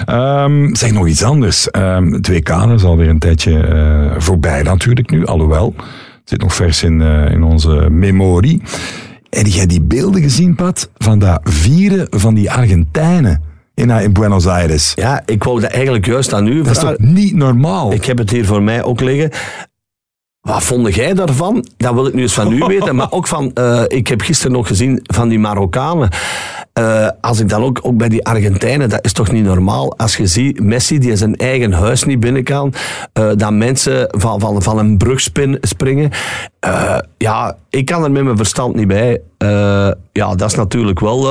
Ehm, 0.05 0.75
zeg 0.75 0.91
nog 0.91 1.07
iets 1.07 1.23
anders. 1.23 1.69
Ehm 1.71 2.11
het 2.11 2.27
WK 2.27 2.49
is 2.49 2.83
alweer 2.83 3.09
een 3.09 3.19
tijdje 3.19 3.59
eh, 3.59 4.11
voorbij 4.17 4.61
natuurlijk 4.63 5.09
nu, 5.11 5.25
alhoewel. 5.25 5.73
Het 5.77 6.29
zit 6.29 6.41
nog 6.41 6.55
vers 6.55 6.83
in, 6.83 7.01
in 7.31 7.43
onze 7.43 7.87
memorie. 7.89 8.61
Heb 9.29 9.45
jij 9.47 9.65
die 9.65 9.81
beelden 9.81 10.21
gezien, 10.21 10.55
Pat, 10.55 10.89
van 10.97 11.19
dat 11.19 11.39
vieren 11.43 12.07
van 12.09 12.33
die 12.33 12.51
Argentijnen 12.51 13.41
in, 13.73 13.89
in 13.89 14.13
Buenos 14.13 14.47
Aires. 14.47 14.91
Ja, 14.95 15.21
ik 15.25 15.43
wou 15.43 15.61
dat 15.61 15.71
eigenlijk 15.71 16.05
juist 16.05 16.33
aan 16.33 16.47
u 16.47 16.61
Dat 16.61 16.71
is 16.71 16.79
toch 16.79 16.97
niet 16.97 17.35
normaal? 17.35 17.93
Ik 17.93 18.05
heb 18.05 18.17
het 18.17 18.29
hier 18.29 18.45
voor 18.45 18.63
mij 18.63 18.83
ook 18.83 19.01
liggen. 19.01 19.29
Wat 20.47 20.63
vond 20.63 20.95
jij 20.95 21.13
daarvan? 21.13 21.65
Dat 21.77 21.93
wil 21.93 22.07
ik 22.07 22.13
nu 22.13 22.21
eens 22.21 22.33
van 22.33 22.51
u 22.51 22.65
weten. 22.75 22.95
Maar 22.95 23.11
ook 23.11 23.27
van, 23.27 23.51
eh, 23.53 23.81
ik 23.87 24.07
heb 24.07 24.21
gisteren 24.21 24.51
nog 24.51 24.67
gezien 24.67 24.99
van 25.03 25.29
die 25.29 25.39
Marokkanen. 25.39 26.09
Eh, 26.73 27.07
als 27.21 27.39
ik 27.39 27.49
dan 27.49 27.63
ook, 27.63 27.79
ook 27.81 27.97
bij 27.97 28.09
die 28.09 28.25
Argentijnen, 28.25 28.89
dat 28.89 29.05
is 29.05 29.13
toch 29.13 29.31
niet 29.31 29.43
normaal. 29.43 29.97
Als 29.97 30.17
je 30.17 30.27
ziet, 30.27 30.63
Messi 30.63 30.99
die 30.99 31.15
zijn 31.15 31.35
eigen 31.35 31.71
huis 31.73 32.03
niet 32.03 32.19
binnen 32.19 32.43
kan. 32.43 32.73
eh, 33.13 33.29
dat 33.35 33.51
mensen 33.51 34.07
van, 34.09 34.39
van, 34.39 34.61
van 34.61 34.77
een 34.77 34.97
brug 34.97 35.19
springen. 35.61 36.11
Ja, 37.17 37.55
ik 37.69 37.85
kan 37.85 38.03
er 38.03 38.11
met 38.11 38.23
mijn 38.23 38.37
verstand 38.37 38.75
niet 38.75 38.87
bij. 38.87 39.21
Ja, 40.11 40.35
dat 40.35 40.49
is 40.49 40.55
natuurlijk 40.55 40.99
wel 40.99 41.21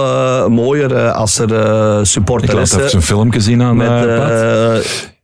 mooier 0.50 1.10
als 1.10 1.38
er 1.38 1.54
eh 1.54 1.98
ik 1.98 2.06
supporters 2.06 2.52
laat 2.52 2.80
even 2.82 2.96
een 2.96 3.02
filmpje 3.02 3.40
zien 3.40 3.62
aan 3.62 3.76
met... 3.76 3.88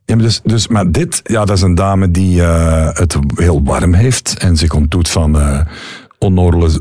eh, 0.07 0.15
eh, 0.15 0.15
Ja, 0.15 0.15
maar, 0.17 0.25
dus, 0.25 0.41
dus, 0.45 0.69
maar 0.69 0.91
dit, 0.91 1.21
ja, 1.25 1.45
dat 1.45 1.57
is 1.57 1.63
een 1.63 1.75
dame 1.75 2.11
die 2.11 2.43
eh, 2.43 2.89
het 2.93 3.17
heel 3.35 3.63
warm 3.65 3.95
heeft 3.95 4.35
en 4.39 4.57
zich 4.57 4.75
ontdoet 4.75 5.09
van 5.09 5.37
uh, 5.37 5.61
onnodige, 6.19 6.81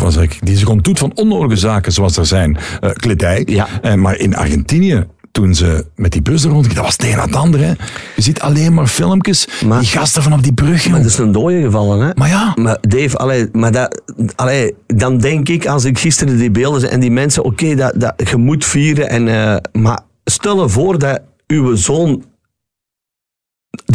wat 0.00 0.12
zeg 0.12 0.22
ik, 0.22 0.38
die 0.42 0.56
zich 0.56 0.68
ontdoet 0.68 0.98
van 0.98 1.12
onnodige 1.14 1.60
zaken 1.60 1.92
zoals 1.92 2.16
er 2.16 2.26
zijn. 2.26 2.56
Uh, 2.80 2.90
kledij. 2.90 3.42
Ja. 3.46 3.96
Maar 3.96 4.16
in 4.18 4.36
Argentinië, 4.36 5.06
toen 5.32 5.54
ze 5.54 5.86
met 5.94 6.12
die 6.12 6.22
bus 6.22 6.44
er 6.44 6.50
rond, 6.50 6.74
dat 6.74 6.84
was 6.84 6.92
het 6.92 7.04
een 7.04 7.14
aan 7.14 7.26
het 7.26 7.36
andere. 7.36 7.64
Hè. 7.64 7.72
Je 8.16 8.22
ziet 8.22 8.40
alleen 8.40 8.74
maar 8.74 8.86
filmpjes, 8.86 9.48
Maar- 9.66 9.80
die 9.80 9.88
gasten 9.88 10.22
vanaf 10.22 10.40
die 10.40 10.52
brug. 10.52 10.88
Maar 10.88 10.98
dat 11.02 11.10
is 11.10 11.18
een 11.18 11.32
dode 11.32 11.60
gevallen, 11.62 12.06
hè? 12.06 12.10
Maar 12.14 12.28
ja. 12.28 12.52
Maar 12.54 12.78
Dave, 12.80 13.16
allee, 13.16 13.48
maar 13.52 13.72
dat, 13.72 14.02
allee, 14.34 14.74
dan 14.86 15.18
denk 15.18 15.48
ik, 15.48 15.66
als 15.66 15.84
ik 15.84 15.98
gisteren 15.98 16.38
die 16.38 16.50
beelden 16.50 16.90
en 16.90 17.00
die 17.00 17.10
mensen, 17.10 17.44
oké, 17.44 17.74
dat, 17.74 17.92
dat, 17.96 18.28
je 18.30 18.36
moet 18.36 18.64
vieren, 18.64 19.08
en, 19.08 19.28
eh, 19.28 19.56
maar 19.82 20.00
stel 20.24 20.62
je 20.62 20.68
voor 20.68 20.98
dat 20.98 21.20
uw 21.46 21.74
zoon 21.76 22.24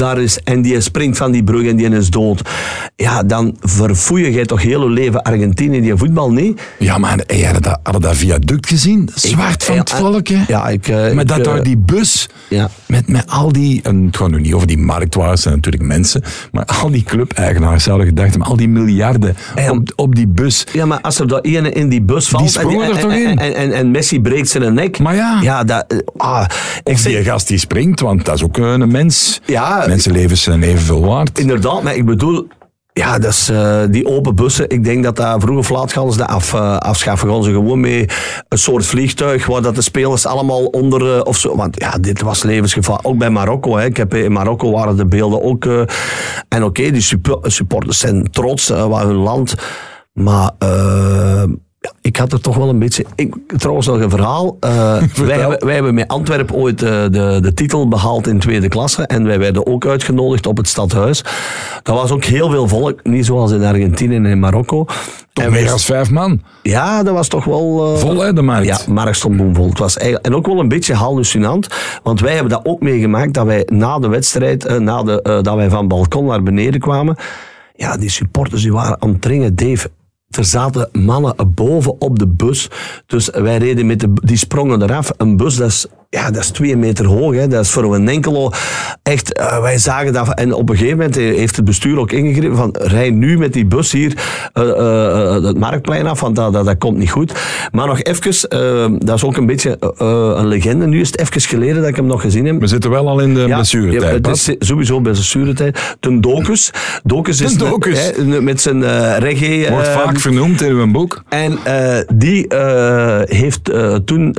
daar 0.02 0.22
is 0.22 0.40
en 0.44 0.62
die 0.62 0.80
springt 0.82 1.18
van 1.18 1.32
die 1.32 1.44
brug 1.44 1.68
en 1.68 1.76
die 1.76 1.90
is 1.90 2.10
dood. 2.10 2.42
Ja, 2.96 3.24
dan 3.24 3.56
verfoei 3.60 4.32
jij 4.32 4.46
toch 4.46 4.62
heel 4.62 4.82
je 4.82 4.90
leven 4.90 5.22
Argentinië, 5.22 5.82
die 5.82 5.96
voetbal 5.96 6.32
niet? 6.32 6.62
Ja, 6.80 6.98
maar 6.98 7.20
hey, 7.28 7.42
hadden 7.42 7.62
dat, 7.62 7.80
hadden 7.84 8.02
dat 8.02 8.16
viaduct 8.16 8.68
gezien? 8.68 9.10
Zwart 9.16 9.64
van 9.64 9.78
het 9.78 9.90
volk, 9.90 10.28
hè? 10.28 10.44
Ja, 10.48 10.68
ik... 10.70 10.88
eh, 10.88 10.96
Met 10.98 11.20
ik, 11.22 11.28
dat 11.28 11.38
eh, 11.38 11.44
daar 11.44 11.64
die 11.64 11.78
bus, 11.78 12.30
ja. 12.50 12.70
met, 12.88 13.08
met 13.08 13.24
al 13.30 13.52
die, 13.52 13.80
en 13.84 14.06
het 14.06 14.18
gaat 14.18 14.30
nu 14.32 14.40
niet 14.42 14.54
over 14.54 14.68
die 14.68 14.78
marktwaars, 14.78 15.42
zijn 15.42 15.56
natuurlijk 15.56 15.84
mensen, 15.84 16.24
maar 16.52 16.66
al 16.66 16.92
die 16.92 17.04
clubeigenaars 17.04 17.84
zouden 17.84 18.08
gedacht 18.08 18.30
hebben, 18.30 18.48
al 18.48 18.56
die 18.56 18.70
miljarden 18.70 19.36
Ja. 19.56 19.72
op, 19.72 19.94
op 19.96 20.16
die 20.16 20.28
bus. 20.28 20.64
Ja, 20.74 20.86
maar 20.86 21.02
als 21.02 21.20
er 21.20 21.28
dat 21.28 21.46
ene 21.46 21.72
in 21.72 21.90
die 21.90 22.02
bus 22.02 22.28
valt 22.28 22.44
en, 22.44 22.50
sprongen 22.50 22.90
er 22.90 22.96
en, 22.96 23.02
toch 23.02 23.12
en, 23.12 23.20
in? 23.30 23.38
en, 23.40 23.56
en, 23.56 23.72
en 23.72 23.92
Messi 23.92 24.22
breekt 24.22 24.50
zijn 24.50 24.74
nek. 24.74 25.00
Maar 25.00 25.16
ja. 25.16 25.40
Ja, 25.42 25.64
dat... 25.64 25.86
eh, 25.88 25.98
Ah, 26.18 26.46
ik 26.84 26.94
Of 26.94 27.00
zeg, 27.00 27.14
die 27.14 27.24
gast 27.24 27.48
die 27.48 27.58
springt, 27.58 28.00
want 28.00 28.26
dat 28.26 28.36
is 28.36 28.44
ook 28.44 28.58
eh, 28.58 28.72
een 28.72 28.92
mens. 28.92 29.42
Ja. 29.46 29.86
Mensenlevens 29.92 30.44
zijn 30.44 30.64
evenveel 30.64 31.06
waard. 31.06 31.40
Inderdaad, 31.40 31.84
maar 31.84 31.96
ik 31.96 32.06
bedoel, 32.06 32.48
ja, 32.94 33.20
dat 33.20 33.32
is, 33.32 33.50
eh, 33.50 33.82
die 33.90 34.08
open 34.08 34.36
bussen, 34.36 34.70
ik 34.70 34.84
denk 34.84 35.04
dat 35.04 35.16
dat 35.16 35.42
vroeg 35.42 35.58
of 35.58 35.70
laat 35.70 36.14
ze 36.14 36.28
af, 36.28 36.54
eh, 36.54 36.78
afschaffen. 36.78 37.30
Gaan 37.30 37.44
ze 37.44 37.52
gewoon 37.52 37.80
mee 37.80 38.06
een 38.50 38.58
soort 38.58 38.86
vliegtuig 38.86 39.46
waar 39.46 39.62
dat 39.62 39.76
de 39.76 39.82
spelers 39.82 40.26
allemaal 40.26 40.66
onder, 40.66 41.16
eh, 41.16 41.22
of 41.24 41.38
zo. 41.38 41.56
Want 41.56 41.80
ja, 41.80 41.92
dit 41.92 42.22
was 42.22 42.44
levensgevaar. 42.44 43.00
Ook 43.02 43.18
bij 43.18 43.30
Marokko, 43.30 43.78
hè. 43.78 43.86
Ik 43.86 43.98
heb, 43.98 44.14
in 44.14 44.32
Marokko 44.32 44.72
waren 44.72 44.98
de 44.98 45.06
beelden 45.06 45.44
ook. 45.44 45.66
en 46.50 46.64
oké, 46.64 46.92
die 46.92 47.02
suppo- 47.02 47.40
supporters 47.44 48.00
zijn 48.00 48.32
trots 48.32 48.68
wat 48.68 49.04
hun 49.04 49.16
land. 49.16 49.56
Maar 50.14 50.52
ja, 51.82 51.91
ik 52.02 52.17
had 52.17 52.34
er 52.34 52.41
toch 52.41 52.56
wel 52.56 52.70
een 52.70 52.80
beetje. 52.80 53.06
Ik, 53.15 53.36
trouwens, 53.58 53.88
nog 53.88 54.00
een 54.00 54.10
verhaal. 54.10 54.58
Uh, 54.65 55.04
wij, 55.13 55.39
hebben, 55.39 55.65
wij 55.65 55.74
hebben 55.74 55.94
met 55.94 56.08
Antwerpen 56.08 56.56
ooit 56.56 56.82
uh, 56.82 56.89
de, 56.89 57.39
de 57.41 57.54
titel 57.54 57.88
behaald 57.88 58.28
in 58.28 58.39
tweede 58.39 58.67
klasse. 58.67 59.04
En 59.04 59.24
wij 59.24 59.39
werden 59.39 59.65
ook 59.65 59.86
uitgenodigd 59.86 60.48
op 60.48 60.58
het 60.58 60.67
stadhuis. 60.67 61.24
Dat 61.84 61.96
was 61.96 62.12
ook 62.12 62.24
heel 62.24 62.50
veel 62.50 62.67
volk. 62.67 63.00
Niet 63.04 63.26
zoals 63.26 63.52
in 63.52 63.63
Argentinië 63.63 64.15
en 64.15 64.26
in 64.26 64.39
Marokko. 64.39 64.86
Toch 65.34 65.46
en 65.46 65.52
meer 65.52 65.65
dan 65.65 65.80
vijf 65.80 66.10
man. 66.10 66.41
Ja, 66.63 67.04
dat 67.04 67.13
was 67.13 67.28
toch 67.28 67.46
wel... 67.46 67.94
Uh, 67.94 68.00
Vol, 68.00 68.22
hè, 68.22 68.34
de 68.34 68.41
markt? 68.41 68.65
Ja, 68.65 68.78
markt 68.88 69.17
stond 69.17 69.38
boomvol. 69.38 69.70
Het 69.70 69.80
was 69.80 69.98
eigenlijk, 69.98 70.28
en 70.28 70.36
ook 70.36 70.46
wel 70.46 70.60
een 70.60 70.67
beetje 70.67 70.94
hallucinant. 70.94 71.67
Want 72.04 72.20
wij 72.20 72.34
hebben 72.34 72.52
dat 72.52 72.65
ook 72.65 72.82
meegemaakt, 72.82 73.34
dat 73.34 73.46
wij 73.46 73.67
na 73.72 74.00
de 74.00 74.08
wedstrijd, 74.08 74.80
na 74.80 75.04
de, 75.04 75.39
dat 75.44 75.56
wij 75.56 75.70
van 75.70 75.88
balkon 75.88 76.26
naar 76.26 76.44
beneden 76.44 76.80
kwamen. 76.80 77.15
Ja, 77.76 77.98
die 77.98 78.10
supporters 78.10 78.62
die 78.62 78.74
waren 78.74 79.02
aan 79.02 79.10
het 79.10 79.22
dringen. 79.22 79.56
Dave, 79.56 79.89
er 80.38 80.46
zaten 80.46 80.89
mannen 80.91 81.54
boven 81.54 82.02
op 82.02 82.20
de 82.20 82.28
bus. 82.28 82.70
Dus 83.06 83.30
wij 83.30 83.58
reden 83.58 83.86
met 83.86 84.00
de, 84.00 84.13
die 84.13 84.38
sprongen 84.38 84.82
eraf. 84.82 85.12
Een 85.17 85.38
bus, 85.38 85.56
dat 85.56 85.67
is, 85.67 85.86
ja, 86.12 86.32
dat 86.32 86.43
is 86.43 86.50
twee 86.50 86.78
meter 86.78 87.06
hoog. 87.06 87.36
Hè. 87.36 87.47
Dat 87.47 87.63
is 87.63 87.69
voor 87.69 87.95
een 87.95 88.10
enkele 88.10 88.52
echt, 89.04 89.39
uh, 89.39 89.62
wij 89.62 89.78
zagen 89.78 90.13
dat. 90.13 90.34
En 90.34 90.54
op 90.54 90.69
een 90.69 90.76
gegeven 90.76 90.97
moment 90.97 91.15
heeft 91.15 91.56
het 91.56 91.65
bestuur 91.65 92.00
ook 92.00 92.12
ingegrepen 92.12 92.58
van, 92.58 92.76
rij 92.80 93.10
nu 93.10 93.38
met 93.38 93.54
die 93.54 93.65
bus 93.65 93.91
hier 93.91 94.13
uh, 94.54 94.63
uh, 94.63 95.43
het 95.43 95.58
marktplein 95.58 96.08
af, 96.08 96.19
want 96.19 96.36
dat, 96.36 96.54
dat, 96.54 96.65
dat 96.65 96.78
komt 96.78 96.97
niet 96.97 97.12
goed. 97.12 97.34
Maar 97.71 97.88
nog 97.88 98.02
even, 98.02 99.00
dat 99.06 99.15
is 99.15 99.24
ook 99.24 99.38
een 99.38 99.45
beetje 99.45 99.78
een 100.38 100.47
legende. 100.47 100.88
Nu 100.88 101.00
is 101.00 101.08
het 101.08 101.19
even 101.19 101.41
geleden 101.41 101.76
dat 101.76 101.89
ik 101.89 101.95
hem 101.95 102.06
nog 102.06 102.21
gezien 102.21 102.45
heb. 102.45 102.60
We 102.60 102.67
zitten 102.67 102.89
wel 102.89 103.08
al 103.08 103.19
in 103.19 103.34
de 103.34 103.39
ja, 103.39 103.56
blessuretijd. 103.56 104.26
Ja, 104.26 104.32
het 104.32 104.47
is 104.47 104.67
sowieso 104.67 105.00
blessuretijd. 105.00 105.95
Ten 106.00 106.21
Docus. 106.21 106.71
Docus 107.04 107.41
is 107.41 107.50
Ten 107.50 107.69
Docus. 107.69 108.12
Hè, 108.15 108.41
met 108.41 108.62
zijn 108.62 108.84
reggae... 109.19 109.69
Wordt 109.69 109.88
vaak 109.88 110.19
vernoemd 110.19 110.62
in 110.62 110.71
uw 110.71 110.91
boek. 110.91 111.24
En 111.30 111.60
die 112.13 112.45
heeft 113.26 113.71
toen 114.06 114.36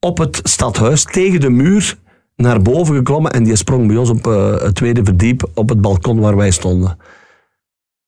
op 0.00 0.18
het 0.18 0.40
stadhuis 0.42 1.04
tegen 1.04 1.40
de 1.40 1.50
muur 1.50 1.98
naar 2.36 2.62
boven 2.62 2.94
geklommen 2.94 3.32
en 3.32 3.44
die 3.44 3.56
sprong 3.56 3.86
bij 3.86 3.96
ons 3.96 4.10
op 4.10 4.24
het 4.60 4.74
tweede 4.74 5.00
verdiep 5.04 5.50
op 5.54 5.68
het 5.68 5.80
balkon 5.80 6.20
waar 6.20 6.36
wij 6.36 6.50
stonden. 6.50 6.96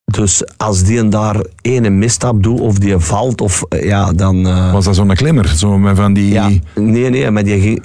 Dus 0.04 0.42
als 0.56 0.82
die 0.82 0.98
en 0.98 1.10
daar 1.10 1.44
ene 1.60 1.90
misstap 1.90 2.42
doet 2.42 2.60
of 2.60 2.78
die 2.78 2.98
valt, 2.98 3.40
of, 3.40 3.64
ja, 3.68 4.12
dan... 4.12 4.46
Uh... 4.46 4.72
Was 4.72 4.84
dat 4.84 4.94
zo'n 4.94 5.14
klimmer? 5.14 5.48
Zo 5.48 5.78
met 5.78 5.96
van 5.96 6.12
die... 6.12 6.32
Ja, 6.32 6.50
nee, 6.74 7.10
nee, 7.10 7.30
maar 7.30 7.44
die, 7.44 7.80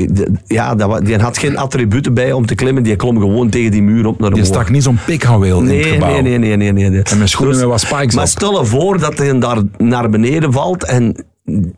ja, 0.46 0.76
dat, 0.76 1.06
die 1.06 1.18
had 1.18 1.38
geen 1.38 1.58
attributen 1.58 2.14
bij 2.14 2.32
om 2.32 2.46
te 2.46 2.56
klimmen. 2.56 2.84
Die 2.84 2.96
klom 2.96 3.20
gewoon 3.20 3.50
tegen 3.50 3.72
die 3.72 3.82
muur 3.82 4.06
op 4.06 4.20
naar 4.20 4.34
Die 4.34 4.46
stak 4.46 4.70
niet 4.70 4.84
zo'n 4.84 5.00
pikhouweel 5.06 5.62
nee, 5.62 5.78
in 5.78 5.84
het 5.84 5.94
gebouw. 5.94 6.10
Nee, 6.10 6.22
nee, 6.22 6.56
nee. 6.56 6.72
nee, 6.72 6.90
nee. 6.90 7.04
En 7.04 7.18
met 7.18 7.30
schoenen 7.30 7.54
dus, 7.54 7.64
met 7.64 7.72
wat 7.72 7.82
spikes 7.82 8.16
Maar 8.16 8.24
op. 8.24 8.30
stel 8.30 8.60
je 8.60 8.66
voor 8.66 9.00
dat 9.00 9.18
hij 9.18 9.40
daar 9.40 9.62
naar 9.78 10.10
beneden 10.10 10.52
valt 10.52 10.84
en 10.84 11.26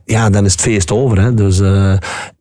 ja, 0.06 0.30
dan 0.30 0.46
is 0.46 0.52
het 0.52 0.62
feest 0.62 0.92
over. 0.92 1.22
Hè. 1.22 1.34
Dus 1.34 1.60
uh, 1.60 1.94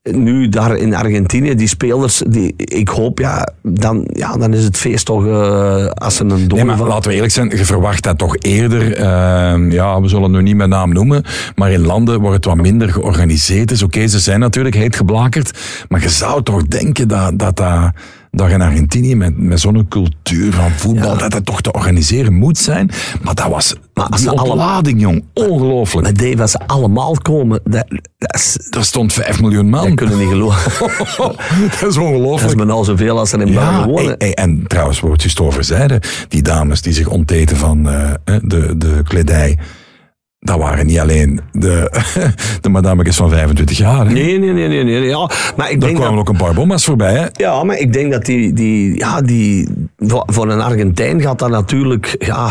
nu 0.03 0.49
daar 0.49 0.77
in 0.77 0.95
Argentinië, 0.95 1.55
die 1.55 1.69
spelers, 1.69 2.23
die, 2.29 2.55
ik 2.57 2.89
hoop, 2.89 3.19
ja 3.19 3.49
dan, 3.63 4.09
ja, 4.13 4.37
dan 4.37 4.55
is 4.55 4.65
het 4.65 4.77
feest 4.77 5.07
toch 5.07 5.25
uh, 5.25 5.87
als 5.87 6.17
ze 6.17 6.25
een 6.25 6.47
nee, 6.47 6.65
maar 6.65 6.79
laten 6.79 7.09
we 7.11 7.15
eerlijk 7.15 7.33
zijn, 7.33 7.49
je 7.49 7.65
verwacht 7.65 8.03
dat 8.03 8.19
toch 8.19 8.37
eerder. 8.39 8.99
Uh, 8.99 9.73
ja, 9.73 10.01
we 10.01 10.09
zullen 10.09 10.23
het 10.23 10.33
nu 10.33 10.43
niet 10.43 10.57
met 10.57 10.69
naam 10.69 10.93
noemen, 10.93 11.25
maar 11.55 11.73
in 11.73 11.87
landen 11.87 12.21
waar 12.21 12.33
het 12.33 12.45
wat 12.45 12.57
minder 12.57 12.89
georganiseerd 12.89 13.71
is. 13.71 13.83
Oké, 13.83 13.97
okay, 13.97 14.09
ze 14.09 14.19
zijn 14.19 14.41
natuurlijk 14.41 14.75
heet 14.75 14.97
geblakerd, 14.97 15.59
maar 15.89 16.03
je 16.03 16.09
zou 16.09 16.43
toch 16.43 16.67
denken 16.67 17.09
dat 17.09 17.39
dat... 17.39 17.57
dat 17.57 17.93
dat 18.31 18.51
in 18.51 18.63
Argentinië 18.63 19.15
met, 19.15 19.39
met 19.39 19.61
zo'n 19.61 19.89
cultuur 19.89 20.53
van 20.53 20.71
voetbal, 20.71 21.13
ja. 21.13 21.19
dat 21.19 21.33
het 21.33 21.47
toch 21.47 21.61
te 21.61 21.73
organiseren 21.73 22.35
moet 22.35 22.59
zijn. 22.59 22.91
Maar 23.23 23.35
dat 23.35 23.49
was 23.49 23.75
maar 23.95 24.09
als 24.09 24.83
die 24.83 24.97
jong. 24.97 25.25
Ongelooflijk. 25.35 26.07
Maar 26.07 26.15
Dave, 26.15 26.43
als 26.43 26.51
ze 26.51 26.59
allemaal 26.67 27.17
komen, 27.23 27.61
dat, 27.65 27.87
dat 28.19 28.35
is, 28.35 28.69
er 28.71 28.85
stond 28.85 29.13
5 29.13 29.41
miljoen 29.41 29.69
man. 29.69 29.85
Dat 29.85 29.95
kunnen 29.95 30.19
niet 30.19 30.29
geloven. 30.29 30.73
dat 31.81 31.91
is 31.91 31.97
ongelooflijk. 31.97 32.41
Dat 32.41 32.51
is 32.51 32.55
bijna 32.55 32.83
zoveel 32.83 33.19
als 33.19 33.33
er 33.33 33.41
in 33.41 33.53
ja, 33.53 33.71
België 33.71 33.91
wonen. 33.91 34.05
Hey, 34.05 34.15
hey, 34.19 34.35
en 34.35 34.65
trouwens, 34.67 35.01
wordt 35.01 35.23
je 35.23 35.41
over 35.41 35.65
zeiden, 35.65 36.01
die 36.29 36.43
dames 36.43 36.83
die 36.83 36.93
zich 36.93 37.09
onteten 37.09 37.57
van 37.57 37.89
uh, 37.89 38.11
de, 38.25 38.77
de 38.77 39.01
kledij 39.05 39.59
dat 40.47 40.59
waren 40.59 40.87
niet 40.87 40.99
alleen 40.99 41.41
de, 41.53 41.91
de 42.61 42.69
madamekes 42.69 43.17
van 43.17 43.31
25 43.31 43.79
jaar. 43.79 44.07
Hè? 44.07 44.13
Nee, 44.13 44.39
nee, 44.39 44.53
nee, 44.53 44.69
nee, 44.69 44.85
nee. 44.85 45.03
Ja, 45.03 45.31
maar 45.57 45.71
ik 45.71 45.81
Daar 45.81 45.89
denk 45.89 45.95
kwamen 45.95 46.11
dat, 46.11 46.29
ook 46.29 46.29
een 46.29 46.45
paar 46.45 46.55
bomma's 46.55 46.85
voorbij. 46.85 47.15
Hè? 47.15 47.27
Ja, 47.33 47.65
maar 47.65 47.79
ik 47.79 47.93
denk 47.93 48.13
dat 48.13 48.25
die, 48.25 48.53
die, 48.53 48.97
ja, 48.97 49.21
die 49.21 49.69
voor 50.27 50.51
een 50.51 50.61
Argentijn 50.61 51.21
gaat 51.23 51.39
dat 51.39 51.51
natuurlijk, 51.51 52.15
ja, 52.19 52.51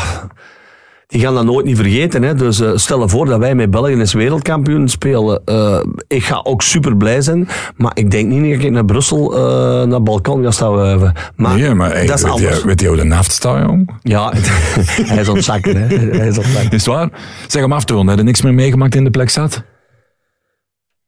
die 1.07 1.21
gaan 1.21 1.33
dat 1.33 1.45
nooit 1.45 1.65
niet 1.65 1.77
vergeten. 1.77 2.23
Hè. 2.23 2.35
Dus 2.35 2.59
uh, 2.59 2.71
stel 2.75 3.01
je 3.01 3.09
voor 3.09 3.25
dat 3.25 3.39
wij 3.39 3.55
met 3.55 3.71
België 3.71 3.93
eens 3.93 4.13
wereldkampioen 4.13 4.89
spelen. 4.89 5.41
Uh, 5.45 5.79
ik 6.07 6.23
ga 6.23 6.39
ook 6.43 6.61
super 6.61 6.97
blij 6.97 7.21
zijn, 7.21 7.47
maar 7.77 7.91
ik 7.93 8.11
denk 8.11 8.29
niet 8.29 8.55
dat 8.55 8.63
ik 8.63 8.71
naar 8.71 8.85
Brussel 8.85 9.33
uh, 9.33 9.39
naar 9.85 9.93
het 9.93 10.03
balkon 10.03 10.43
ga 10.43 10.51
staan 10.51 10.73
wuiven. 10.73 11.13
Maar, 11.35 11.57
nee, 11.57 11.73
maar 11.73 11.91
hey, 11.91 12.05
dat 12.05 12.17
is 12.17 12.23
weet, 12.23 12.31
anders. 12.31 12.57
je, 12.57 12.67
weet 12.67 12.81
je 12.81 12.87
hoe 12.87 12.97
de 12.97 13.03
naft 13.03 13.31
staat, 13.31 13.65
jong? 13.65 13.89
Ja, 14.01 14.33
hij 15.11 15.21
is 15.21 15.29
ontzakken. 15.29 15.75
Hè. 15.77 15.97
Hij 15.97 16.27
is 16.27 16.37
ontzakken. 16.37 16.71
Is 16.71 16.85
het 16.85 16.95
waar? 16.95 17.09
Zeg 17.47 17.61
hem 17.61 17.73
af 17.73 17.83
te 17.83 17.93
ronden, 17.93 18.09
heb 18.09 18.19
je 18.19 18.25
niks 18.25 18.41
meer 18.41 18.53
meegemaakt 18.53 18.95
in 18.95 19.03
de 19.03 19.09
plek 19.09 19.29
zat? 19.29 19.63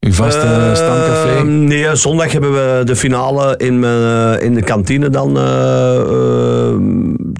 Uw 0.06 0.12
vaste 0.12 0.40
Eh, 0.40 0.74
stamcafé? 0.74 1.42
nee, 1.44 1.96
zondag 1.96 2.32
hebben 2.32 2.52
we 2.52 2.84
de 2.84 2.96
finale 2.96 3.54
in, 3.56 3.84
eh, 3.84 4.42
in 4.42 4.54
de 4.54 4.62
kantine 4.62 5.10
dan 5.10 5.38
eh 5.38 5.96
eh, 5.98 6.74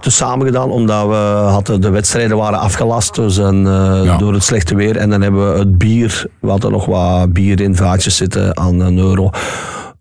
tezamen 0.01 0.47
gedaan. 0.47 0.71
Omdat 0.71 1.07
we 1.07 1.15
hadden, 1.51 1.81
de 1.81 1.91
wedstrijden 1.91 2.37
waren 2.37 2.59
afgelast 2.59 3.15
dus, 3.15 3.39
en, 3.39 3.63
Ja. 4.05 4.17
door 4.17 4.33
het 4.33 4.43
slechte 4.45 4.75
weer. 4.75 4.97
En 4.97 5.11
dan 5.11 5.23
hebben 5.23 5.53
we 5.53 5.59
het 5.59 5.79
bier, 5.79 6.27
we 6.41 6.49
hadden 6.51 6.71
nog 6.71 6.87
wat 6.87 7.33
bier 7.33 7.61
in 7.61 7.77
vaatjes 7.77 8.17
zitten 8.17 8.57
aan 8.59 8.81
een 8.81 8.99
euro. 8.99 9.31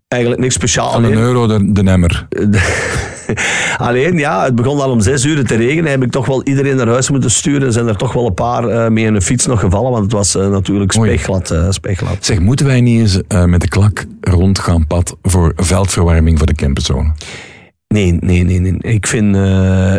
Eigenlijk 0.08 0.42
niks 0.42 0.54
speciaals. 0.54 0.94
Aan 0.94 1.04
een 1.04 1.18
euro 1.18 1.46
de, 1.46 1.72
de 1.72 1.82
nemmer. 1.82 2.26
Alleen, 3.76 4.18
ja, 4.18 4.44
het 4.44 4.54
begon 4.54 4.80
al 4.80 4.90
om 4.90 5.00
zes 5.00 5.24
uur 5.24 5.44
te 5.44 5.56
regenen. 5.56 5.90
Heb 5.90 6.02
ik 6.02 6.10
toch 6.10 6.26
wel 6.26 6.42
iedereen 6.42 6.76
naar 6.76 6.88
huis 6.88 7.10
moeten 7.10 7.30
sturen. 7.30 7.72
Zijn 7.72 7.86
er 7.86 7.96
toch 7.96 8.12
wel 8.12 8.26
een 8.26 8.34
paar 8.34 8.68
eh, 8.68 8.90
mee 8.90 9.04
in 9.04 9.14
een 9.14 9.22
fiets 9.22 9.46
nog 9.46 9.60
gevallen. 9.60 9.90
Want 9.90 10.02
het 10.02 10.12
was 10.12 10.34
eh, 10.34 10.48
natuurlijk 10.48 10.96
Oei. 10.96 11.08
speegglad. 11.08 11.50
eh. 11.50 11.68
Zeg, 12.20 12.38
moeten 12.40 12.66
wij 12.66 12.80
niet 12.80 13.00
eens 13.00 13.20
met 13.46 13.60
de 13.60 13.68
klak 13.68 14.04
rond 14.20 14.58
gaan 14.58 14.86
pad 14.86 15.16
voor 15.22 15.52
veldverwarming 15.56 16.38
voor 16.38 16.46
de 16.46 16.54
camperzone? 16.54 17.12
Nee, 17.88 18.12
nee, 18.20 18.42
nee. 18.42 18.60
nee. 18.60 18.76
Ik, 18.80 19.06
vind, 19.06 19.36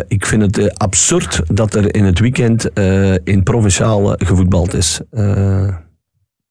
ik 0.08 0.26
vind 0.26 0.42
het 0.42 0.78
absurd 0.78 1.40
dat 1.52 1.74
er 1.74 1.94
in 1.94 2.04
het 2.04 2.18
weekend 2.18 2.68
in 3.24 3.42
provinciaal 3.42 4.14
gevoetbald 4.16 4.74
is. 4.74 5.00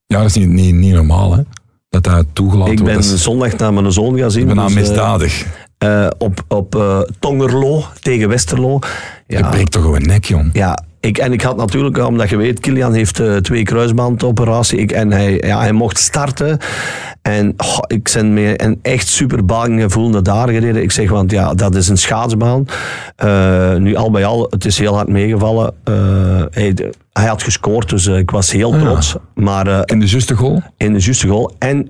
Ja, 0.08 0.18
dat 0.18 0.26
is 0.26 0.36
niet, 0.36 0.50
niet, 0.50 0.76
niet 0.76 0.94
normaal, 0.94 1.36
hè? 1.36 1.42
Dat 1.90 2.04
dat 2.04 2.26
toegelaten 2.34 2.74
ik 2.74 2.80
wordt. 2.80 2.94
ben 2.94 3.04
Dat 3.04 3.14
is 3.14 3.24
zondag 3.24 3.58
naar 3.58 3.74
mijn 3.74 3.92
zoon 3.92 4.18
gaan 4.18 4.32
zien. 4.32 4.46
bijna 4.46 4.66
dus, 4.66 4.74
eh, 4.76 4.80
misdadig. 4.82 5.46
eh, 5.78 6.08
op 6.18 6.44
op 6.48 6.76
eh, 6.76 7.00
Tongerlo 7.20 7.84
tegen 8.02 8.30
Westerlo. 8.30 8.80
Je 9.28 9.38
Ja, 9.38 9.50
breekt 9.50 9.72
toch 9.72 9.82
gewoon 9.82 10.02
een 10.02 10.08
nek, 10.08 10.26
jong. 10.26 10.50
Ja, 10.54 10.84
ik, 11.00 11.18
en 11.18 11.34
ik 11.34 11.42
had 11.42 11.58
natuurlijk, 11.58 11.98
omdat 12.08 12.30
je 12.30 12.38
weet, 12.38 12.60
Kilian 12.60 12.94
heeft 12.94 13.20
eh, 13.20 13.36
twee 13.36 13.64
kruisbandoperatie. 13.64 14.78
Ik, 14.80 14.92
en 14.92 15.12
hij, 15.12 15.42
ja, 15.46 15.60
hij 15.60 15.72
mocht 15.72 15.98
starten. 15.98 16.58
En 17.22 17.54
oh, 17.58 17.78
ik 17.88 18.10
ben 18.14 18.34
met 18.34 18.62
een 18.62 18.80
echt 18.82 19.08
super 19.08 19.46
bang 19.46 19.82
gevoel 19.82 20.10
naar 20.10 20.24
daar 20.24 20.48
gereden. 20.50 20.82
Ik 20.82 20.92
zeg, 20.92 21.10
want 21.10 21.32
ja, 21.32 21.54
dat 21.54 21.76
is 21.76 21.88
een 21.88 21.98
schaatsbaan. 21.98 22.66
Eh, 23.16 23.76
nu 23.76 23.96
al 23.96 24.12
bij 24.12 24.26
al, 24.26 24.48
het 24.50 24.66
is 24.66 24.80
heel 24.80 24.96
hard 24.96 25.08
meegevallen. 25.08 25.74
Eh, 25.84 25.94
hij, 26.52 26.76
hij 27.14 27.28
had 27.28 27.44
gescoord, 27.44 27.90
dus 27.90 28.08
ik 28.08 28.32
was 28.32 28.52
heel 28.52 28.74
Ja. 28.76 28.80
trots. 28.80 29.16
Maar 29.36 29.68
In 29.86 30.00
de 30.00 30.08
juiste 30.08 30.36
goal? 30.36 30.62
in 30.78 30.94
de 30.94 31.00
juiste 31.00 31.28
goal. 31.28 31.56
En, 31.60 31.88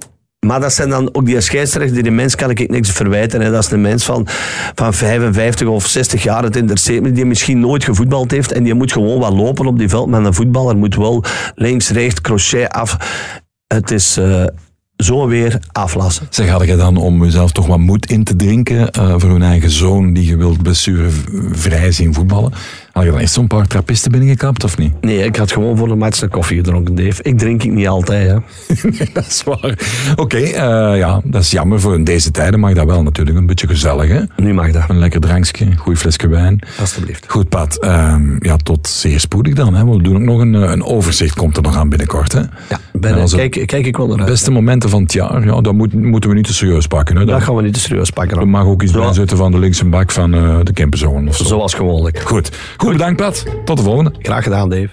maar 0.47 0.59
dat 0.59 0.73
zijn 0.73 0.89
dan 0.89 1.15
ook 1.15 1.25
die 1.25 1.41
scheidsrechter, 1.41 2.03
die 2.03 2.11
mens 2.11 2.35
kan 2.35 2.49
ik 2.49 2.69
niks 2.69 2.91
verwijten. 2.91 3.41
Hè. 3.41 3.51
Dat 3.51 3.63
is 3.63 3.71
een 3.71 3.81
mens 3.81 4.05
van, 4.05 4.27
van 4.75 4.93
55 4.93 5.67
of 5.67 5.87
60 5.87 6.23
jaar, 6.23 6.43
het 6.43 6.55
interesseert 6.55 7.01
me, 7.01 7.11
die 7.11 7.25
misschien 7.25 7.59
nooit 7.59 7.83
gevoetbald 7.83 8.31
heeft. 8.31 8.51
En 8.51 8.63
die 8.63 8.73
moet 8.73 8.91
gewoon 8.91 9.19
wat 9.19 9.33
lopen 9.33 9.65
op 9.65 9.77
die 9.77 9.89
veld. 9.89 10.07
Maar 10.07 10.23
een 10.23 10.33
voetballer 10.33 10.77
moet 10.77 10.95
wel 10.95 11.23
links, 11.55 11.89
rechts, 11.89 12.21
crochet 12.21 12.69
af. 12.69 12.97
Het 13.67 13.91
is 13.91 14.17
eh, 14.17 14.45
zo 14.95 15.27
weer 15.27 15.59
aflassen. 15.71 16.27
Zeg, 16.29 16.49
had 16.49 16.65
je 16.65 16.75
dan 16.75 16.97
om 16.97 17.23
jezelf 17.23 17.51
toch 17.51 17.67
wat 17.67 17.79
moed 17.79 18.05
in 18.05 18.23
te 18.23 18.35
drinken 18.35 18.91
eh, 18.91 19.13
voor 19.17 19.29
hun 19.29 19.43
eigen 19.43 19.69
zoon 19.69 20.13
die 20.13 20.25
je 20.25 20.37
wilt 20.37 20.61
blessurevrij 20.61 21.91
zien 21.91 22.13
voetballen? 22.13 22.53
Had 22.91 23.03
je 23.03 23.11
dan 23.11 23.19
eerst 23.19 23.33
zo'n 23.33 23.47
paar 23.47 23.67
trappisten 23.67 24.11
binnengekapt 24.11 24.63
of 24.63 24.77
niet? 24.77 24.93
Nee, 25.01 25.23
ik 25.23 25.35
had 25.35 25.51
gewoon 25.51 25.77
voor 25.77 25.87
de 25.87 25.95
match 25.95 26.21
een 26.21 26.29
koffie 26.29 26.57
gedronken, 26.57 26.95
Dave. 26.95 27.23
Ik 27.23 27.37
drink 27.37 27.63
ik 27.63 27.71
niet 27.71 27.87
altijd, 27.87 28.27
hè. 28.29 28.35
dat 29.13 29.25
is 29.25 29.43
waar. 29.43 29.77
Oké, 30.15 30.37
eh, 30.37 30.97
ja, 30.97 31.21
dat 31.23 31.41
is 31.41 31.51
jammer. 31.51 31.79
Voor 31.79 31.93
in 31.95 32.03
deze 32.03 32.31
tijden 32.31 32.59
mag 32.59 32.73
dat 32.73 32.85
wel 32.85 33.03
natuurlijk 33.03 33.37
een 33.37 33.45
beetje 33.45 33.67
gezellig, 33.67 34.09
hè? 34.09 34.21
Nu 34.37 34.53
mag 34.53 34.71
dat, 34.71 34.83
Een 34.89 34.99
lekker 34.99 35.19
drankje, 35.19 35.65
een 35.65 35.77
goed 35.77 35.97
flesje 35.97 36.27
wijn. 36.27 36.59
alstublieft. 36.79 37.25
Goed, 37.27 37.49
Pat. 37.49 37.79
ehm, 37.83 38.35
ja, 38.39 38.55
tot 38.57 38.87
zeer 38.87 39.19
spoedig 39.19 39.53
dan. 39.53 39.73
Hè. 39.75 39.85
We 39.85 40.01
doen 40.01 40.15
ook 40.15 40.21
nog 40.21 40.39
een, 40.39 40.55
eh, 40.55 40.71
een 40.71 40.83
overzicht, 40.83 41.35
komt 41.35 41.57
er 41.57 41.63
nog 41.63 41.75
aan 41.77 41.89
binnenkort. 41.89 42.31
Hè. 42.31 42.39
Ja, 42.39 42.79
ben, 42.93 43.27
kijk, 43.29 43.63
kijk 43.67 43.85
ik 43.85 43.97
wel 43.97 44.07
naar 44.07 44.17
uit. 44.19 44.27
Beste 44.27 44.51
momenten 44.51 44.89
van 44.89 45.01
het 45.01 45.13
jaar, 45.13 45.45
ja, 45.45 45.61
dat 45.61 45.73
moet, 45.73 45.93
moeten 45.93 46.29
we 46.29 46.35
niet 46.35 46.45
te 46.47 46.53
serieus 46.53 46.87
pakken. 46.87 47.15
Hè. 47.17 47.25
Dat 47.25 47.35
Dat, 47.35 47.43
gaan 47.43 47.55
we 47.55 47.61
niet 47.61 47.73
te 47.73 47.79
serieus 47.79 48.09
pakken. 48.09 48.33
we 48.33 48.39
hoor. 48.43 48.49
mag 48.51 48.65
ook 48.65 48.83
iets 48.83 48.91
bijzetten 48.91 49.37
van 49.37 49.51
de 49.51 49.59
linkse 49.59 49.85
bak 49.85 50.11
van 50.11 50.33
eh, 50.33 50.57
de 50.63 50.73
camperzone 50.73 51.29
of 51.29 51.35
zo. 51.37 51.43
Zoals 51.43 51.73
gewoonlijk. 51.73 52.19
Goed. 52.19 52.51
Goed, 52.79 52.91
bedankt 52.91 53.17
Pat. 53.17 53.45
Tot 53.65 53.77
de 53.77 53.83
volgende. 53.83 54.13
Graag 54.19 54.43
gedaan, 54.43 54.69
Dave. 54.69 54.89